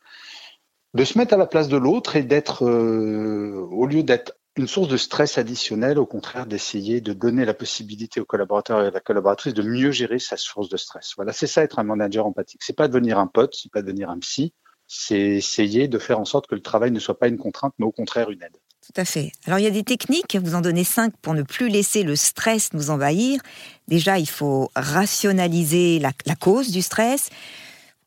de 0.96 1.06
se 1.06 1.20
mettre 1.20 1.36
à 1.36 1.38
la 1.38 1.46
place 1.46 1.68
de 1.68 1.78
l'autre 1.78 2.16
et 2.16 2.24
d'être, 2.24 2.66
euh, 2.66 3.68
au 3.72 3.86
lieu 3.86 4.02
d'être 4.02 4.34
une 4.58 4.68
source 4.68 4.90
de 4.90 4.98
stress 4.98 5.38
additionnel, 5.38 5.98
au 5.98 6.06
contraire 6.06 6.46
d'essayer 6.46 7.00
de 7.00 7.14
donner 7.14 7.46
la 7.46 7.54
possibilité 7.54 8.20
au 8.20 8.26
collaborateur 8.26 8.84
et 8.84 8.88
à 8.88 8.92
la 8.92 9.00
collaboratrice 9.00 9.54
de 9.54 9.62
mieux 9.62 9.92
gérer 9.92 10.20
sa 10.20 10.36
source 10.36 10.68
de 10.68 10.78
stress. 10.78 11.14
Voilà, 11.16 11.32
c'est 11.32 11.48
ça 11.48 11.64
être 11.64 11.80
un 11.80 11.84
manager 11.84 12.26
empathique. 12.26 12.62
C'est 12.64 12.76
pas 12.76 12.88
devenir 12.88 13.18
un 13.18 13.28
pote, 13.28 13.56
c'est 13.56 13.72
pas 13.72 13.82
devenir 13.82 14.10
un 14.10 14.20
psy, 14.20 14.54
c'est 14.88 15.20
essayer 15.20 15.88
de 15.88 15.98
faire 15.98 16.20
en 16.20 16.26
sorte 16.26 16.48
que 16.48 16.56
le 16.56 16.62
travail 16.62 16.92
ne 16.92 17.00
soit 17.00 17.18
pas 17.18 17.30
une 17.30 17.38
contrainte, 17.38 17.74
mais 17.80 17.86
au 17.86 17.94
contraire 17.94 18.30
une 18.30 18.44
aide. 18.44 18.58
Tout 18.86 19.00
à 19.00 19.06
fait. 19.06 19.32
Alors 19.46 19.60
il 19.60 19.64
y 19.64 19.68
a 19.68 19.72
des 19.72 19.84
techniques, 19.84 20.36
vous 20.36 20.56
en 20.56 20.62
donnez 20.62 20.84
cinq 20.84 21.14
pour 21.22 21.34
ne 21.34 21.44
plus 21.44 21.70
laisser 21.70 22.04
le 22.04 22.16
stress 22.16 22.74
nous 22.74 22.90
envahir. 22.90 23.40
Déjà, 23.88 24.20
il 24.20 24.28
faut 24.28 24.70
rationaliser 24.76 26.00
la, 26.00 26.12
cause 26.36 26.72
du 26.72 26.82
stress. 26.82 27.30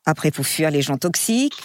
Après, 0.05 0.29
il 0.29 0.35
faut 0.35 0.43
fuir 0.43 0.69
les 0.69 0.81
gens 0.81 0.97
toxiques, 0.97 1.57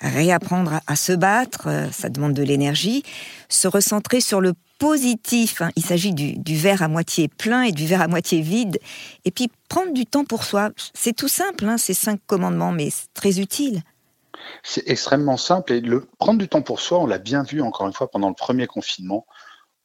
réapprendre 0.00 0.80
à, 0.86 0.96
se 0.96 1.12
battre, 1.12 1.68
euh, 1.68 1.90
ça 1.90 2.08
demande 2.08 2.34
de 2.34 2.42
l'énergie. 2.42 3.02
Se 3.48 3.68
recentrer 3.68 4.20
sur 4.20 4.40
le 4.40 4.52
positif, 4.78 5.62
hein. 5.62 5.70
il 5.76 5.84
s'agit 5.84 6.12
du, 6.12 6.56
verre 6.56 6.82
à 6.82 6.88
moitié 6.88 7.28
plein 7.28 7.62
et 7.62 7.72
du 7.72 7.86
verre 7.86 8.02
à 8.02 8.08
moitié 8.08 8.42
vide. 8.42 8.78
Et 9.24 9.30
puis 9.30 9.50
prendre 9.68 9.92
du 9.92 10.06
temps 10.06 10.24
pour 10.24 10.44
soi. 10.44 10.70
C'est 10.94 11.14
tout 11.14 11.28
simple, 11.28 11.64
hein, 11.64 11.78
ces 11.78 11.94
cinq 11.94 12.20
commandements, 12.26 12.72
mais 12.72 12.88
très 13.14 13.40
utile. 13.40 13.82
C'est 14.62 14.88
extrêmement 14.88 15.36
simple 15.36 15.72
et 15.72 15.80
le 15.80 16.06
prendre 16.18 16.38
du 16.38 16.48
temps 16.48 16.62
pour 16.62 16.80
soi, 16.80 17.00
on 17.00 17.06
l'a 17.06 17.18
bien 17.18 17.42
vu 17.42 17.62
encore 17.62 17.86
une 17.86 17.92
fois 17.92 18.10
pendant 18.10 18.28
le 18.28 18.34
premier 18.34 18.66
confinement, 18.66 19.26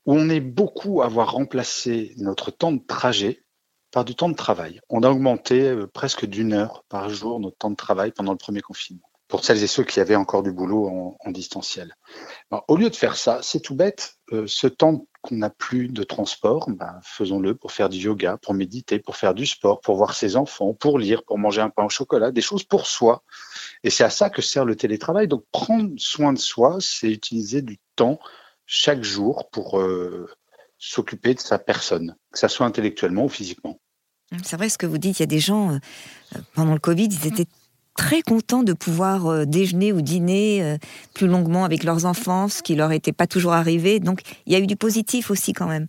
où 0.05 0.13
on 0.13 0.29
est 0.29 0.41
beaucoup 0.41 1.01
à 1.01 1.05
avoir 1.05 1.31
remplacé 1.31 2.13
notre 2.17 2.51
temps 2.51 2.71
de 2.71 2.81
trajet 2.85 3.43
par 3.91 4.05
du 4.05 4.15
temps 4.15 4.29
de 4.29 4.35
travail. 4.35 4.79
On 4.89 5.03
a 5.03 5.09
augmenté 5.09 5.67
euh, 5.69 5.87
presque 5.87 6.25
d'une 6.25 6.53
heure 6.53 6.83
par 6.89 7.09
jour 7.09 7.39
notre 7.39 7.57
temps 7.57 7.69
de 7.69 7.75
travail 7.75 8.11
pendant 8.11 8.31
le 8.31 8.37
premier 8.37 8.61
confinement, 8.61 9.09
pour 9.31 9.45
celles 9.45 9.63
et 9.63 9.67
ceux 9.67 9.85
qui 9.85 10.01
avaient 10.01 10.17
encore 10.17 10.43
du 10.43 10.51
boulot 10.51 11.15
en, 11.25 11.31
distanciel. 11.31 11.95
au 12.67 12.75
lieu 12.75 12.89
de 12.89 12.95
faire 12.95 13.15
ça, 13.15 13.39
c'est 13.41 13.61
tout 13.61 13.73
bête, 13.73 14.15
euh, 14.33 14.45
ce 14.45 14.67
temps 14.67 15.07
qu'on 15.21 15.37
n'a 15.37 15.49
plus 15.49 15.87
de 15.87 16.03
transport, 16.03 16.69
ben, 16.69 16.99
faisons-le 17.01 17.55
pour 17.55 17.71
faire 17.71 17.87
du 17.87 17.97
yoga, 17.97 18.37
pour 18.41 18.53
méditer, 18.53 18.99
pour 18.99 19.15
faire 19.15 19.33
du 19.33 19.45
sport, 19.45 19.79
pour 19.79 19.95
voir 19.95 20.15
ses 20.15 20.35
enfants, 20.35 20.73
pour 20.73 20.99
lire, 20.99 21.23
pour 21.23 21.37
manger 21.37 21.61
un 21.61 21.69
pain 21.69 21.85
au 21.85 21.89
chocolat, 21.89 22.31
des 22.31 22.41
choses 22.41 22.65
pour 22.65 22.85
soi. 22.85 23.23
Et 23.85 23.89
c'est 23.89 24.03
à 24.03 24.09
ça 24.09 24.29
que 24.29 24.41
sert 24.41 24.65
le 24.65 24.75
télétravail. 24.75 25.29
Donc 25.29 25.45
prendre 25.53 25.91
soin 25.97 26.33
de 26.33 26.39
soi, 26.39 26.77
c'est 26.81 27.09
utiliser 27.09 27.61
du 27.61 27.79
temps 27.95 28.19
chaque 28.65 29.03
jour 29.03 29.49
pour 29.49 29.79
euh, 29.79 30.29
s'occuper 30.77 31.35
de 31.35 31.39
sa 31.39 31.57
personne, 31.57 32.17
que 32.33 32.39
ce 32.39 32.49
soit 32.49 32.65
intellectuellement 32.65 33.25
ou 33.25 33.29
physiquement. 33.29 33.79
C'est 34.43 34.57
vrai 34.57 34.67
ce 34.67 34.77
que 34.77 34.85
vous 34.85 34.97
dites, 34.97 35.19
il 35.19 35.21
y 35.21 35.23
a 35.23 35.27
des 35.27 35.39
gens, 35.39 35.71
euh, 35.71 36.39
pendant 36.53 36.73
le 36.73 36.79
Covid, 36.79 37.05
ils 37.05 37.27
étaient 37.27 37.47
très 37.95 38.21
contents 38.21 38.63
de 38.63 38.73
pouvoir 38.73 39.27
euh, 39.27 39.45
déjeuner 39.45 39.91
ou 39.93 40.01
dîner 40.01 40.63
euh, 40.63 40.77
plus 41.13 41.27
longuement 41.27 41.65
avec 41.65 41.83
leurs 41.83 42.05
enfants, 42.05 42.47
ce 42.47 42.61
qui 42.61 42.75
leur 42.75 42.91
était 42.91 43.11
pas 43.11 43.27
toujours 43.27 43.53
arrivé. 43.53 43.99
Donc 43.99 44.21
il 44.45 44.53
y 44.53 44.55
a 44.55 44.59
eu 44.59 44.67
du 44.67 44.75
positif 44.75 45.31
aussi 45.31 45.53
quand 45.53 45.67
même. 45.67 45.87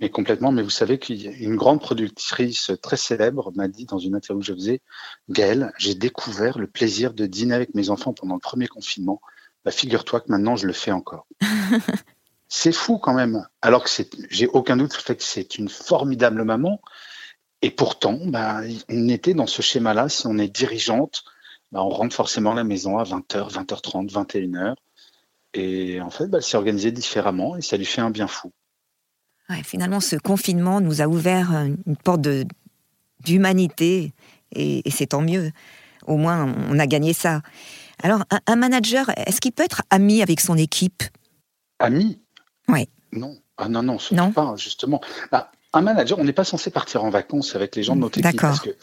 Mais 0.00 0.10
complètement, 0.10 0.52
mais 0.52 0.62
vous 0.62 0.70
savez 0.70 0.98
qu'une 0.98 1.56
grande 1.56 1.80
productrice 1.80 2.70
très 2.82 2.96
célèbre 2.96 3.52
m'a 3.56 3.66
dit 3.66 3.84
dans 3.84 3.98
une 3.98 4.14
interview 4.14 4.40
que 4.40 4.46
je 4.46 4.54
faisais, 4.54 4.80
Gaëlle, 5.28 5.72
j'ai 5.76 5.94
découvert 5.94 6.58
le 6.58 6.68
plaisir 6.68 7.14
de 7.14 7.26
dîner 7.26 7.54
avec 7.54 7.74
mes 7.74 7.90
enfants 7.90 8.12
pendant 8.12 8.34
le 8.34 8.40
premier 8.40 8.68
confinement. 8.68 9.20
Bah, 9.64 9.72
figure-toi 9.72 10.20
que 10.20 10.26
maintenant 10.28 10.54
je 10.56 10.66
le 10.66 10.72
fais 10.72 10.92
encore. 10.92 11.26
c'est 12.48 12.72
fou 12.72 12.98
quand 12.98 13.14
même. 13.14 13.46
Alors 13.60 13.84
que 13.84 13.90
j'ai 14.30 14.46
aucun 14.46 14.76
doute 14.76 14.92
sur 14.92 15.00
le 15.00 15.04
fait 15.06 15.16
que 15.16 15.24
c'est 15.24 15.56
une 15.56 15.68
formidable 15.68 16.44
maman, 16.44 16.80
et 17.62 17.70
pourtant, 17.70 18.18
bah, 18.26 18.60
on 18.88 19.08
était 19.08 19.34
dans 19.34 19.46
ce 19.46 19.62
schéma-là. 19.62 20.08
Si 20.08 20.26
on 20.26 20.36
est 20.36 20.48
dirigeante, 20.48 21.24
bah, 21.70 21.82
on 21.82 21.88
rentre 21.88 22.14
forcément 22.14 22.52
à 22.52 22.56
la 22.56 22.64
maison 22.64 22.98
à 22.98 23.04
20h, 23.04 23.52
20h30, 23.52 24.10
21h. 24.10 24.74
Et 25.54 26.00
en 26.00 26.10
fait, 26.10 26.26
bah, 26.26 26.38
elle 26.38 26.44
s'est 26.44 26.56
organisée 26.56 26.90
différemment 26.90 27.56
et 27.56 27.62
ça 27.62 27.76
lui 27.76 27.84
fait 27.84 28.00
un 28.00 28.10
bien 28.10 28.26
fou. 28.26 28.50
finalement, 29.62 30.00
ce 30.00 30.16
confinement 30.16 30.80
nous 30.80 31.02
a 31.02 31.06
ouvert 31.06 31.52
une 31.52 31.96
porte 31.96 32.26
d'humanité 33.20 34.12
et, 34.50 34.82
c'est 34.90 35.08
tant 35.08 35.22
mieux. 35.22 35.52
Au 36.08 36.16
moins, 36.16 36.52
on 36.68 36.78
a 36.80 36.86
gagné 36.88 37.12
ça. 37.12 37.42
Alors, 38.02 38.24
un, 38.48 38.56
manager, 38.56 39.08
est-ce 39.16 39.40
qu'il 39.40 39.52
peut 39.52 39.62
être 39.62 39.82
ami 39.90 40.20
avec 40.20 40.40
son 40.40 40.56
équipe? 40.56 41.04
Ami? 41.78 42.20
Oui. 42.66 42.88
Non. 43.12 43.36
Ah 43.56 43.68
non, 43.68 43.82
non, 43.84 43.98
non? 44.10 44.32
pas, 44.32 44.56
justement. 44.56 45.00
Bah, 45.30 45.52
un 45.72 45.80
manager, 45.80 46.18
on 46.18 46.24
n'est 46.24 46.32
pas 46.32 46.44
censé 46.44 46.70
partir 46.70 47.04
en 47.04 47.10
vacances 47.10 47.54
avec 47.56 47.76
les 47.76 47.82
gens 47.82 47.96
de 47.96 48.00
notre 48.00 48.18
équipe. 48.18 48.40
Parce 48.40 48.60
que 48.60 48.76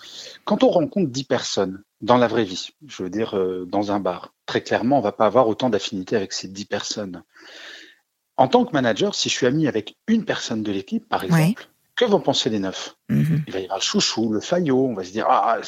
quand 0.45 0.63
on 0.63 0.69
rencontre 0.69 1.11
10 1.11 1.23
personnes 1.25 1.83
dans 2.01 2.17
la 2.17 2.27
vraie 2.27 2.43
vie, 2.43 2.69
je 2.87 3.03
veux 3.03 3.09
dire 3.09 3.37
euh, 3.37 3.65
dans 3.65 3.91
un 3.91 3.99
bar, 3.99 4.33
très 4.45 4.61
clairement, 4.61 4.97
on 4.97 5.01
va 5.01 5.11
pas 5.11 5.25
avoir 5.25 5.47
autant 5.47 5.69
d'affinité 5.69 6.15
avec 6.15 6.33
ces 6.33 6.47
10 6.47 6.65
personnes. 6.65 7.23
En 8.37 8.47
tant 8.47 8.65
que 8.65 8.71
manager, 8.71 9.15
si 9.15 9.29
je 9.29 9.35
suis 9.35 9.45
ami 9.45 9.67
avec 9.67 9.97
une 10.07 10.25
personne 10.25 10.63
de 10.63 10.71
l'équipe, 10.71 11.07
par 11.07 11.23
exemple, 11.23 11.67
que 11.99 12.05
vont 12.05 12.21
penser 12.21 12.49
les 12.49 12.59
neuf? 12.59 12.95
Mhm. 13.09 13.43
Il 13.45 13.53
va 13.53 13.59
y 13.59 13.63
avoir 13.63 13.79
le 13.79 13.83
chouchou, 13.83 14.31
le 14.31 14.39
faillot, 14.39 14.87
on 14.87 14.93
va 14.93 15.03
se 15.03 15.11
dire 15.11 15.25
ah, 15.27 15.59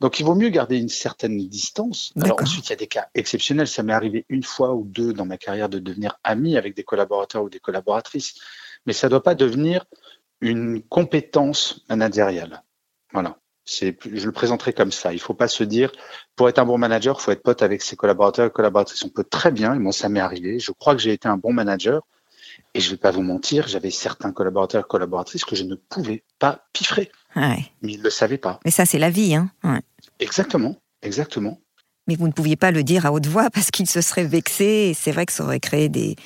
donc 0.00 0.20
il 0.20 0.26
vaut 0.26 0.34
mieux 0.34 0.50
garder 0.50 0.76
une 0.76 0.90
certaine 0.90 1.38
distance. 1.48 2.12
Alors 2.20 2.38
ensuite, 2.40 2.66
il 2.66 2.70
y 2.70 2.72
a 2.74 2.76
des 2.76 2.86
cas 2.86 3.08
exceptionnels. 3.14 3.66
Ça 3.66 3.82
m'est 3.82 3.94
arrivé 3.94 4.26
une 4.28 4.42
fois 4.42 4.74
ou 4.74 4.84
deux 4.84 5.14
dans 5.14 5.24
ma 5.24 5.38
carrière 5.38 5.70
de 5.70 5.78
devenir 5.78 6.18
ami 6.22 6.58
avec 6.58 6.76
des 6.76 6.84
collaborateurs 6.84 7.44
ou 7.44 7.48
des 7.48 7.60
collaboratrices, 7.60 8.34
mais 8.84 8.92
ça 8.92 9.06
ne 9.06 9.10
doit 9.12 9.22
pas 9.22 9.34
devenir 9.34 9.86
une 10.40 10.82
compétence 10.82 11.84
managériale. 11.88 12.62
Voilà. 13.12 13.36
C'est, 13.64 13.96
je 14.04 14.26
le 14.26 14.32
présenterai 14.32 14.72
comme 14.72 14.90
ça. 14.90 15.12
Il 15.12 15.16
ne 15.16 15.20
faut 15.20 15.34
pas 15.34 15.46
se 15.46 15.62
dire, 15.62 15.92
pour 16.34 16.48
être 16.48 16.58
un 16.58 16.64
bon 16.64 16.78
manager, 16.78 17.16
il 17.18 17.22
faut 17.22 17.30
être 17.30 17.42
pote 17.42 17.62
avec 17.62 17.82
ses 17.82 17.94
collaborateurs 17.94 18.46
et 18.46 18.50
collaboratrices. 18.50 19.04
On 19.04 19.10
peut 19.10 19.24
très 19.24 19.52
bien, 19.52 19.74
et 19.74 19.78
moi 19.78 19.92
ça 19.92 20.08
m'est 20.08 20.20
arrivé, 20.20 20.58
je 20.58 20.72
crois 20.72 20.94
que 20.96 21.00
j'ai 21.00 21.12
été 21.12 21.28
un 21.28 21.36
bon 21.36 21.52
manager, 21.52 22.02
et 22.74 22.80
je 22.80 22.86
ne 22.86 22.92
vais 22.92 22.98
pas 22.98 23.10
vous 23.10 23.22
mentir, 23.22 23.68
j'avais 23.68 23.90
certains 23.90 24.32
collaborateurs 24.32 24.84
et 24.84 24.88
collaboratrices 24.88 25.44
que 25.44 25.54
je 25.54 25.64
ne 25.64 25.74
pouvais 25.76 26.24
pas 26.38 26.64
piffrer. 26.72 27.12
Mais 27.82 27.92
ils 27.92 27.98
ne 27.98 28.04
le 28.04 28.10
savaient 28.10 28.38
pas. 28.38 28.60
Mais 28.64 28.70
ça, 28.70 28.86
c'est 28.86 28.98
la 28.98 29.10
vie. 29.10 29.34
Hein 29.34 29.50
Exactement, 30.18 30.76
exactement. 31.02 31.60
Mais 32.10 32.16
vous 32.16 32.26
ne 32.26 32.32
pouviez 32.32 32.56
pas 32.56 32.72
le 32.72 32.82
dire 32.82 33.06
à 33.06 33.12
haute 33.12 33.26
voix 33.26 33.50
parce 33.54 33.70
qu'ils 33.70 33.88
se 33.88 34.00
seraient 34.00 34.24
vexés, 34.24 34.90
et 34.90 34.94
c'est 34.94 35.12
vrai 35.12 35.26
que 35.26 35.32
ça 35.32 35.44
aurait 35.44 35.60
créé 35.60 35.88
des, 35.88 36.16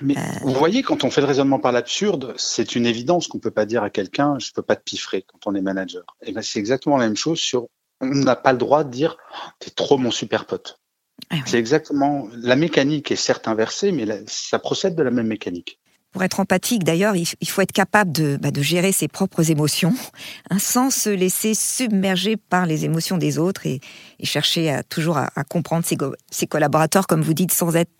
mais 0.00 0.16
euh, 0.16 0.20
vous 0.42 0.54
voyez, 0.54 0.82
quand 0.82 1.04
on 1.04 1.10
fait 1.10 1.20
le 1.20 1.26
raisonnement 1.26 1.58
par 1.58 1.72
l'absurde, 1.72 2.34
c'est 2.36 2.74
une 2.74 2.86
évidence 2.86 3.28
qu'on 3.28 3.38
peut 3.38 3.50
pas 3.50 3.66
dire 3.66 3.82
à 3.82 3.90
quelqu'un, 3.90 4.38
je 4.38 4.52
peux 4.52 4.62
pas 4.62 4.76
te 4.76 4.82
piffrer 4.82 5.22
quand 5.22 5.38
on 5.46 5.54
est 5.54 5.60
manager. 5.60 6.04
Et 6.22 6.32
ben, 6.32 6.42
c'est 6.42 6.58
exactement 6.58 6.96
la 6.96 7.06
même 7.06 7.16
chose 7.16 7.38
sur, 7.38 7.68
on 8.00 8.06
n'a 8.06 8.36
pas 8.36 8.52
le 8.52 8.58
droit 8.58 8.84
de 8.84 8.90
dire, 8.90 9.16
t'es 9.58 9.70
trop 9.70 9.98
mon 9.98 10.10
super 10.10 10.46
pote. 10.46 10.78
Ah 11.30 11.36
c'est 11.46 11.58
exactement, 11.58 12.26
la 12.32 12.56
mécanique 12.56 13.12
est 13.12 13.16
certes 13.16 13.46
inversée, 13.46 13.92
mais 13.92 14.06
ça 14.26 14.58
procède 14.58 14.96
de 14.96 15.02
la 15.02 15.10
même 15.10 15.28
mécanique. 15.28 15.78
Pour 16.12 16.22
être 16.22 16.40
empathique, 16.40 16.84
d'ailleurs, 16.84 17.14
il 17.16 17.48
faut 17.48 17.62
être 17.62 17.72
capable 17.72 18.12
de, 18.12 18.38
bah, 18.40 18.50
de 18.50 18.60
gérer 18.60 18.92
ses 18.92 19.08
propres 19.08 19.50
émotions, 19.50 19.94
hein, 20.50 20.58
sans 20.58 20.90
se 20.90 21.08
laisser 21.08 21.54
submerger 21.54 22.36
par 22.36 22.66
les 22.66 22.84
émotions 22.84 23.16
des 23.16 23.38
autres 23.38 23.66
et, 23.66 23.80
chercher 24.22 24.70
à, 24.70 24.82
toujours 24.82 25.16
à, 25.16 25.30
comprendre 25.48 25.86
ses, 25.86 25.96
ses, 26.30 26.46
collaborateurs, 26.46 27.06
comme 27.06 27.22
vous 27.22 27.32
dites, 27.32 27.52
sans 27.52 27.74
être 27.76 27.90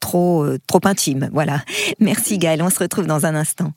trop, 0.00 0.42
euh, 0.42 0.58
trop 0.66 0.80
intime. 0.84 1.28
Voilà. 1.32 1.62
Merci 2.00 2.38
Gaël, 2.38 2.62
on 2.62 2.70
se 2.70 2.78
retrouve 2.78 3.06
dans 3.06 3.26
un 3.26 3.34
instant. 3.34 3.72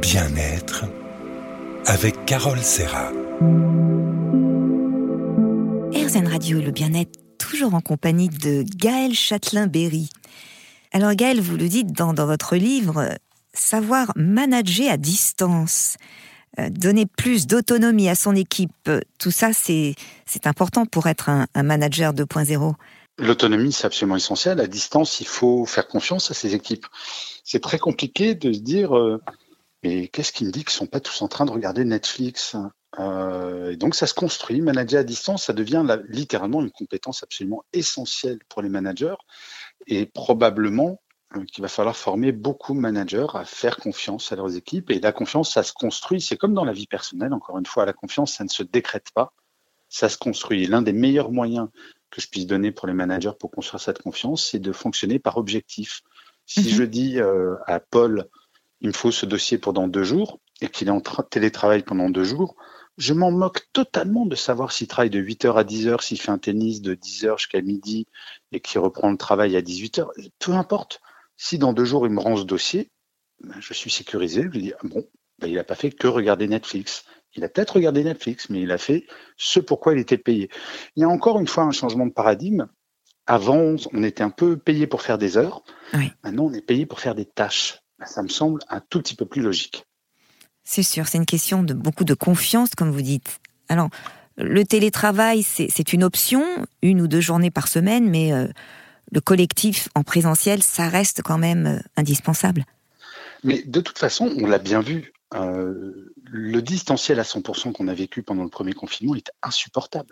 Bien-être 0.00 0.84
avec 1.86 2.24
Carole 2.26 2.58
Serra. 2.58 3.12
RZN 5.94 6.26
Radio 6.26 6.60
le 6.60 6.72
bien-être, 6.72 7.20
toujours 7.42 7.74
en 7.74 7.80
compagnie 7.80 8.28
de 8.28 8.64
Gaël 8.76 9.14
Châtelain-Berry. 9.14 10.08
Alors 10.92 11.12
Gaël, 11.14 11.40
vous 11.40 11.56
le 11.56 11.68
dites 11.68 11.92
dans, 11.92 12.14
votre 12.14 12.54
livre, 12.54 13.18
savoir 13.52 14.12
manager 14.14 14.92
à 14.92 14.96
distance, 14.96 15.96
euh, 16.60 16.70
donner 16.70 17.04
plus 17.04 17.48
d'autonomie 17.48 18.08
à 18.08 18.14
son 18.14 18.36
équipe, 18.36 18.90
tout 19.18 19.32
ça 19.32 19.52
c'est 19.52 19.96
important 20.44 20.86
pour 20.86 21.08
être 21.08 21.30
un, 21.30 21.46
manager 21.62 22.14
2.0. 22.14 22.74
L'autonomie, 23.18 23.72
c'est 23.72 23.86
absolument 23.86 24.16
essentiel. 24.16 24.60
À 24.60 24.68
distance, 24.68 25.20
il 25.20 25.26
faut 25.26 25.66
faire 25.66 25.88
confiance 25.88 26.30
à 26.30 26.34
ses 26.34 26.54
équipes. 26.54 26.86
C'est 27.44 27.60
très 27.60 27.78
compliqué 27.78 28.36
de 28.36 28.52
se 28.52 28.60
dire, 28.60 28.96
euh, 28.96 29.20
mais 29.82 30.06
qu'est-ce 30.08 30.32
qui 30.32 30.44
me 30.44 30.52
dit 30.52 30.60
qu'ils 30.62 30.70
sont 30.70 30.86
pas 30.86 31.00
tous 31.00 31.22
en 31.22 31.28
train 31.28 31.44
de 31.44 31.50
regarder 31.50 31.84
Netflix 31.84 32.56
euh, 32.98 33.70
et 33.70 33.76
donc 33.76 33.94
ça 33.94 34.06
se 34.06 34.14
construit. 34.14 34.60
Manager 34.60 35.00
à 35.00 35.04
distance, 35.04 35.44
ça 35.44 35.52
devient 35.52 35.84
littéralement 36.08 36.60
une 36.60 36.70
compétence 36.70 37.22
absolument 37.22 37.64
essentielle 37.72 38.38
pour 38.48 38.62
les 38.62 38.68
managers 38.68 39.14
et 39.86 40.06
probablement 40.06 41.00
euh, 41.36 41.44
qu'il 41.44 41.62
va 41.62 41.68
falloir 41.68 41.96
former 41.96 42.32
beaucoup 42.32 42.74
de 42.74 42.80
managers 42.80 43.26
à 43.34 43.44
faire 43.44 43.78
confiance 43.78 44.32
à 44.32 44.36
leurs 44.36 44.56
équipes. 44.56 44.90
Et 44.90 45.00
la 45.00 45.12
confiance, 45.12 45.52
ça 45.52 45.62
se 45.62 45.72
construit. 45.72 46.20
C'est 46.20 46.36
comme 46.36 46.54
dans 46.54 46.64
la 46.64 46.72
vie 46.72 46.86
personnelle. 46.86 47.32
Encore 47.32 47.58
une 47.58 47.66
fois, 47.66 47.86
la 47.86 47.92
confiance, 47.92 48.34
ça 48.34 48.44
ne 48.44 48.50
se 48.50 48.62
décrète 48.62 49.08
pas. 49.14 49.32
Ça 49.88 50.08
se 50.08 50.18
construit. 50.18 50.66
L'un 50.66 50.82
des 50.82 50.92
meilleurs 50.92 51.30
moyens 51.30 51.68
que 52.10 52.20
je 52.20 52.28
puisse 52.28 52.46
donner 52.46 52.72
pour 52.72 52.86
les 52.86 52.94
managers 52.94 53.32
pour 53.38 53.50
construire 53.50 53.80
cette 53.80 54.02
confiance, 54.02 54.50
c'est 54.50 54.58
de 54.58 54.72
fonctionner 54.72 55.18
par 55.18 55.38
objectif. 55.38 56.02
Si 56.44 56.60
mhm. 56.60 56.68
je 56.68 56.82
dis 56.82 57.20
euh, 57.20 57.56
à 57.66 57.80
Paul, 57.80 58.28
il 58.80 58.88
me 58.88 58.92
faut 58.92 59.10
ce 59.10 59.24
dossier 59.24 59.58
pendant 59.58 59.88
deux 59.88 60.04
jours 60.04 60.38
et 60.60 60.68
qu'il 60.68 60.88
est 60.88 60.92
en 60.92 61.00
télétravail 61.00 61.82
pendant 61.82 62.10
deux 62.10 62.24
jours, 62.24 62.54
je 62.98 63.14
m'en 63.14 63.30
moque 63.30 63.68
totalement 63.72 64.26
de 64.26 64.36
savoir 64.36 64.72
s'il 64.72 64.86
travaille 64.86 65.10
de 65.10 65.20
8h 65.20 65.54
à 65.54 65.64
10h, 65.64 66.02
s'il 66.02 66.20
fait 66.20 66.30
un 66.30 66.38
tennis 66.38 66.82
de 66.82 66.94
10h 66.94 67.38
jusqu'à 67.38 67.62
midi 67.62 68.06
et 68.52 68.60
qu'il 68.60 68.80
reprend 68.80 69.10
le 69.10 69.16
travail 69.16 69.56
à 69.56 69.62
18h. 69.62 70.08
Peu 70.38 70.52
importe. 70.52 71.00
Si 71.36 71.58
dans 71.58 71.72
deux 71.72 71.84
jours, 71.84 72.06
il 72.06 72.12
me 72.12 72.20
rend 72.20 72.36
ce 72.36 72.44
dossier, 72.44 72.90
ben, 73.42 73.56
je 73.60 73.72
suis 73.72 73.90
sécurisé. 73.90 74.42
Je 74.42 74.48
lui 74.48 74.62
dis, 74.62 74.72
ah 74.74 74.86
bon, 74.86 75.08
ben, 75.38 75.48
il 75.48 75.54
n'a 75.54 75.64
pas 75.64 75.74
fait 75.74 75.90
que 75.90 76.06
regarder 76.06 76.46
Netflix. 76.46 77.04
Il 77.34 77.44
a 77.44 77.48
peut-être 77.48 77.76
regardé 77.76 78.04
Netflix, 78.04 78.50
mais 78.50 78.60
il 78.60 78.70
a 78.70 78.78
fait 78.78 79.06
ce 79.38 79.58
pourquoi 79.58 79.94
il 79.94 79.98
était 79.98 80.18
payé. 80.18 80.50
Il 80.96 81.00
y 81.00 81.04
a 81.04 81.08
encore 81.08 81.40
une 81.40 81.48
fois 81.48 81.64
un 81.64 81.70
changement 81.70 82.06
de 82.06 82.12
paradigme. 82.12 82.68
Avant, 83.26 83.76
on 83.92 84.02
était 84.02 84.22
un 84.22 84.30
peu 84.30 84.58
payé 84.58 84.86
pour 84.86 85.00
faire 85.00 85.16
des 85.16 85.38
heures. 85.38 85.62
Maintenant, 86.22 86.44
on 86.44 86.52
est 86.52 86.60
payé 86.60 86.84
pour 86.84 87.00
faire 87.00 87.14
des 87.14 87.24
tâches. 87.24 87.80
Ben, 87.98 88.06
ça 88.06 88.22
me 88.22 88.28
semble 88.28 88.60
un 88.68 88.80
tout 88.80 89.00
petit 89.00 89.16
peu 89.16 89.24
plus 89.24 89.40
logique. 89.40 89.86
C'est 90.64 90.82
sûr, 90.82 91.08
c'est 91.08 91.18
une 91.18 91.26
question 91.26 91.62
de 91.62 91.74
beaucoup 91.74 92.04
de 92.04 92.14
confiance, 92.14 92.70
comme 92.76 92.90
vous 92.90 93.02
dites. 93.02 93.40
Alors, 93.68 93.90
le 94.36 94.64
télétravail, 94.64 95.42
c'est 95.42 95.92
une 95.92 96.04
option, 96.04 96.44
une 96.82 97.00
ou 97.00 97.08
deux 97.08 97.20
journées 97.20 97.50
par 97.50 97.68
semaine, 97.68 98.08
mais 98.08 98.32
euh, 98.32 98.48
le 99.10 99.20
collectif 99.20 99.88
en 99.94 100.02
présentiel, 100.02 100.62
ça 100.62 100.88
reste 100.88 101.22
quand 101.22 101.38
même 101.38 101.66
euh, 101.66 101.78
indispensable. 101.96 102.64
Mais 103.44 103.62
de 103.62 103.80
toute 103.80 103.98
façon, 103.98 104.32
on 104.38 104.46
l'a 104.46 104.58
bien 104.58 104.80
vu, 104.80 105.12
euh, 105.34 106.12
le 106.24 106.62
distanciel 106.62 107.18
à 107.18 107.24
100% 107.24 107.72
qu'on 107.72 107.88
a 107.88 107.94
vécu 107.94 108.22
pendant 108.22 108.44
le 108.44 108.48
premier 108.48 108.72
confinement 108.72 109.14
est 109.14 109.30
insupportable. 109.42 110.08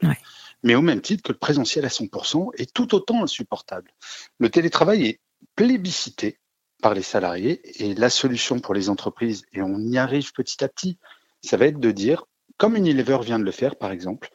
Mais 0.63 0.75
au 0.75 0.83
même 0.83 1.01
titre 1.01 1.23
que 1.23 1.33
le 1.33 1.39
présentiel 1.39 1.85
à 1.85 1.89
100% 1.89 2.51
est 2.59 2.73
tout 2.73 2.95
autant 2.95 3.23
insupportable. 3.23 3.91
Le 4.39 4.51
télétravail 4.51 5.07
est 5.07 5.21
plébiscité 5.57 6.39
par 6.81 6.95
les 6.95 7.03
salariés 7.03 7.61
et 7.83 7.95
la 7.95 8.11
solution 8.11 8.59
pour 8.61 8.75
les 8.75 8.89
entreprises, 8.89 9.45
et 9.53 9.63
on 9.63 9.79
y 9.79 9.99
arrive 9.99 10.33
petit 10.33 10.63
à 10.65 10.69
petit, 10.69 10.99
ça 11.43 11.57
va 11.57 11.67
être 11.67 11.81
de 11.81 11.91
dire, 11.91 12.25
comme 12.57 12.77
Unilever 12.77 13.19
vient 13.23 13.39
de 13.39 13.45
le 13.45 13.51
faire 13.51 13.77
par 13.77 13.91
exemple, 13.91 14.31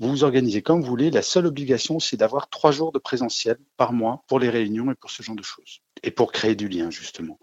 vous 0.00 0.08
vous 0.08 0.24
organisez 0.24 0.62
comme 0.62 0.80
vous 0.80 0.88
voulez. 0.88 1.10
La 1.10 1.20
seule 1.20 1.44
obligation, 1.44 1.98
c'est 2.00 2.16
d'avoir 2.16 2.48
trois 2.48 2.72
jours 2.72 2.90
de 2.90 2.98
présentiel 2.98 3.58
par 3.76 3.92
mois 3.92 4.24
pour 4.28 4.40
les 4.40 4.48
réunions 4.48 4.90
et 4.90 4.94
pour 4.94 5.10
ce 5.10 5.22
genre 5.22 5.36
de 5.36 5.42
choses. 5.42 5.80
Et 6.02 6.10
pour 6.10 6.32
créer 6.32 6.54
du 6.54 6.68
lien, 6.68 6.90
justement. 6.90 7.38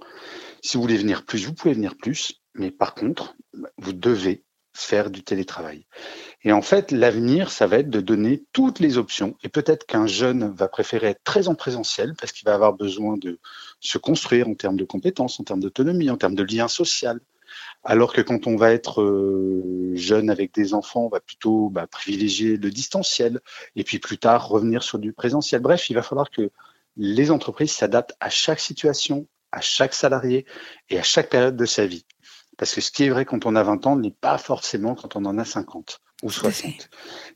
Si 0.63 0.75
vous 0.75 0.81
voulez 0.81 0.97
venir 0.97 1.23
plus, 1.23 1.45
vous 1.45 1.53
pouvez 1.53 1.75
venir 1.75 1.95
plus. 1.95 2.41
Mais 2.55 2.71
par 2.71 2.95
contre, 2.95 3.35
vous 3.77 3.93
devez 3.93 4.43
faire 4.73 5.11
du 5.11 5.23
télétravail. 5.23 5.85
Et 6.43 6.51
en 6.51 6.63
fait, 6.63 6.91
l'avenir, 6.91 7.51
ça 7.51 7.67
va 7.67 7.77
être 7.77 7.91
de 7.91 8.01
donner 8.01 8.43
toutes 8.53 8.79
les 8.79 8.97
options. 8.97 9.35
Et 9.43 9.49
peut-être 9.49 9.85
qu'un 9.85 10.07
jeune 10.07 10.51
va 10.51 10.67
préférer 10.67 11.09
être 11.09 11.23
très 11.23 11.47
en 11.47 11.55
présentiel 11.55 12.15
parce 12.19 12.31
qu'il 12.31 12.45
va 12.45 12.55
avoir 12.55 12.73
besoin 12.73 13.17
de 13.17 13.39
se 13.79 13.97
construire 13.97 14.47
en 14.47 14.55
termes 14.55 14.77
de 14.77 14.85
compétences, 14.85 15.39
en 15.39 15.43
termes 15.43 15.59
d'autonomie, 15.59 16.09
en 16.09 16.17
termes 16.17 16.35
de 16.35 16.43
lien 16.43 16.67
social. 16.67 17.19
Alors 17.83 18.13
que 18.13 18.21
quand 18.21 18.47
on 18.47 18.55
va 18.55 18.71
être 18.73 19.01
euh, 19.01 19.91
jeune 19.95 20.29
avec 20.29 20.53
des 20.53 20.73
enfants, 20.73 21.05
on 21.05 21.09
va 21.09 21.19
plutôt 21.19 21.69
bah, 21.69 21.87
privilégier 21.87 22.57
le 22.57 22.69
distanciel 22.69 23.39
et 23.75 23.83
puis 23.83 23.99
plus 23.99 24.17
tard 24.17 24.47
revenir 24.47 24.83
sur 24.83 24.99
du 24.99 25.13
présentiel. 25.13 25.61
Bref, 25.61 25.89
il 25.89 25.93
va 25.93 26.01
falloir 26.01 26.29
que 26.29 26.51
les 26.97 27.31
entreprises 27.31 27.71
s'adaptent 27.71 28.15
à 28.19 28.29
chaque 28.29 28.59
situation, 28.59 29.27
à 29.51 29.61
chaque 29.61 29.93
salarié 29.93 30.45
et 30.89 30.99
à 30.99 31.03
chaque 31.03 31.29
période 31.29 31.55
de 31.55 31.65
sa 31.65 31.85
vie. 31.85 32.05
Parce 32.57 32.73
que 32.73 32.81
ce 32.81 32.91
qui 32.91 33.03
est 33.03 33.09
vrai 33.09 33.23
quand 33.23 33.45
on 33.45 33.55
a 33.55 33.63
20 33.63 33.85
ans 33.85 33.95
n'est 33.95 34.11
pas 34.11 34.37
forcément 34.37 34.95
quand 34.95 35.15
on 35.15 35.25
en 35.25 35.37
a 35.37 35.45
50 35.45 35.99
ou 36.23 36.31
60. 36.31 36.89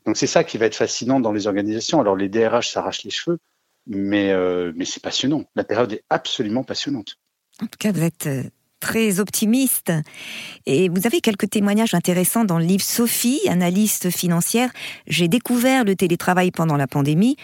Donc 0.04 0.16
c'est 0.16 0.26
ça 0.26 0.42
qui 0.42 0.58
va 0.58 0.66
être 0.66 0.74
fascinant 0.74 1.20
dans 1.20 1.32
les 1.32 1.46
organisations. 1.46 2.00
Alors 2.00 2.16
les 2.16 2.28
DRH 2.28 2.70
s'arrachent 2.70 3.04
les 3.04 3.10
cheveux, 3.10 3.38
mais, 3.86 4.30
euh, 4.30 4.72
mais 4.76 4.84
c'est 4.84 5.02
passionnant. 5.02 5.44
La 5.54 5.64
période 5.64 5.92
est 5.92 6.04
absolument 6.10 6.64
passionnante. 6.64 7.16
En 7.60 7.66
tout 7.66 7.78
cas, 7.78 7.92
vous 7.92 8.02
êtes 8.02 8.26
euh, 8.26 8.44
très 8.80 9.20
optimiste. 9.20 9.92
Et 10.66 10.88
vous 10.88 11.06
avez 11.06 11.20
quelques 11.20 11.48
témoignages 11.48 11.94
intéressants 11.94 12.44
dans 12.44 12.58
le 12.58 12.64
livre 12.64 12.82
Sophie, 12.82 13.40
analyste 13.48 14.10
financière. 14.10 14.70
J'ai 15.06 15.28
découvert 15.28 15.84
le 15.84 15.96
télétravail 15.96 16.50
pendant 16.50 16.76
la 16.76 16.86
pandémie. 16.86 17.36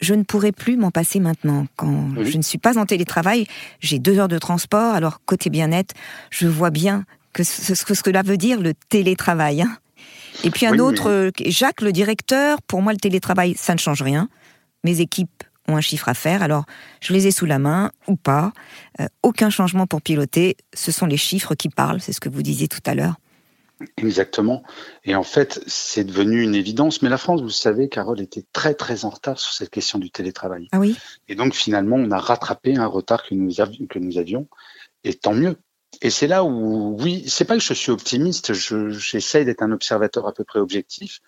Je 0.00 0.14
ne 0.14 0.22
pourrais 0.22 0.52
plus 0.52 0.76
m'en 0.76 0.90
passer 0.90 1.20
maintenant. 1.20 1.66
Quand 1.76 2.22
je 2.22 2.36
ne 2.36 2.42
suis 2.42 2.58
pas 2.58 2.78
en 2.78 2.86
télétravail, 2.86 3.46
j'ai 3.80 3.98
deux 3.98 4.18
heures 4.18 4.28
de 4.28 4.38
transport. 4.38 4.94
Alors, 4.94 5.20
côté 5.24 5.50
bien-être, 5.50 5.94
je 6.30 6.46
vois 6.46 6.70
bien 6.70 7.04
que 7.32 7.42
ce, 7.42 7.74
ce 7.74 7.84
que 7.84 7.94
cela 7.94 8.22
veut 8.22 8.36
dire 8.36 8.60
le 8.60 8.74
télétravail. 8.88 9.62
Hein. 9.62 9.78
Et 10.42 10.50
puis 10.50 10.66
un 10.66 10.78
autre, 10.78 11.08
euh, 11.08 11.30
Jacques, 11.46 11.80
le 11.80 11.92
directeur, 11.92 12.60
pour 12.62 12.82
moi, 12.82 12.92
le 12.92 12.98
télétravail, 12.98 13.54
ça 13.56 13.72
ne 13.72 13.78
change 13.78 14.02
rien. 14.02 14.28
Mes 14.82 15.00
équipes 15.00 15.44
ont 15.68 15.76
un 15.76 15.80
chiffre 15.80 16.08
à 16.08 16.14
faire, 16.14 16.42
alors 16.42 16.64
je 17.00 17.12
les 17.12 17.26
ai 17.26 17.30
sous 17.30 17.46
la 17.46 17.58
main 17.58 17.90
ou 18.06 18.16
pas. 18.16 18.52
Euh, 19.00 19.06
aucun 19.22 19.50
changement 19.50 19.86
pour 19.86 20.02
piloter, 20.02 20.56
ce 20.74 20.92
sont 20.92 21.06
les 21.06 21.16
chiffres 21.16 21.54
qui 21.54 21.68
parlent, 21.68 22.00
c'est 22.00 22.12
ce 22.12 22.20
que 22.20 22.28
vous 22.28 22.42
disiez 22.42 22.68
tout 22.68 22.82
à 22.86 22.94
l'heure. 22.94 23.14
Exactement. 23.96 24.62
Et 25.04 25.14
en 25.14 25.24
fait, 25.24 25.60
c'est 25.66 26.04
devenu 26.04 26.42
une 26.42 26.54
évidence. 26.54 27.02
Mais 27.02 27.08
la 27.08 27.18
France, 27.18 27.42
vous 27.42 27.50
savez, 27.50 27.88
Carole 27.88 28.20
était 28.20 28.44
très 28.52 28.74
très 28.74 29.04
en 29.04 29.10
retard 29.10 29.38
sur 29.38 29.52
cette 29.52 29.70
question 29.70 29.98
du 29.98 30.10
télétravail. 30.10 30.68
Ah 30.72 30.78
oui? 30.78 30.96
Et 31.28 31.34
donc 31.34 31.54
finalement, 31.54 31.96
on 31.96 32.10
a 32.10 32.18
rattrapé 32.18 32.76
un 32.76 32.86
retard 32.86 33.24
que 33.24 33.34
nous, 33.34 33.60
avions, 33.60 33.86
que 33.86 33.98
nous 33.98 34.16
avions. 34.16 34.48
Et 35.02 35.14
tant 35.14 35.34
mieux. 35.34 35.56
Et 36.02 36.10
c'est 36.10 36.26
là 36.26 36.44
où, 36.44 36.96
oui, 37.00 37.24
c'est 37.28 37.44
pas 37.44 37.56
que 37.56 37.62
je 37.62 37.74
suis 37.74 37.90
optimiste, 37.90 38.52
j'essaye 38.52 39.44
d'être 39.44 39.62
un 39.62 39.70
observateur 39.70 40.26
à 40.26 40.32
peu 40.32 40.42
près 40.42 40.58
objectif, 40.58 41.20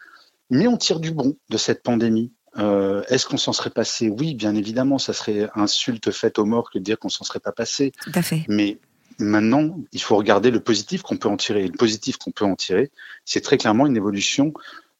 mais 0.51 0.67
on 0.67 0.77
tire 0.77 0.99
du 0.99 1.13
bon 1.13 1.37
de 1.49 1.57
cette 1.57 1.83
pandémie. 1.83 2.33
Euh, 2.59 3.03
Est-ce 3.09 3.27
qu'on 3.27 3.37
s'en 3.37 3.53
serait 3.53 3.71
passé? 3.71 4.09
Oui, 4.09 4.35
bien 4.35 4.55
évidemment, 4.55 4.99
ça 4.99 5.13
serait 5.13 5.49
insulte 5.55 6.11
faite 6.11 6.39
aux 6.39 6.45
morts 6.45 6.71
que 6.71 6.79
de 6.79 6.85
dire 6.85 6.99
qu'on 6.99 7.09
s'en 7.09 7.25
serait 7.25 7.41
pas 7.41 7.53
passé. 7.53 7.93
Tout 8.03 8.13
à 8.15 8.23
fait. 8.23 8.45
Mais 8.49 8.79
maintenant, 9.19 9.79
il 9.93 10.01
faut 10.01 10.17
regarder 10.17 10.51
le 10.51 10.61
positif 10.61 11.03
qu'on 11.03 11.17
peut 11.17 11.29
en 11.29 11.37
tirer. 11.37 11.65
Et 11.65 11.69
le 11.69 11.77
positif 11.77 12.17
qu'on 12.17 12.31
peut 12.33 12.45
en 12.45 12.57
tirer, 12.57 12.91
c'est 13.25 13.41
très 13.41 13.59
clairement 13.59 13.87
une 13.87 13.97
évolution 13.97 14.53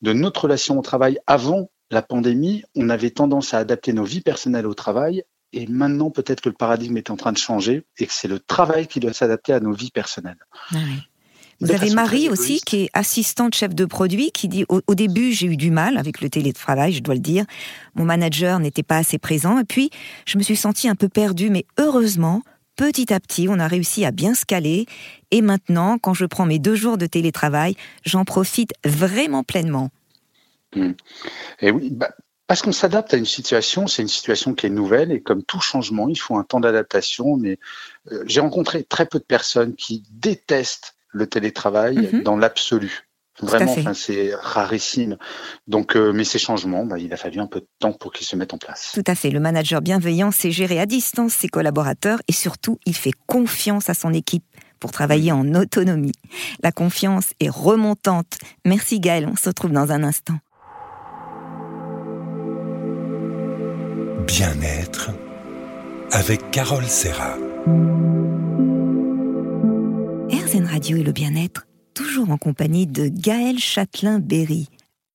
de 0.03 0.13
notre 0.13 0.43
relation 0.45 0.79
au 0.79 0.83
travail. 0.83 1.19
Avant 1.27 1.71
la 1.91 2.03
pandémie, 2.03 2.65
on 2.75 2.91
avait 2.91 3.11
tendance 3.11 3.55
à 3.55 3.59
adapter 3.59 3.93
nos 3.93 4.05
vies 4.05 4.21
personnelles 4.21 4.67
au 4.67 4.75
travail. 4.75 5.25
Et 5.53 5.67
maintenant, 5.67 6.11
peut-être 6.11 6.41
que 6.41 6.49
le 6.49 6.55
paradigme 6.55 6.97
est 6.97 7.11
en 7.11 7.17
train 7.17 7.33
de 7.33 7.39
changer 7.39 7.85
et 7.99 8.07
que 8.07 8.13
c'est 8.13 8.29
le 8.29 8.41
travail 8.41 8.89
qui 8.89 9.01
doit 9.01 9.13
s'adapter 9.13 9.53
à 9.53 9.61
nos 9.61 9.73
vies 9.73 9.91
personnelles. 9.91 10.39
Ah 10.73 10.77
oui. 10.85 11.01
Vous 11.61 11.73
avez 11.73 11.91
Marie 11.91 12.29
aussi, 12.29 12.61
qui 12.61 12.83
est 12.83 12.91
assistante 12.93 13.55
chef 13.55 13.75
de 13.75 13.85
produit, 13.87 14.31
qui 14.31 14.49
dit 14.49 14.65
au, 14.69 14.95
début 14.95 15.33
j'ai 15.33 15.47
eu 15.47 15.57
du 15.57 15.71
mal 15.71 15.97
avec 15.97 16.21
le 16.21 16.29
télétravail, 16.29 16.93
je 16.93 17.03
dois 17.03 17.15
le 17.15 17.21
dire. 17.21 17.45
Mon 17.95 18.05
manager 18.05 18.61
n'était 18.61 18.83
pas 18.83 18.99
assez 18.99 19.19
présent, 19.19 19.59
et 19.59 19.65
puis 19.65 19.91
je 20.27 20.37
me 20.37 20.43
suis 20.43 20.57
sentie 20.57 20.89
un 20.89 20.95
peu 20.95 21.09
perdue, 21.09 21.49
mais 21.49 21.65
heureusement, 21.79 22.43
petit 22.77 23.13
à 23.13 23.21
petit, 23.21 23.49
on 23.49 23.59
a 23.59 23.67
réussi 23.67 24.05
à 24.05 24.11
bien 24.11 24.35
se 24.35 24.45
caler. 24.45 24.87
Et 25.31 25.41
maintenant, 25.41 25.99
quand 25.99 26.15
je 26.15 26.27
prends 26.27 26.47
mes 26.47 26.59
deux 26.59 26.75
jours 26.75 26.99
de 26.99 27.07
télétravail, 27.07 27.75
j'en 28.05 28.25
profite 28.25 28.73
vraiment 28.85 29.43
pleinement. 29.43 29.91
Mmh. 30.75 30.93
Et 31.61 31.71
oui, 31.71 31.91
bah, 31.91 32.11
parce 32.47 32.63
qu'on 32.63 32.73
s'adapte 32.73 33.13
à 33.13 33.17
une 33.17 33.27
situation, 33.27 33.87
c'est 33.87 34.03
une 34.03 34.09
situation 34.09 34.55
qui 34.55 34.67
est 34.67 34.71
nouvelle 34.71 35.11
et 35.11 35.21
comme 35.21 35.43
tout 35.43 35.61
changement, 35.61 36.09
il 36.09 36.19
faut 36.19 36.37
un 36.37 36.45
temps 36.45 36.61
d'adaptation. 36.61 37.37
Mais 37.37 37.59
euh, 38.13 38.23
j'ai 38.27 38.41
rencontré 38.41 38.85
très 38.85 39.07
peu 39.07 39.19
de 39.19 39.25
personnes 39.25 39.75
qui 39.75 40.05
détestent 40.11 40.96
le 41.17 41.27
télétravail 41.27 42.11
mhm. 42.13 42.23
dans 42.23 42.37
l'absolu. 42.37 43.07
Vraiment, 43.43 43.93
c'est 43.93 44.35
rarissime. 44.35 45.19
Donc, 45.67 45.95
euh, 45.95 46.11
mais 46.13 46.25
ces 46.25 46.39
changements, 46.39 46.87
bah, 46.87 46.99
il 46.99 47.13
a 47.13 47.19
fallu 47.19 47.39
un 47.39 47.47
peu 47.47 47.61
de 47.61 47.69
temps 47.79 47.93
pour 47.93 48.13
qu'ils 48.13 48.27
se 48.27 48.35
mettent 48.35 48.55
en 48.55 48.59
place. 48.59 48.93
Tout 48.95 49.05
à 49.07 49.15
fait. 49.15 49.31
Le 49.31 49.41
manager 49.41 49.83
bienveillant 49.83 50.31
sait 50.31 50.51
gérer 50.51 50.81
à 50.81 50.87
distance 50.87 51.35
ses 51.35 51.49
collaborateurs 51.49 52.19
et 52.29 52.33
surtout, 52.33 52.79
il 52.87 52.95
fait 52.95 53.13
confiance 53.27 53.91
à 53.91 53.95
son 53.95 54.15
équipe 54.15 54.45
pour 54.81 54.91
travailler 54.91 55.33
en 55.33 55.55
autonomie. 55.55 56.13
La 56.63 56.73
confiance 56.73 57.33
est 57.41 57.51
remontante. 57.51 58.39
Merci 58.65 59.01
Gaël, 59.01 59.29
on 59.31 59.37
se 59.37 59.49
retrouve 59.49 59.73
dans 59.73 59.93
un 59.93 60.03
instant. 60.03 60.39
Bien-être 64.27 65.11
avec 66.11 66.51
Carole 66.51 66.87
Serra. 66.87 67.37
Radio 70.65 70.97
et 70.97 71.03
le 71.03 71.13
bien-être, 71.13 71.67
toujours 71.95 72.31
en 72.31 72.39
compagnie 72.39 72.87
de 72.87 73.09
Gaël 73.09 73.59
Châtelain-Berry. 73.59 74.69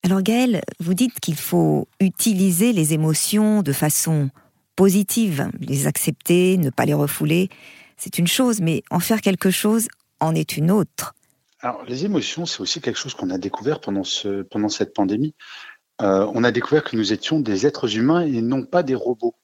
Alors 0.03 0.21
Gaël, 0.21 0.61
vous 0.79 0.93
dites 0.93 1.19
qu'il 1.19 1.35
faut 1.35 1.87
utiliser 1.99 2.73
les 2.73 2.93
émotions 2.93 3.61
de 3.61 3.73
façon 3.73 4.29
positive, 4.75 5.49
les 5.59 5.87
accepter, 5.87 6.57
ne 6.57 6.69
pas 6.69 6.85
les 6.85 6.93
refouler. 6.93 7.49
C'est 7.97 8.17
une 8.17 8.27
chose, 8.27 8.61
mais 8.61 8.83
en 8.89 8.99
faire 8.99 9.21
quelque 9.21 9.51
chose 9.51 9.87
en 10.19 10.35
est 10.35 10.57
une 10.57 10.71
autre. 10.71 11.13
Alors, 11.59 11.83
les 11.87 12.05
émotions, 12.05 12.45
c'est 12.45 12.61
aussi 12.61 12.81
quelque 12.81 12.97
chose 12.97 13.13
qu'on 13.13 13.29
a 13.29 13.37
découvert 13.37 13.81
pendant, 13.81 14.03
ce, 14.03 14.41
pendant 14.41 14.69
cette 14.69 14.93
pandémie. 14.93 15.35
Euh, 16.01 16.27
on 16.33 16.43
a 16.43 16.51
découvert 16.51 16.83
que 16.83 16.95
nous 16.95 17.13
étions 17.13 17.39
des 17.39 17.67
êtres 17.67 17.95
humains 17.95 18.21
et 18.21 18.41
non 18.41 18.63
pas 18.63 18.81
des 18.81 18.95
robots. 18.95 19.35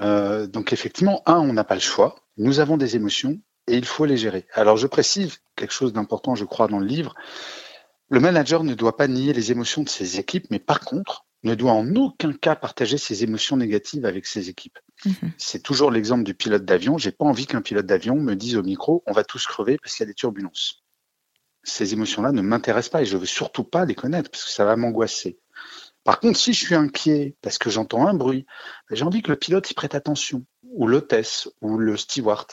Euh, 0.00 0.46
donc 0.46 0.72
effectivement, 0.72 1.22
un, 1.26 1.38
on 1.38 1.52
n'a 1.52 1.64
pas 1.64 1.74
le 1.74 1.80
choix. 1.80 2.16
Nous 2.38 2.60
avons 2.60 2.76
des 2.78 2.96
émotions 2.96 3.38
et 3.66 3.76
il 3.76 3.84
faut 3.84 4.04
les 4.04 4.16
gérer. 4.16 4.46
Alors 4.52 4.76
je 4.76 4.86
précise 4.86 5.38
quelque 5.56 5.72
chose 5.72 5.92
d'important, 5.92 6.34
je 6.34 6.44
crois, 6.44 6.68
dans 6.68 6.78
le 6.78 6.86
livre. 6.86 7.14
Le 8.10 8.20
manager 8.20 8.64
ne 8.64 8.74
doit 8.74 8.96
pas 8.96 9.08
nier 9.08 9.32
les 9.32 9.50
émotions 9.50 9.82
de 9.82 9.88
ses 9.88 10.18
équipes, 10.18 10.46
mais 10.50 10.58
par 10.58 10.80
contre, 10.80 11.24
ne 11.42 11.54
doit 11.54 11.72
en 11.72 11.94
aucun 11.94 12.32
cas 12.32 12.56
partager 12.56 12.96
ses 12.96 13.22
émotions 13.22 13.56
négatives 13.56 14.06
avec 14.06 14.26
ses 14.26 14.48
équipes. 14.48 14.78
Mhm. 15.04 15.32
C'est 15.36 15.62
toujours 15.62 15.90
l'exemple 15.90 16.24
du 16.24 16.34
pilote 16.34 16.64
d'avion. 16.64 16.96
J'ai 16.96 17.12
pas 17.12 17.26
envie 17.26 17.46
qu'un 17.46 17.60
pilote 17.60 17.86
d'avion 17.86 18.16
me 18.16 18.34
dise 18.34 18.56
au 18.56 18.62
micro, 18.62 19.02
on 19.06 19.12
va 19.12 19.24
tous 19.24 19.46
crever 19.46 19.76
parce 19.78 19.94
qu'il 19.94 20.04
y 20.04 20.08
a 20.08 20.10
des 20.10 20.14
turbulences. 20.14 20.82
Ces 21.62 21.92
émotions-là 21.92 22.32
ne 22.32 22.42
m'intéressent 22.42 22.90
pas 22.90 23.02
et 23.02 23.06
je 23.06 23.16
veux 23.16 23.26
surtout 23.26 23.64
pas 23.64 23.84
les 23.84 23.94
connaître 23.94 24.30
parce 24.30 24.44
que 24.44 24.50
ça 24.50 24.64
va 24.64 24.76
m'angoisser. 24.76 25.38
Par 26.02 26.20
contre, 26.20 26.38
si 26.38 26.52
je 26.52 26.64
suis 26.64 26.74
inquiet 26.74 27.36
parce 27.40 27.58
que 27.58 27.70
j'entends 27.70 28.06
un 28.06 28.14
bruit, 28.14 28.46
ben, 28.88 28.96
j'ai 28.96 29.04
envie 29.04 29.22
que 29.22 29.30
le 29.30 29.38
pilote 29.38 29.70
y 29.70 29.74
prête 29.74 29.94
attention, 29.94 30.44
ou 30.62 30.86
l'hôtesse, 30.86 31.48
ou 31.62 31.78
le 31.78 31.96
steward, 31.96 32.46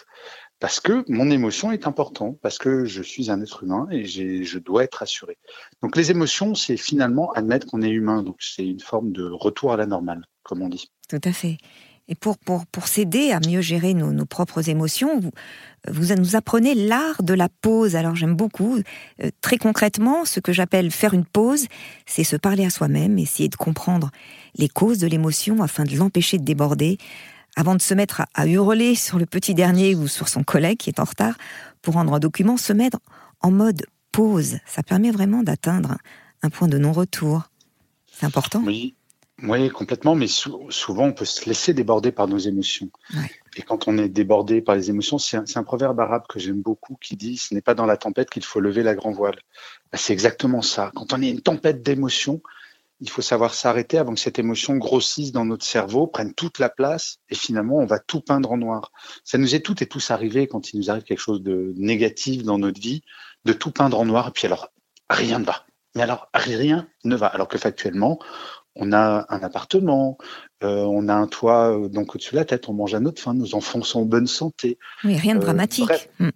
parce 0.62 0.80
que 0.80 1.04
mon 1.10 1.30
émotion 1.32 1.72
est 1.72 1.88
importante, 1.88 2.38
parce 2.42 2.60
que 2.60 2.86
je 2.86 3.02
suis 3.02 3.32
un 3.32 3.42
être 3.42 3.64
humain 3.64 3.88
et 3.92 4.06
je 4.06 4.60
dois 4.60 4.84
être 4.84 5.02
assuré. 5.02 5.38
Donc 5.82 5.98
les 5.98 6.12
émotions, 6.12 6.54
c'est 6.54 6.78
finalement 6.78 7.32
admettre 7.34 7.66
qu'on 7.66 7.82
est 7.82 7.90
humain, 7.90 8.22
donc 8.22 8.38
c'est 8.40 8.66
une 8.66 8.80
forme 8.80 9.12
de 9.12 9.28
retour 9.30 9.74
à 9.74 9.78
la 9.78 9.88
normale, 9.88 10.24
comme 10.44 10.62
on 10.62 10.70
dit. 10.70 10.92
Tout 11.10 11.20
à 11.24 11.34
fait. 11.34 11.58
Et 12.08 12.16
pour, 12.16 12.38
pour, 12.38 12.66
pour 12.68 12.88
s'aider 12.88 13.32
à 13.32 13.40
mieux 13.40 13.62
gérer 13.62 13.96
nos, 13.96 14.12
nos 14.12 14.26
propres 14.26 14.70
émotions, 14.70 15.20
vous, 15.20 15.32
vous 15.88 16.14
nous 16.14 16.36
apprenez 16.36 16.76
l'art 16.76 17.24
de 17.24 17.34
la 17.34 17.50
pause. 17.50 17.96
Alors 17.96 18.16
j'aime 18.16 18.36
beaucoup. 18.36 18.78
Euh, 19.24 19.30
très 19.42 19.58
concrètement, 19.58 20.26
ce 20.26 20.40
que 20.40 20.54
j'appelle 20.54 20.92
faire 20.92 21.16
une 21.16 21.26
pause, 21.26 21.66
c'est 22.06 22.24
se 22.24 22.36
parler 22.36 22.66
à 22.66 22.70
soi-même, 22.70 23.18
essayer 23.18 23.50
de 23.50 23.56
comprendre 23.56 24.12
les 24.56 24.68
causes 24.68 25.00
de 25.00 25.08
l'émotion 25.08 25.64
afin 25.64 25.86
de 25.86 25.96
l'empêcher 25.96 26.38
de 26.38 26.44
déborder, 26.44 26.98
avant 27.56 27.76
de 27.76 27.82
se 27.82 27.94
mettre 27.94 28.24
à, 28.34 28.48
hurler 28.48 28.96
sur 28.96 29.20
le 29.20 29.26
petit 29.26 29.54
dernier 29.54 29.96
ou 29.96 30.08
sur 30.08 30.30
son 30.30 30.44
collègue 30.44 30.78
qui 30.78 30.90
est 30.90 31.00
en 31.00 31.04
retard 31.04 31.36
pour 31.82 31.96
rendre 31.96 32.14
un 32.14 32.20
document, 32.20 32.58
se 32.58 32.74
mettre 32.74 33.00
en 33.42 33.52
mode 33.52 33.86
pause. 34.12 34.58
Ça 34.66 34.84
permet 34.84 35.12
vraiment 35.12 35.44
d'atteindre 35.44 35.98
un 36.42 36.50
point 36.50 36.68
de 36.68 36.78
non-retour. 36.78 37.50
C'est 38.12 38.26
important. 38.26 38.62
Oui, 38.66 38.96
oui, 39.44 39.70
complètement, 39.70 40.14
mais 40.14 40.28
souvent 40.28 41.06
on 41.06 41.14
peut 41.14 41.26
se 41.26 41.48
laisser 41.48 41.74
déborder 41.74 42.12
par 42.12 42.28
nos 42.28 42.38
émotions. 42.38 42.90
Et 43.58 43.64
quand 43.64 43.88
on 43.88 43.98
est 43.98 44.10
débordé 44.10 44.62
par 44.62 44.76
les 44.76 44.90
émotions, 44.90 45.18
c'est 45.18 45.58
un, 45.58 45.64
proverbe 45.64 46.00
arabe 46.00 46.24
que 46.30 46.40
j'aime 46.40 46.62
beaucoup 46.62 46.96
qui 47.02 47.16
dit 47.16 47.38
ce 47.38 47.54
n'est 47.54 47.62
pas 47.62 47.74
dans 47.74 47.86
la 47.86 47.98
tempête 47.98 48.30
qu'il 48.30 48.44
faut 48.44 48.60
lever 48.60 48.84
la 48.84 48.94
grand 48.94 49.12
voile. 49.12 49.40
Bah, 49.92 49.98
c'est 49.98 50.14
exactement 50.14 50.62
ça. 50.62 50.92
Quand 50.96 51.14
on 51.14 51.22
est 51.22 51.30
une 51.30 51.42
tempête 51.42 51.82
d'émotions, 51.82 52.42
il 53.02 53.10
faut 53.10 53.24
savoir 53.24 53.54
s'arrêter 53.54 53.98
avant 53.98 54.14
que 54.14 54.20
cette 54.20 54.40
émotion 54.40 54.78
grossisse 54.78 55.32
dans 55.32 55.44
notre 55.44 55.66
cerveau, 55.66 56.08
prenne 56.08 56.34
toute 56.34 56.60
la 56.60 56.70
place 56.70 57.18
et 57.30 57.36
finalement 57.36 57.78
on 57.78 57.86
va 57.86 58.00
tout 58.00 58.22
peindre 58.22 58.52
en 58.52 58.58
noir. 58.58 58.92
Ça 59.24 59.38
nous 59.38 59.56
est 59.56 59.60
toutes 59.60 59.82
et 59.82 59.88
tous 59.88 60.12
arrivé 60.12 60.48
quand 60.48 60.72
il 60.72 60.78
nous 60.78 60.90
arrive 60.92 61.04
quelque 61.04 61.20
chose 61.20 61.42
de 61.42 61.74
négatif 61.76 62.44
dans 62.44 62.60
notre 62.60 62.80
vie, 62.80 63.02
de 63.44 63.54
tout 63.54 63.72
peindre 63.72 64.00
en 64.00 64.06
noir 64.06 64.28
et 64.28 64.32
puis 64.32 64.46
alors 64.46 64.70
rien 65.10 65.40
ne 65.40 65.46
va. 65.46 65.66
Mais 65.96 66.04
alors 66.04 66.30
rien 66.34 66.88
ne 67.04 67.16
va. 67.16 67.28
Alors 67.28 67.48
que 67.48 67.58
factuellement, 67.58 68.20
on 68.76 68.94
a 68.94 69.26
un 69.30 69.40
appartement, 69.40 70.18
euh, 70.64 70.84
on 70.84 71.10
a 71.10 71.14
un 71.14 71.28
toit 71.28 71.78
euh, 71.78 71.90
donc 71.90 72.16
au-dessus 72.16 72.32
de 72.32 72.38
la 72.38 72.46
tête, 72.46 72.70
on 72.70 72.74
mange 72.74 72.94
à 72.94 73.00
notre 73.00 73.22
faim, 73.22 73.34
nos 73.34 73.56
enfants 73.56 73.82
sont 73.84 74.02
en 74.02 74.06
bonne 74.06 74.28
santé. 74.28 74.78
Oui, 75.04 75.18
rien 75.18 75.34
de 75.34 75.40
euh, 75.40 75.44
dramatique. 75.44 76.10
Hmm. 76.20 76.30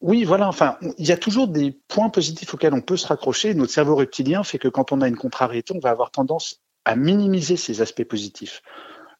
Oui, 0.00 0.24
voilà. 0.24 0.48
Enfin, 0.48 0.76
il 0.98 1.06
y 1.06 1.12
a 1.12 1.16
toujours 1.16 1.48
des 1.48 1.72
points 1.88 2.08
positifs 2.08 2.52
auxquels 2.54 2.74
on 2.74 2.80
peut 2.80 2.96
se 2.96 3.06
raccrocher. 3.06 3.54
Notre 3.54 3.72
cerveau 3.72 3.94
reptilien 3.94 4.42
fait 4.42 4.58
que 4.58 4.68
quand 4.68 4.92
on 4.92 5.00
a 5.00 5.08
une 5.08 5.16
contrariété, 5.16 5.74
on 5.74 5.80
va 5.80 5.90
avoir 5.90 6.10
tendance 6.10 6.60
à 6.84 6.96
minimiser 6.96 7.56
ces 7.56 7.80
aspects 7.80 8.04
positifs. 8.04 8.62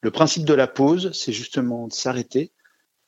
Le 0.01 0.11
principe 0.11 0.45
de 0.45 0.55
la 0.55 0.67
pause, 0.67 1.13
c'est 1.13 1.33
justement 1.33 1.87
de 1.87 1.93
s'arrêter 1.93 2.53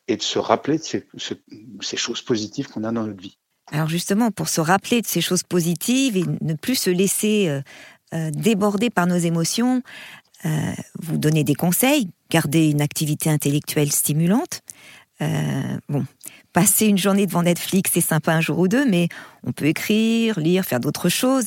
et 0.08 0.16
de 0.16 0.22
se 0.22 0.38
rappeler 0.38 0.78
de 0.78 0.84
ces 0.84 1.96
choses 1.96 2.22
positives 2.22 2.68
qu'on 2.68 2.84
a 2.84 2.92
dans 2.92 3.06
notre 3.06 3.20
vie. 3.20 3.38
Alors 3.70 3.88
justement, 3.88 4.30
pour 4.30 4.48
se 4.48 4.60
rappeler 4.60 5.00
de 5.00 5.06
ces 5.06 5.20
choses 5.20 5.42
positives 5.42 6.16
et 6.16 6.24
ne 6.40 6.54
plus 6.54 6.74
se 6.74 6.90
laisser 6.90 7.62
euh, 8.12 8.30
débordé 8.32 8.90
par 8.90 9.06
nos 9.06 9.16
émotions, 9.16 9.82
euh, 10.44 10.72
vous 10.98 11.16
donnez 11.16 11.44
des 11.44 11.54
conseils, 11.54 12.10
garder 12.30 12.70
une 12.70 12.82
activité 12.82 13.30
intellectuelle 13.30 13.90
stimulante. 13.90 14.60
Euh, 15.20 15.78
bon, 15.88 16.04
passer 16.52 16.86
une 16.86 16.98
journée 16.98 17.26
devant 17.26 17.42
Netflix, 17.42 17.90
c'est 17.94 18.00
sympa 18.00 18.32
un 18.32 18.40
jour 18.40 18.58
ou 18.58 18.68
deux, 18.68 18.88
mais 18.88 19.08
on 19.46 19.52
peut 19.52 19.66
écrire, 19.66 20.38
lire, 20.38 20.64
faire 20.64 20.80
d'autres 20.80 21.08
choses. 21.08 21.46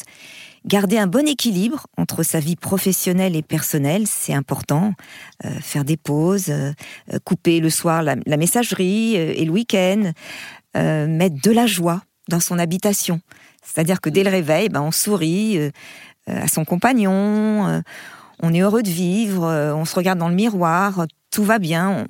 Garder 0.65 0.97
un 0.97 1.07
bon 1.07 1.27
équilibre 1.27 1.85
entre 1.97 2.23
sa 2.23 2.39
vie 2.39 2.55
professionnelle 2.55 3.35
et 3.35 3.43
personnelle, 3.43 4.07
c'est 4.07 4.33
important. 4.33 4.93
faire 5.61 5.85
des 5.85 5.95
pauses, 5.95 6.51
couper 7.23 7.59
le 7.59 7.69
soir 7.69 8.01
la, 8.01 8.15
messagerie 8.37 9.15
et 9.15 9.45
le 9.45 9.51
week-end, 9.51 10.11
mettre 10.73 11.39
de 11.39 11.51
la 11.51 11.67
joie 11.67 12.01
dans 12.29 12.39
son 12.39 12.57
habitation. 12.57 13.21
C'est-à-dire 13.61 14.01
que 14.01 14.09
dès 14.09 14.23
le 14.23 14.31
réveil, 14.31 14.69
ben, 14.69 14.81
on 14.81 14.91
sourit, 14.91 15.59
euh, 16.29 16.41
à 16.43 16.47
son 16.47 16.65
compagnon, 16.65 17.67
euh, 17.67 17.81
on 18.41 18.53
est 18.53 18.61
heureux 18.61 18.83
de 18.83 18.89
vivre, 18.89 19.45
euh, 19.45 19.75
on 19.75 19.85
se 19.85 19.95
regarde 19.95 20.19
dans 20.19 20.29
le 20.29 20.35
miroir, 20.35 21.05
tout 21.31 21.43
va 21.43 21.59
bien, 21.59 21.89
on, 21.89 22.07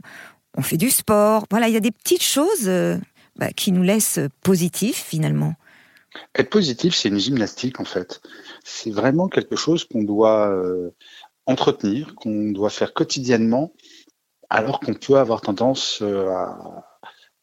fait 0.62 0.78
du 0.78 0.90
sport. 0.90 1.46
Voilà, 1.50 1.68
il 1.68 1.74
y 1.74 1.78
a 1.78 1.82
des 1.82 1.92
petites 1.92 2.24
choses 2.24 2.70
bah, 3.36 3.52
qui 3.56 3.72
nous 3.72 3.84
laissent 3.84 4.20
positifs 4.42 5.04
finalement. 5.04 5.56
Être 6.36 6.50
positif, 6.50 6.96
c'est 6.96 7.10
une 7.10 7.20
gymnastique 7.20 7.80
en 7.80 7.86
fait. 7.86 8.22
C'est 8.64 8.92
vraiment 8.92 9.28
quelque 9.28 9.56
chose 9.56 9.84
qu'on 9.84 10.04
doit 10.04 10.56
entretenir, 11.46 12.16
qu'on 12.16 12.52
doit 12.52 12.70
faire 12.70 12.94
quotidiennement, 12.94 13.74
alors 14.50 14.80
qu'on 14.80 14.94
peut 14.94 15.18
avoir 15.18 15.42
tendance 15.42 16.02
à, 16.02 16.86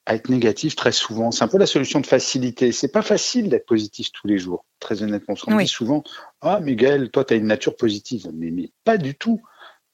à 0.07 0.14
être 0.14 0.29
négatif 0.29 0.75
très 0.77 0.92
souvent. 0.92 1.31
C'est 1.31 1.44
un 1.44 1.48
peu 1.48 1.59
la 1.59 1.66
solution 1.66 2.01
de 2.01 2.07
facilité. 2.07 2.72
C'est 2.72 2.90
pas 2.90 3.03
facile 3.03 3.48
d'être 3.48 3.66
positif 3.66 4.11
tous 4.12 4.27
les 4.27 4.38
jours, 4.38 4.64
très 4.81 5.03
honnêtement. 5.03 5.35
On 5.46 5.57
dit 5.57 5.68
souvent 5.68 6.03
Ah, 6.40 6.61
Miguel, 6.61 7.11
toi, 7.11 7.25
tu 7.25 7.35
as 7.35 7.37
une 7.37 7.46
nature 7.46 7.77
positive. 7.77 8.29
Mais, 8.35 8.51
mais 8.51 8.70
pas 8.85 8.98
du 8.98 9.14
tout. 9.14 9.40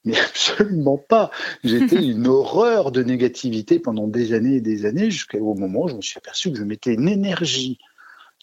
Mais 0.04 0.18
absolument 0.28 0.98
pas. 0.98 1.30
J'étais 1.64 2.02
une 2.02 2.26
horreur 2.26 2.92
de 2.92 3.02
négativité 3.02 3.78
pendant 3.78 4.08
des 4.08 4.32
années 4.32 4.56
et 4.56 4.61
des 4.61 4.87
années, 4.87 5.11
jusqu'au 5.11 5.54
moment 5.54 5.84
où 5.84 5.88
je 5.88 5.96
me 5.96 6.02
suis 6.02 6.18
aperçu 6.18 6.50
que 6.52 6.58
je 6.58 6.64
mettais 6.64 6.94
une 6.94 7.08
énergie 7.08 7.78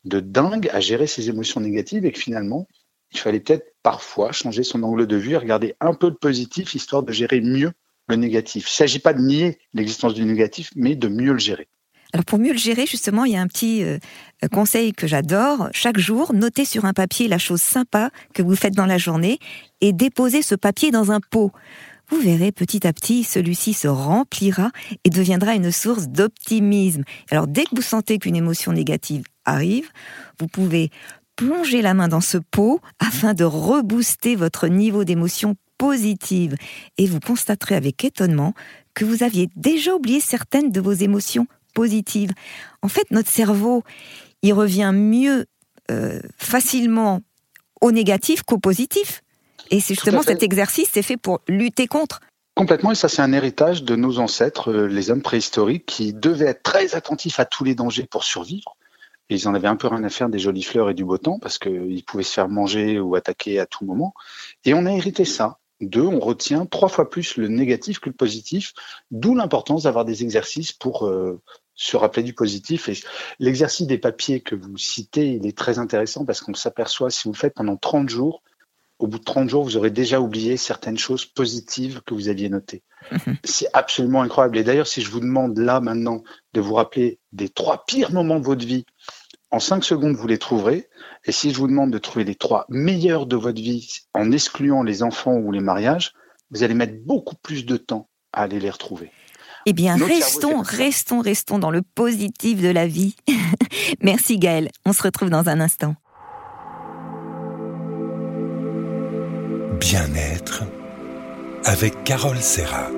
de 0.04 0.20
dingue 0.20 0.70
à 0.72 0.80
gérer 0.80 1.08
ces 1.08 1.30
émotions 1.30 1.62
négatives 1.62 2.06
et 2.06 2.12
que 2.12 2.20
finalement, 2.20 2.68
il 3.12 3.20
fallait 3.20 3.40
peut-être 3.40 3.74
parfois 3.82 4.32
changer 4.32 4.64
son 4.64 4.84
angle 4.84 5.08
de 5.08 5.16
vue 5.16 5.32
et 5.32 5.38
regarder 5.38 5.76
un 5.80 5.94
peu 5.94 6.10
le 6.10 6.16
positif, 6.16 6.76
histoire 6.76 7.04
de 7.04 7.12
gérer 7.12 7.42
mieux 7.42 7.72
le 8.08 8.16
négatif. 8.16 8.66
Il 8.66 8.72
ne 8.72 8.76
s'agit 8.76 9.00
pas 9.00 9.14
de 9.14 9.22
nier 9.22 9.60
l'existence 9.74 10.14
du 10.14 10.26
négatif, 10.26 10.72
mais 10.76 10.96
de 10.96 11.08
mieux 11.08 11.34
le 11.34 11.40
gérer. 11.40 11.68
Alors 12.14 12.26
pour 12.26 12.40
mieux 12.40 12.52
le 12.52 12.58
gérer, 12.58 12.86
justement, 12.86 13.26
il 13.26 13.34
y 13.34 13.36
a 13.36 13.42
un 13.42 13.48
petit 13.48 13.84
euh, 13.84 13.98
conseil 14.52 14.94
que 14.94 15.08
j'adore. 15.08 15.70
Chaque 15.72 15.98
jour, 15.98 16.34
notez 16.34 16.66
sur 16.66 16.86
un 16.86 16.94
papier 16.94 17.28
la 17.28 17.38
chose 17.38 17.62
sympa 17.62 18.10
que 18.34 18.42
vous 18.42 18.56
faites 18.56 18.76
dans 18.76 18.86
la 18.86 18.98
journée 18.98 19.40
et 19.82 19.94
déposez 19.94 20.42
ce 20.42 20.56
papier 20.56 20.92
dans 20.92 21.12
un 21.12 21.20
pot. 21.20 21.52
Vous 22.10 22.20
verrez 22.20 22.52
petit 22.52 22.86
à 22.86 22.94
petit, 22.94 23.24
celui-ci 23.24 23.74
se 23.74 23.88
remplira 23.88 24.70
et 25.04 25.10
deviendra 25.10 25.56
une 25.56 25.72
source 25.72 26.08
d'optimisme. 26.08 27.04
Alors 27.32 27.48
dès 27.48 27.64
que 27.64 27.76
vous 27.76 27.82
sentez 27.82 28.20
qu'une 28.20 28.36
émotion 28.36 28.72
négative 28.72 29.24
arrive, 29.44 29.90
vous 30.40 30.48
pouvez 30.48 30.92
plonger 31.36 31.82
la 31.82 31.94
main 31.94 32.08
dans 32.08 32.22
ce 32.22 32.38
pot 32.38 32.80
afin 33.00 33.34
de 33.34 33.44
rebooster 33.44 34.36
votre 34.36 34.68
niveau 34.68 35.04
d'émotion 35.04 35.56
positive. 35.78 36.56
Et 36.98 37.08
vous 37.08 37.20
constaterez 37.20 37.76
avec 37.76 38.04
étonnement 38.04 38.54
que 38.94 39.04
vous 39.04 39.24
aviez 39.24 39.50
déjà 39.56 39.94
oublié 39.96 40.20
certaines 40.20 40.72
de 40.72 40.80
vos 40.80 40.94
émotions 40.94 41.48
En 42.82 42.88
fait, 42.88 43.10
notre 43.12 43.30
cerveau, 43.30 43.84
il 44.42 44.54
revient 44.54 44.92
mieux 44.94 45.46
euh, 45.92 46.20
facilement 46.38 47.22
au 47.82 47.92
négatif 47.92 48.44
qu'au 48.44 48.58
positif. 48.58 49.22
Et 49.72 49.80
c'est 49.80 49.96
justement 49.96 50.22
cet 50.22 50.44
exercice, 50.44 50.90
c'est 50.94 51.02
fait 51.02 51.18
pour 51.18 51.42
lutter 51.48 51.88
contre. 51.88 52.20
Complètement, 52.56 52.92
et 52.92 52.96
ça 52.96 53.10
c'est 53.10 53.22
un 53.22 53.34
héritage 53.34 53.84
de 53.84 53.96
nos 53.96 54.20
ancêtres, 54.20 54.72
euh, 54.72 54.88
les 54.88 55.12
hommes 55.12 55.22
préhistoriques, 55.22 55.86
qui 55.86 56.14
devaient 56.14 56.46
être 56.46 56.64
très 56.64 56.96
attentifs 56.96 57.40
à 57.40 57.46
tous 57.46 57.66
les 57.66 57.76
dangers 57.76 58.08
pour 58.10 58.24
survivre. 58.24 58.78
Et 59.30 59.36
ils 59.36 59.48
en 59.48 59.54
avaient 59.56 59.68
un 59.68 59.76
peu 59.76 59.88
rien 59.88 60.04
à 60.04 60.10
faire 60.10 60.30
des 60.30 60.40
jolies 60.40 60.64
fleurs 60.64 60.90
et 60.90 60.94
du 60.94 61.04
beau 61.04 61.18
temps, 61.18 61.40
parce 61.40 61.58
qu'ils 61.58 62.04
pouvaient 62.06 62.24
se 62.24 62.34
faire 62.34 62.48
manger 62.48 63.00
ou 63.00 63.16
attaquer 63.16 63.60
à 63.60 63.66
tout 63.66 63.84
moment. 63.84 64.14
Et 64.64 64.74
on 64.74 64.86
a 64.86 64.92
hérité 64.92 65.26
ça. 65.26 65.60
Deux, 65.82 66.04
on 66.04 66.20
retient 66.20 66.66
trois 66.66 66.88
fois 66.88 67.10
plus 67.10 67.36
le 67.36 67.50
négatif 67.50 68.00
que 68.00 68.10
le 68.10 68.16
positif, 68.16 68.74
d'où 69.12 69.36
l'importance 69.36 69.84
d'avoir 69.84 70.06
des 70.06 70.24
exercices 70.24 70.72
pour 70.72 71.08
euh, 71.08 71.42
se 71.76 71.98
rappeler 71.98 72.24
du 72.24 72.34
positif. 72.34 72.90
Et 72.90 72.98
l'exercice 73.40 73.88
des 73.88 73.98
papiers 73.98 74.42
que 74.42 74.56
vous 74.56 74.78
citez, 74.78 75.34
il 75.34 75.46
est 75.46 75.58
très 75.58 75.78
intéressant 75.80 76.26
parce 76.26 76.42
qu'on 76.42 76.54
s'aperçoit, 76.54 77.10
si 77.10 77.24
vous 77.26 77.34
le 77.34 77.38
faites 77.38 77.54
pendant 77.54 77.78
30 77.78 78.10
jours, 78.10 78.42
au 78.98 79.08
bout 79.08 79.20
de 79.20 79.24
30 79.24 79.50
jours, 79.50 79.64
vous 79.64 79.76
aurez 79.76 79.92
déjà 79.92 80.22
oublié 80.22 80.56
certaines 80.56 80.98
choses 80.98 81.26
positives 81.26 82.02
que 82.06 82.14
vous 82.14 82.30
aviez 82.30 82.48
notées. 82.48 82.82
Mhm. 83.12 83.36
C'est 83.44 83.68
absolument 83.74 84.22
incroyable. 84.22 84.58
Et 84.58 84.64
d'ailleurs, 84.64 84.88
si 84.88 85.02
je 85.02 85.12
vous 85.12 85.20
demande 85.20 85.58
là 85.58 85.82
maintenant 85.82 86.24
de 86.54 86.62
vous 86.62 86.76
rappeler 86.76 87.20
des 87.34 87.50
trois 87.50 87.84
pires 87.86 88.12
moments 88.12 88.40
de 88.40 88.46
votre 88.46 88.66
vie, 88.66 88.86
en 89.52 89.60
5 89.60 89.84
secondes, 89.84 90.16
vous 90.16 90.28
les 90.28 90.38
trouverez. 90.38 90.88
Et 91.26 91.32
si 91.32 91.52
je 91.52 91.58
vous 91.58 91.68
demande 91.68 91.92
de 91.92 91.98
trouver 91.98 92.24
les 92.24 92.36
trois 92.36 92.66
meilleurs 92.70 93.26
de 93.26 93.36
votre 93.36 93.62
vie 93.62 93.90
en 94.14 94.32
excluant 94.32 94.82
les 94.82 95.04
enfants 95.04 95.36
ou 95.36 95.52
les 95.52 95.60
mariages, 95.60 96.14
vous 96.52 96.64
allez 96.64 96.74
mettre 96.74 96.96
beaucoup 97.04 97.36
plus 97.36 97.66
de 97.66 97.78
temps 97.78 98.10
à 98.32 98.44
aller 98.44 98.60
les 98.60 98.70
retrouver. 98.70 99.12
Eh 99.68 99.74
bien, 99.74 99.96
restons, 99.96 100.62
restons, 100.62 101.22
restons 101.22 101.58
dans 101.58 101.72
le 101.72 101.82
positif 101.82 102.62
de 102.62 102.70
la 102.70 102.86
vie. 102.86 103.16
Merci 104.02 104.38
Gaël. 104.38 104.70
On 104.86 104.94
se 104.94 105.02
retrouve 105.02 105.32
dans 105.32 105.50
un 105.50 105.60
instant. 105.60 105.96
Bien-être 109.80 110.64
avec 111.64 112.04
Carole 112.04 112.38
Serra. 112.38 112.90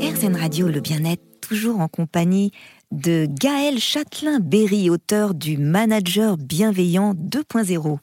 RZN 0.00 0.36
Radio, 0.36 0.68
le 0.68 0.80
bien-être, 0.80 1.22
toujours 1.40 1.80
en 1.80 1.88
compagnie 1.88 2.52
de 2.92 3.26
Gaël 3.26 3.78
Châtelain-Berry, 3.78 4.90
auteur 4.90 5.34
du 5.34 5.56
Manager 5.56 6.36
bienveillant 6.36 7.14
2.0. 7.14 7.98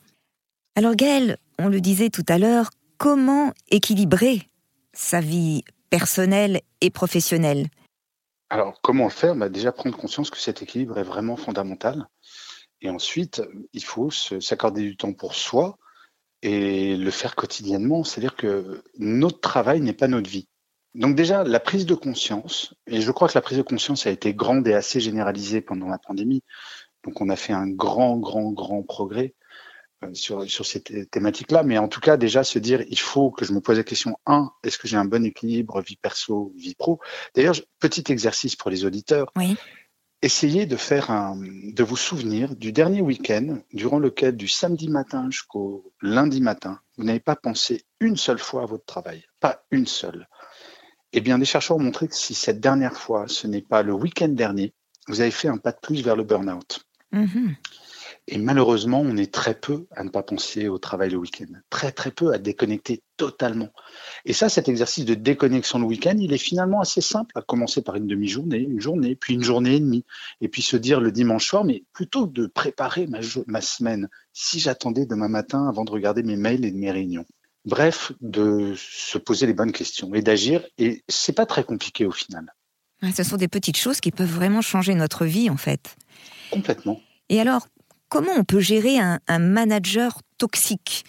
Alors 0.75 0.95
Gaël, 0.95 1.37
on 1.59 1.69
le 1.69 1.79
disait 1.79 2.09
tout 2.09 2.25
à 2.27 2.39
l'heure, 2.39 2.71
comment 2.97 3.53
équilibrer 3.69 4.49
sa 4.93 5.21
vie 5.21 5.63
personnelle 5.97 6.60
et 6.81 6.89
professionnelle 6.89 7.67
Alors 8.49 8.81
comment 8.81 9.05
le 9.05 9.10
faire? 9.10 9.34
Bah, 9.34 9.47
Déjà 9.47 9.71
prendre 9.71 9.95
conscience 9.95 10.29
que 10.29 10.38
cet 10.38 10.62
équilibre 10.62 10.97
est 10.97 11.03
vraiment 11.03 11.38
fondamental. 11.38 12.05
Et 12.81 12.89
ensuite, 12.89 13.41
il 13.71 13.81
faut 13.81 14.12
s'accorder 14.12 14.81
du 14.81 14.97
temps 14.97 15.13
pour 15.13 15.36
soi 15.36 15.77
et 16.41 16.97
le 16.97 17.12
faire 17.12 17.36
quotidiennement. 17.36 18.03
C'est-à-dire 18.03 18.36
que 18.36 18.84
notre 18.99 19.39
travail 19.39 19.79
n'est 19.79 19.93
pas 19.93 20.10
notre 20.10 20.29
vie. 20.29 20.49
Donc 20.95 21.15
déjà, 21.15 21.45
la 21.45 21.62
prise 21.62 21.86
de 21.86 21.95
conscience, 21.95 22.73
et 22.88 22.99
je 22.99 23.12
crois 23.12 23.29
que 23.29 23.36
la 23.36 23.41
prise 23.41 23.58
de 23.58 23.63
conscience 23.63 24.05
a 24.05 24.12
été 24.12 24.34
grande 24.34 24.67
et 24.67 24.73
assez 24.73 24.99
généralisée 24.99 25.62
pendant 25.62 25.88
la 25.88 25.97
pandémie. 25.97 26.43
Donc 27.05 27.21
on 27.21 27.29
a 27.29 27.38
fait 27.38 27.53
un 27.53 27.69
grand, 27.69 28.17
grand, 28.17 28.51
grand 28.51 28.84
progrès 28.84 29.34
sur, 30.13 30.49
sur 30.49 30.65
ces 30.65 30.81
thématiques-là. 30.81 31.63
Mais 31.63 31.77
en 31.77 31.88
tout 31.88 31.99
cas, 31.99 32.17
déjà 32.17 32.43
se 32.43 32.60
dire, 32.60 32.84
il 32.89 32.99
faut 32.99 33.31
que 33.31 33.45
je 33.45 33.53
me 33.53 33.62
pose 33.62 33.77
la 33.77 33.84
question, 33.84 34.17
un, 34.25 34.51
est-ce 34.63 34.77
que 34.77 34.88
j'ai 34.88 34.97
un 34.97 35.05
bon 35.05 35.25
équilibre 35.25 35.81
vie 35.81 35.97
perso, 35.97 36.53
vie 36.58 36.75
pro? 36.75 36.99
D'ailleurs, 37.34 37.55
petit 37.79 38.03
exercice 38.10 38.55
pour 38.55 38.71
les 38.71 38.86
auditeurs. 38.86 39.31
Oui. 39.36 39.55
Essayez 40.21 40.65
de 40.65 40.75
faire 40.75 41.12
un, 41.12 41.38
de 41.38 41.84
vous 41.84 41.97
souvenir 41.97 42.55
du 42.55 42.71
dernier 42.71 43.01
week-end 43.01 43.60
durant 43.73 43.99
lequel, 43.99 44.36
du 44.36 44.47
samedi 44.47 44.89
matin 44.89 45.29
jusqu'au 45.29 45.93
lundi 46.01 46.41
matin, 46.41 46.79
vous 46.97 47.03
n'avez 47.03 47.19
pas 47.19 47.36
pensé 47.36 47.86
une 47.99 48.17
seule 48.17 48.39
fois 48.39 48.63
à 48.63 48.65
votre 48.65 48.86
travail. 48.86 49.23
Pas 49.39 49.65
une 49.69 49.86
seule. 49.86 50.27
Eh 51.13 51.21
bien, 51.21 51.38
des 51.38 51.45
chercheurs 51.45 51.77
ont 51.77 51.81
montré 51.81 52.08
que 52.08 52.15
si 52.15 52.34
cette 52.34 52.60
dernière 52.60 52.97
fois, 52.97 53.25
ce 53.27 53.45
n'est 53.45 53.62
pas 53.62 53.84
le 53.84 53.93
week-end 53.93 54.29
dernier, 54.29 54.73
vous 55.08 55.21
avez 55.21 55.31
fait 55.31 55.47
un 55.47 55.58
pas 55.58 55.71
de 55.71 55.79
plus 55.79 56.01
vers 56.01 56.15
le 56.15 56.23
burn-out. 56.23 56.86
Mm-hmm. 57.13 57.55
Et 58.27 58.39
malheureusement, 58.39 59.01
on 59.01 59.17
est 59.17 59.31
très 59.31 59.53
peu 59.53 59.85
à 59.91 60.03
ne 60.03 60.09
pas 60.09 60.23
penser 60.23 60.67
au 60.67 60.79
travail 60.79 61.11
le 61.11 61.17
week-end. 61.17 61.45
Très, 61.69 61.91
très 61.91 62.09
peu 62.09 62.33
à 62.33 62.39
déconnecter 62.39 63.03
totalement. 63.17 63.69
Et 64.25 64.33
ça, 64.33 64.49
cet 64.49 64.67
exercice 64.67 65.05
de 65.05 65.13
déconnexion 65.13 65.77
le 65.77 65.85
week-end, 65.85 66.15
il 66.17 66.33
est 66.33 66.39
finalement 66.39 66.81
assez 66.81 67.01
simple, 67.01 67.38
à 67.38 67.43
commencer 67.43 67.83
par 67.83 67.95
une 67.95 68.07
demi-journée, 68.07 68.57
une 68.57 68.81
journée, 68.81 69.15
puis 69.15 69.35
une 69.35 69.43
journée 69.43 69.75
et 69.75 69.79
demie. 69.79 70.05
Et 70.41 70.47
puis 70.47 70.63
se 70.63 70.75
dire 70.75 70.99
le 70.99 71.11
dimanche 71.11 71.47
soir, 71.47 71.65
mais 71.65 71.83
plutôt 71.93 72.25
que 72.25 72.33
de 72.33 72.47
préparer 72.47 73.05
ma, 73.05 73.19
ma 73.45 73.61
semaine, 73.61 74.09
si 74.33 74.59
j'attendais 74.59 75.05
demain 75.05 75.29
matin 75.29 75.67
avant 75.69 75.85
de 75.85 75.91
regarder 75.91 76.23
mes 76.23 76.35
mails 76.35 76.65
et 76.65 76.71
mes 76.71 76.91
réunions. 76.91 77.25
Bref, 77.65 78.11
de 78.21 78.73
se 78.75 79.19
poser 79.19 79.45
les 79.45 79.53
bonnes 79.53 79.71
questions 79.71 80.13
et 80.15 80.23
d'agir. 80.23 80.65
Et 80.79 81.03
c'est 81.07 81.33
pas 81.33 81.45
très 81.45 81.63
compliqué 81.63 82.05
au 82.07 82.11
final. 82.11 82.51
ce 83.15 83.23
sont 83.23 83.38
des 83.38 83.47
petites 83.47 83.77
choses 83.77 84.01
qui 84.01 84.09
peuvent 84.09 84.33
vraiment 84.33 84.61
changer 84.61 84.95
notre 84.95 85.25
vie, 85.25 85.51
en 85.51 85.57
fait. 85.57 85.95
Complètement. 86.51 86.99
Et 87.29 87.39
alors, 87.39 87.67
comment 88.15 88.32
on 88.38 88.45
peut 88.45 88.62
gérer 88.62 88.97
un, 88.97 89.39
manager 89.39 90.21
toxique? 90.38 91.04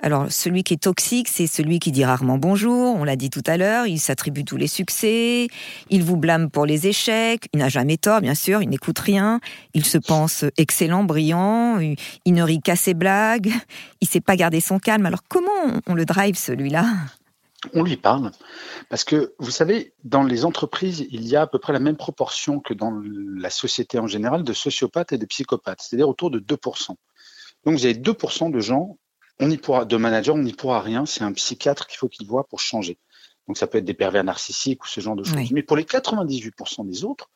Alors, 0.00 0.26
celui 0.32 0.64
qui 0.64 0.74
est 0.74 0.82
toxique, 0.82 1.28
c'est 1.28 1.46
celui 1.46 1.78
qui 1.78 1.92
dit 1.92 2.04
rarement 2.04 2.36
bonjour, 2.36 2.96
on 2.96 3.04
l'a 3.04 3.14
dit 3.14 3.30
tout 3.30 3.44
à 3.46 3.56
l'heure, 3.56 3.86
il 3.86 4.00
s'attribue 4.00 4.44
tous 4.44 4.56
les 4.56 4.66
succès, 4.66 5.46
il 5.88 6.02
vous 6.02 6.16
blâme 6.16 6.50
pour 6.50 6.66
les 6.66 6.88
échecs, 6.88 7.48
il 7.52 7.60
n'a 7.60 7.68
jamais 7.68 7.96
tort, 7.96 8.20
bien 8.20 8.34
sûr, 8.34 8.60
il 8.60 8.70
n'écoute 8.70 8.98
rien, 8.98 9.38
il 9.72 9.84
se 9.84 9.98
pense 9.98 10.44
excellent, 10.56 11.04
brillant, 11.04 11.78
il 11.78 12.34
ne 12.34 12.42
rit 12.42 12.60
qu'à 12.60 12.74
ses 12.74 12.94
blagues, 12.94 13.52
il 14.00 14.08
sait 14.08 14.20
pas 14.20 14.34
garder 14.34 14.60
son 14.60 14.80
calme. 14.80 15.06
Alors, 15.06 15.22
comment 15.28 15.80
on 15.86 15.94
le 15.94 16.04
drive, 16.04 16.36
celui-là? 16.36 16.86
On 17.74 17.82
lui 17.82 17.96
parle 17.96 18.30
parce 18.88 19.04
que 19.04 19.34
vous 19.38 19.50
savez, 19.50 19.92
dans 20.04 20.22
les 20.22 20.44
entreprises, 20.44 21.06
il 21.10 21.26
y 21.26 21.34
a 21.34 21.42
à 21.42 21.46
peu 21.46 21.58
près 21.58 21.72
la 21.72 21.80
même 21.80 21.96
proportion 21.96 22.60
que 22.60 22.72
dans 22.72 22.92
la 23.02 23.50
société 23.50 23.98
en 23.98 24.06
général 24.06 24.44
de 24.44 24.52
sociopathes 24.52 25.12
et 25.12 25.18
de 25.18 25.26
psychopathes, 25.26 25.80
c'est-à-dire 25.82 26.08
autour 26.08 26.30
de 26.30 26.38
2%. 26.38 26.88
Donc 27.64 27.74
vous 27.74 27.84
avez 27.84 27.94
2% 27.94 28.52
de 28.52 28.60
gens 28.60 28.96
on 29.40 29.50
y 29.50 29.56
pourra, 29.56 29.84
de 29.84 29.96
manager, 29.96 30.34
on 30.34 30.38
n'y 30.38 30.52
pourra 30.52 30.80
rien. 30.80 31.06
C'est 31.06 31.22
un 31.22 31.32
psychiatre 31.32 31.86
qu'il 31.86 31.98
faut 31.98 32.08
qu'il 32.08 32.26
voit 32.26 32.44
pour 32.44 32.60
changer. 32.60 32.98
Donc 33.46 33.56
ça 33.56 33.66
peut 33.66 33.78
être 33.78 33.84
des 33.84 33.94
pervers 33.94 34.24
narcissiques 34.24 34.84
ou 34.84 34.88
ce 34.88 35.00
genre 35.00 35.16
de 35.16 35.24
choses. 35.24 35.52
Mais 35.52 35.62
pour 35.62 35.76
les 35.76 35.84
98% 35.84 36.86
des 36.86 37.04
autres, 37.04 37.30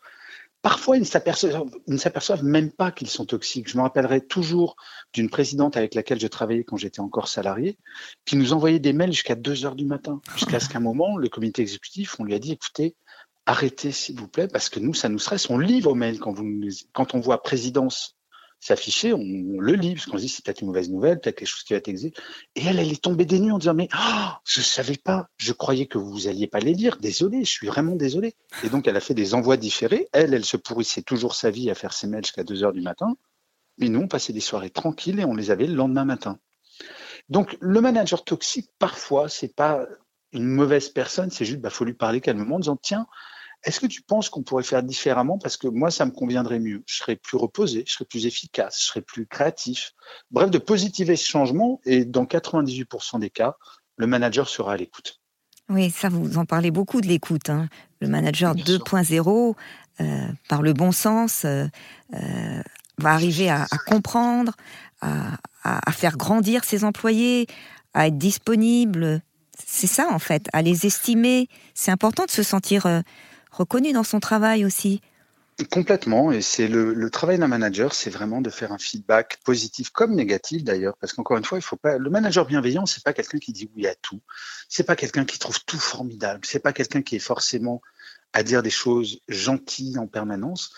parfois 0.63 0.97
ils 0.97 1.01
ne 1.01 1.97
s'aperçoivent 1.99 2.45
même 2.45 2.71
pas 2.71 2.91
qu'ils 2.93 3.11
sont 3.11 3.27
toxiques. 3.27 3.69
Je 3.69 3.77
me 3.77 3.83
rappellerai 3.83 4.25
toujours 4.25 4.77
d'une 5.13 5.29
présidente 5.29 5.77
avec 5.77 5.95
laquelle 5.95 6.21
je 6.21 6.29
travaillais 6.29 6.65
quand 6.65 6.77
j'étais 6.77 7.01
encore 7.01 7.29
salarié, 7.29 7.77
qui 8.25 8.37
nous 8.37 8.53
envoyait 8.53 8.79
des 8.79 8.93
mails 8.93 9.13
jusqu'à 9.13 9.35
2 9.35 9.67
heures 9.67 9.75
du 9.75 9.85
matin, 9.85 10.21
jusqu'à 10.37 10.61
ce 10.61 10.69
qu'un 10.69 10.81
moment, 10.81 11.17
le 11.17 11.29
comité 11.29 11.63
exécutif, 11.63 12.19
on 12.21 12.25
lui 12.25 12.35
a 12.35 12.39
dit, 12.39 12.53
écoutez, 12.53 12.95
arrêtez 13.45 13.91
s'il 13.91 14.17
vous 14.19 14.29
plaît, 14.29 14.47
parce 14.47 14.69
que 14.69 14.79
nous, 14.79 14.95
ça 14.95 15.09
nous 15.09 15.19
stresse. 15.19 15.51
On 15.51 15.59
lit 15.59 15.81
vos 15.81 15.97
mails 15.97 16.21
quand 16.21 17.15
on 17.15 17.21
voit 17.21 17.43
présidence 17.43 18.17
s'afficher, 18.63 19.13
on, 19.13 19.21
le 19.23 19.73
lit, 19.73 19.95
parce 19.95 20.07
qu'on 20.07 20.17
se 20.17 20.23
dit 20.23 20.29
c'est 20.29 20.45
peut-être 20.45 20.61
une 20.61 20.69
mauvaise 20.69 20.89
nouvelle, 20.89 21.19
peut-être 21.21 21.37
quelque 21.37 21.49
chose 21.49 21.65
qui 21.65 21.73
va 21.75 21.81
exé. 21.85 22.13
Et 22.55 22.65
elle, 22.65 22.79
elle 22.79 22.93
est 22.93 23.03
tombée 23.03 23.25
des 23.25 23.41
nues 23.41 23.51
en 23.51 23.59
disant 23.59 23.75
mais 23.75 23.89
oh, 23.93 24.29
je 24.45 24.61
savais 24.61 24.97
pas, 24.97 25.29
je 25.37 25.53
croyais 25.53 25.87
que 25.87 25.99
vous 25.99 26.29
alliez 26.29 26.47
pas 26.47 26.61
les 26.61 26.73
lire, 26.73 26.97
désolé, 26.99 27.45
je 27.45 27.51
suis 27.51 27.67
vraiment 27.67 27.97
désolé. 27.97 28.35
Et 28.63 28.69
donc 28.69 28.87
elle 28.87 28.97
a 28.97 29.01
fait 29.01 29.15
des 29.15 29.35
envois 29.35 29.57
différés. 29.57 30.09
Elle, 30.13 30.33
elle 30.33 30.45
se 30.45 30.57
pourrissait 30.57 31.03
toujours 31.03 31.35
sa 31.35 31.51
vie 31.51 31.71
à 31.71 31.75
faire 31.75 31.93
ses 31.93 32.07
mails 32.07 32.25
jusqu'à 32.25 32.45
2 32.45 32.63
heures 32.63 32.73
du 32.73 32.83
matin. 32.83 33.17
Mais 33.79 33.89
nous, 33.89 34.01
on 34.01 34.09
passait 34.09 34.33
des 34.33 34.41
soirées 34.41 34.71
tranquilles 34.71 35.19
et 35.19 35.25
on 35.25 35.35
les 35.35 35.51
avait 35.51 35.67
le 35.67 35.75
lendemain 35.75 36.05
matin. 36.05 36.39
Donc 37.29 37.57
le 37.61 37.81
manager 37.81 38.25
toxique, 38.25 38.71
parfois, 38.79 39.29
c'est 39.29 39.55
pas 39.55 39.87
une 40.33 40.47
mauvaise 40.47 40.89
personne, 40.89 41.31
c'est 41.31 41.45
juste, 41.45 41.61
bah, 41.61 41.71
faut 41.71 41.85
lui 41.85 41.95
parler 41.95 42.21
calmement 42.21 42.57
en 42.57 42.61
disant 42.61 42.79
tiens, 42.81 43.07
est-ce 43.65 43.81
que 43.81 43.87
tu 43.87 44.03
penses 44.03 44.29
qu'on 44.29 44.43
pourrait 44.43 44.65
faire 44.65 44.83
différemment? 44.83 45.39
Parce 45.39 45.57
que 45.57 45.69
moi, 45.69 45.91
ça 45.91 46.05
me 46.05 46.11
conviendrait 46.11 46.59
mieux. 46.59 46.83
Je 46.87 46.97
serais 46.97 47.17
plus 47.17 47.37
reposé, 47.37 47.85
je 47.87 47.93
serais 47.93 48.05
plus 48.05 48.27
efficace, 48.27 48.79
je 48.81 48.87
serais 48.87 49.03
plus 49.03 49.27
créatif. 49.27 49.93
Bref, 50.31 50.51
de 50.51 50.59
positiver 50.59 51.17
ce 51.17 51.29
changement 51.29 51.81
et 51.85 52.05
dans 52.05 52.25
98% 52.25 53.21
des 53.21 53.31
cas, 53.31 53.57
le 53.97 54.07
manager 54.07 54.49
sera 54.49 54.73
à 54.73 54.77
l'écoute. 54.77 55.21
Oui, 55.69 55.91
ça, 55.91 56.09
vous 56.09 56.39
en 56.39 56.45
parlez 56.45 56.71
beaucoup 56.71 57.01
de 57.01 57.07
l'écoute. 57.07 57.51
Hein. 57.51 57.69
Le 58.01 58.09
manager 58.09 58.55
2.0, 58.57 59.55
euh, 60.01 60.27
par 60.49 60.63
le 60.63 60.73
bon 60.73 60.91
sens, 60.91 61.45
euh, 61.45 61.67
euh, 62.15 62.63
va 62.99 63.13
arriver 63.13 63.49
à, 63.49 63.67
comprendre, 63.87 64.53
à, 65.01 65.39
à, 65.63 65.93
faire 65.93 66.17
grandir 66.17 66.65
ses 66.65 66.85
employés, 66.85 67.47
à 67.95 68.09
être 68.09 68.19
disponible. 68.19 69.23
C'est 69.65 69.87
ça, 69.87 70.09
en 70.11 70.19
fait, 70.19 70.49
à 70.53 70.63
les 70.63 70.87
estimer. 70.87 71.49
C'est 71.75 71.93
important 71.93 72.25
de 72.25 72.31
se 72.31 72.43
sentir 72.43 72.87
reconnu 73.53 73.93
dans 73.93 74.03
son 74.03 74.21
travail 74.21 74.65
aussi. 74.65 75.01
Complètement, 75.71 76.33
et 76.33 76.41
c'est 76.41 76.67
le, 76.67 77.11
travail 77.11 77.39
d'un 77.39 77.47
manager, 77.47 77.95
c'est 77.95 78.11
vraiment 78.11 78.41
de 78.41 78.51
faire 78.51 78.73
un 78.73 78.79
feedback 78.79 79.39
positif 79.45 79.91
comme 79.91 80.15
négatif 80.15 80.65
d'ailleurs, 80.65 80.97
parce 80.99 81.13
qu'encore 81.13 81.37
une 81.37 81.45
fois, 81.45 81.59
il 81.59 81.63
faut 81.63 81.77
pas. 81.77 81.99
Le 81.99 82.11
manager 82.11 82.47
bienveillant, 82.47 82.87
c'est 82.87 83.05
pas 83.05 83.13
quelqu'un 83.13 83.39
qui 83.39 83.53
dit 83.53 83.71
oui 83.77 83.87
à 83.87 83.95
tout, 83.95 84.21
c'est 84.69 84.83
pas 84.83 84.97
quelqu'un 84.97 85.25
qui 85.25 85.39
trouve 85.39 85.63
tout 85.65 85.79
formidable, 85.79 86.41
c'est 86.45 86.59
pas 86.59 86.73
quelqu'un 86.73 87.03
qui 87.03 87.17
est 87.17 87.21
forcément 87.21 87.83
à 88.33 88.43
dire 88.43 88.63
des 88.63 88.71
choses 88.71 89.21
gentilles 89.29 89.99
en 89.99 90.07
permanence, 90.07 90.73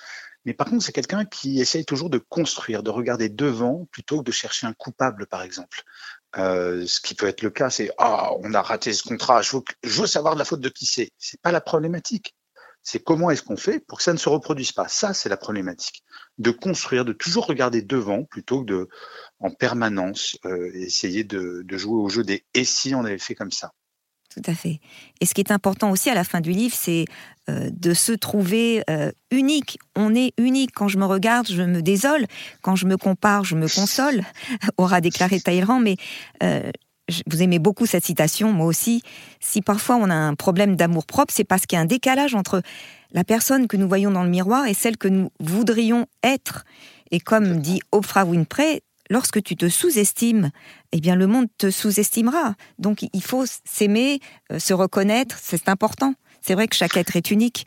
mais 0.45 0.55
par 0.55 0.69
contre, 0.69 0.85
c'est 0.85 0.93
quelqu'un 0.93 1.25
qui 1.25 1.61
essaye 1.61 1.85
toujours 1.85 2.11
de 2.11 2.19
construire, 2.19 2.83
de 2.83 2.91
regarder 2.91 3.29
devant 3.29 3.87
plutôt 3.93 4.19
que 4.19 4.25
de 4.25 4.33
chercher 4.33 4.67
un 4.67 4.75
coupable, 4.75 5.27
par 5.27 5.43
exemple. 5.43 5.83
Euh, 6.37 6.85
ce 6.87 7.01
qui 7.01 7.15
peut 7.15 7.29
être 7.29 7.43
le 7.43 7.51
cas, 7.51 7.71
c'est 7.71 7.91
ah, 7.97 8.33
on 8.41 8.53
a 8.55 8.61
raté 8.61 8.93
ce 8.93 9.05
contrat, 9.05 9.41
je 9.41 9.57
veux, 9.57 9.63
je 9.85 10.01
veux 10.01 10.07
savoir 10.07 10.35
de 10.35 10.41
la 10.41 10.45
faute 10.45 10.61
de 10.61 10.69
qui 10.69 10.85
c'est. 10.85 11.13
C'est 11.17 11.41
pas 11.41 11.53
la 11.53 11.61
problématique 11.61 12.35
C'est 12.85 13.03
comment 13.03 13.31
est-ce 13.31 13.43
qu'on 13.43 13.57
fait 13.57 13.81
pour 13.81 13.99
que 13.99 14.05
ça 14.05 14.13
ne 14.13 14.19
se 14.19 14.29
reproduise 14.29 14.73
pas. 14.73 14.87
Ça, 14.89 15.15
c'est 15.15 15.31
la 15.31 15.39
problématique. 15.39 16.05
De 16.37 16.51
construire, 16.51 17.07
de 17.07 17.15
toujours 17.15 17.47
regarder 17.47 17.81
devant 17.81 18.25
plutôt 18.25 18.61
que 18.61 18.67
de, 18.67 18.89
en 19.41 19.51
permanence, 19.51 20.37
euh, 20.45 20.71
essayer 20.75 21.25
de, 21.25 21.65
jouer 21.73 21.97
au 21.97 22.09
jeu 22.11 22.23
des 22.23 22.45
et 22.53 22.65
si 22.65 22.95
on 22.95 23.05
avait 23.05 23.19
fait 23.19 23.35
comme 23.35 23.51
ça. 23.51 23.73
Tout 24.29 24.43
à 24.47 24.55
fait. 24.55 24.81
Et 25.21 25.27
ce 25.27 25.33
qui 25.33 25.41
est 25.41 25.53
important 25.53 25.91
aussi 25.91 26.11
à 26.11 26.15
la 26.15 26.25
fin 26.25 26.41
du 26.41 26.51
livre, 26.51 26.75
c'est 26.75 27.05
euh, 27.49 27.71
de 27.73 27.95
se 27.95 28.13
trouver 28.13 28.83
euh, 28.91 29.13
unique. 29.31 29.79
On 29.97 30.15
est 30.15 30.33
unique. 30.39 30.73
Quand 30.75 30.89
je 30.89 30.99
me 30.99 31.07
regarde, 31.07 31.47
je 31.49 31.63
me 31.63 31.81
désole. 31.81 32.27
Quand 32.61 32.77
je 32.77 32.87
me 32.87 32.97
compare, 32.97 33.45
je 33.45 33.55
me 33.55 33.69
console, 33.69 34.23
aura 34.77 35.01
déclaré 35.01 35.41
Talleyrand. 35.41 35.79
Mais 35.79 35.97
vous 37.27 37.43
aimez 37.43 37.59
beaucoup 37.59 37.87
cette 37.87 38.05
citation, 38.05 38.53
moi 38.53 38.67
aussi. 38.67 39.03
Si 39.41 39.61
parfois 39.61 39.97
on 39.97 40.11
a 40.11 40.15
un 40.15 40.35
problème 40.35 40.77
d'amour 40.77 41.07
propre, 41.07 41.33
c'est 41.35 41.45
parce 41.45 41.67
qu'il 41.67 41.77
y 41.77 41.79
a 41.79 41.83
un 41.83 41.87
décalage 41.87 42.35
entre 42.35 42.63
la 43.13 43.25
personne 43.25 43.69
que 43.69 43.77
nous 43.77 43.89
voyons 43.89 44.11
dans 44.11 44.25
le 44.25 44.31
miroir 44.31 44.67
et 44.67 44.75
celle 44.75 44.97
que 44.97 45.09
nous 45.09 45.31
voudrions 45.41 46.07
être. 46.23 46.65
Et 47.11 47.21
comme 47.21 47.61
dit 47.61 47.81
Oprah 47.93 48.25
Winfrey, 48.25 48.83
lorsque 49.11 49.43
tu 49.43 49.57
te 49.57 49.69
sous-estimes, 49.69 50.51
eh 50.93 51.01
bien 51.01 51.17
le 51.17 51.27
monde 51.27 51.47
te 51.59 51.71
sous-estimera. 51.71 52.55
Donc 52.79 53.05
il 53.13 53.23
faut 53.23 53.45
s'aimer, 53.65 54.21
euh, 54.51 54.59
se 54.59 54.73
reconnaître, 54.73 55.39
c'est 55.41 55.69
important. 55.69 56.15
C'est 56.41 56.55
vrai 56.55 56.69
que 56.69 56.77
chaque 56.77 56.97
être 56.97 57.17
est 57.17 57.31
unique. 57.31 57.67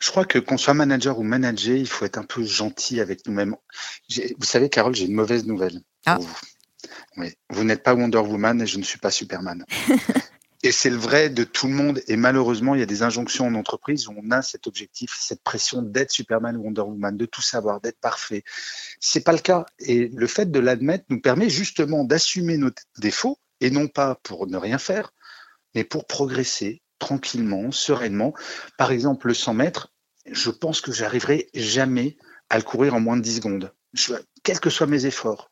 Je 0.00 0.10
crois 0.10 0.26
que 0.26 0.38
qu'on 0.38 0.58
soit 0.58 0.74
manager 0.74 1.18
ou 1.18 1.22
manager, 1.22 1.76
il 1.76 1.88
faut 1.88 2.04
être 2.04 2.18
un 2.18 2.24
peu 2.24 2.44
gentil 2.44 3.00
avec 3.00 3.26
nous-mêmes. 3.26 3.56
Vous 4.10 4.44
savez, 4.44 4.68
Carole, 4.68 4.94
j'ai 4.94 5.06
une 5.06 5.14
mauvaise 5.14 5.46
nouvelle. 5.46 5.80
Ah. 6.04 6.18
Vous, 6.20 6.28
vous 7.50 7.64
n'êtes 7.64 7.82
pas 7.82 7.94
Wonder 7.94 8.18
Woman 8.18 8.62
et 8.62 8.66
je 8.66 8.78
ne 8.78 8.84
suis 8.84 8.98
pas 8.98 9.10
Superman. 9.10 9.64
Et 10.64 10.72
c'est 10.72 10.90
le 10.90 10.96
vrai 10.96 11.30
de 11.30 11.44
tout 11.44 11.68
le 11.68 11.72
monde. 11.72 12.02
Et 12.08 12.16
malheureusement, 12.16 12.74
il 12.74 12.80
y 12.80 12.82
a 12.82 12.86
des 12.86 13.02
injonctions 13.02 13.46
en 13.46 13.54
entreprise 13.54 14.08
où 14.08 14.14
on 14.16 14.30
a 14.32 14.42
cet 14.42 14.66
objectif, 14.66 15.16
cette 15.16 15.42
pression 15.42 15.82
d'être 15.82 16.10
Superman 16.10 16.56
ou 16.56 16.64
Wonder 16.64 16.80
Woman, 16.80 17.16
de 17.16 17.26
tout 17.26 17.42
savoir, 17.42 17.80
d'être 17.80 18.00
parfait. 18.00 18.42
C'est 18.98 19.20
pas 19.20 19.32
le 19.32 19.38
cas. 19.38 19.66
Et 19.78 20.08
le 20.08 20.26
fait 20.26 20.50
de 20.50 20.58
l'admettre 20.58 21.04
nous 21.10 21.20
permet 21.20 21.48
justement 21.48 22.02
d'assumer 22.02 22.58
nos 22.58 22.70
défauts 22.98 23.38
et 23.60 23.70
non 23.70 23.86
pas 23.86 24.16
pour 24.16 24.48
ne 24.48 24.56
rien 24.56 24.78
faire, 24.78 25.12
mais 25.76 25.84
pour 25.84 26.06
progresser 26.06 26.82
tranquillement, 26.98 27.70
sereinement. 27.70 28.34
Par 28.76 28.90
exemple, 28.90 29.28
le 29.28 29.34
100 29.34 29.54
mètres, 29.54 29.92
je 30.26 30.50
pense 30.50 30.80
que 30.80 30.90
j'arriverai 30.90 31.48
jamais 31.54 32.16
à 32.50 32.56
le 32.56 32.64
courir 32.64 32.94
en 32.94 33.00
moins 33.00 33.16
de 33.16 33.22
10 33.22 33.36
secondes, 33.36 33.72
quels 34.42 34.60
que 34.60 34.70
soient 34.70 34.86
mes 34.88 35.06
efforts. 35.06 35.50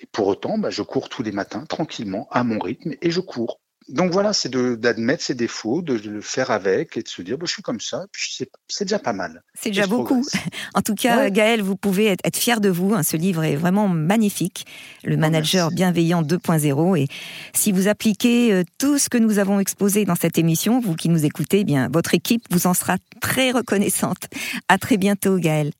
Et 0.00 0.06
pour 0.06 0.26
autant, 0.26 0.58
bah, 0.58 0.70
je 0.70 0.82
cours 0.82 1.08
tous 1.08 1.22
les 1.22 1.32
matins 1.32 1.64
tranquillement 1.66 2.28
à 2.30 2.44
mon 2.44 2.58
rythme 2.58 2.94
et 3.00 3.10
je 3.10 3.20
cours 3.20 3.60
donc 3.88 4.12
voilà, 4.12 4.32
c'est 4.32 4.50
d'admettre 4.50 5.22
ses 5.22 5.34
défauts, 5.34 5.82
de, 5.82 5.94
le 5.94 6.20
faire 6.22 6.50
avec 6.50 6.96
et 6.96 7.02
de 7.02 7.08
se 7.08 7.20
dire, 7.20 7.36
bah, 7.36 7.44
je 7.46 7.52
suis 7.52 7.62
comme 7.62 7.80
ça, 7.80 8.06
c'est 8.16 8.84
déjà 8.84 8.98
pas 8.98 9.12
mal. 9.12 9.42
C'est 9.54 9.70
déjà 9.70 9.86
beaucoup. 9.86 10.24
En 10.74 10.80
tout 10.80 10.94
cas, 10.94 11.30
Gaël, 11.30 11.62
vous 11.62 11.76
pouvez 11.76 12.06
être, 12.06 12.36
fier 12.36 12.60
de 12.60 12.68
vous. 12.68 12.94
Hein. 12.94 13.02
ce 13.02 13.16
livre 13.16 13.44
est 13.44 13.56
vraiment 13.56 13.88
magnifique. 13.88 14.66
Le 15.04 15.16
manager 15.16 15.70
bienveillant 15.70 16.22
2.0. 16.22 16.98
Et 16.98 17.08
si 17.52 17.70
vous 17.70 17.86
appliquez 17.86 18.52
euh, 18.52 18.64
tout 18.78 18.98
ce 18.98 19.08
que 19.08 19.18
nous 19.18 19.38
avons 19.38 19.60
exposé 19.60 20.04
dans 20.04 20.16
cette 20.16 20.38
émission, 20.38 20.80
vous 20.80 20.94
qui 20.94 21.08
nous 21.08 21.24
écoutez, 21.24 21.60
eh 21.60 21.64
bien, 21.64 21.88
votre 21.92 22.14
équipe 22.14 22.42
vous 22.50 22.66
en 22.66 22.74
sera 22.74 22.96
très 23.20 23.50
reconnaissante. 23.52 24.28
À 24.68 24.78
très 24.78 24.96
bientôt, 24.96 25.38
Gaël. 25.38 25.70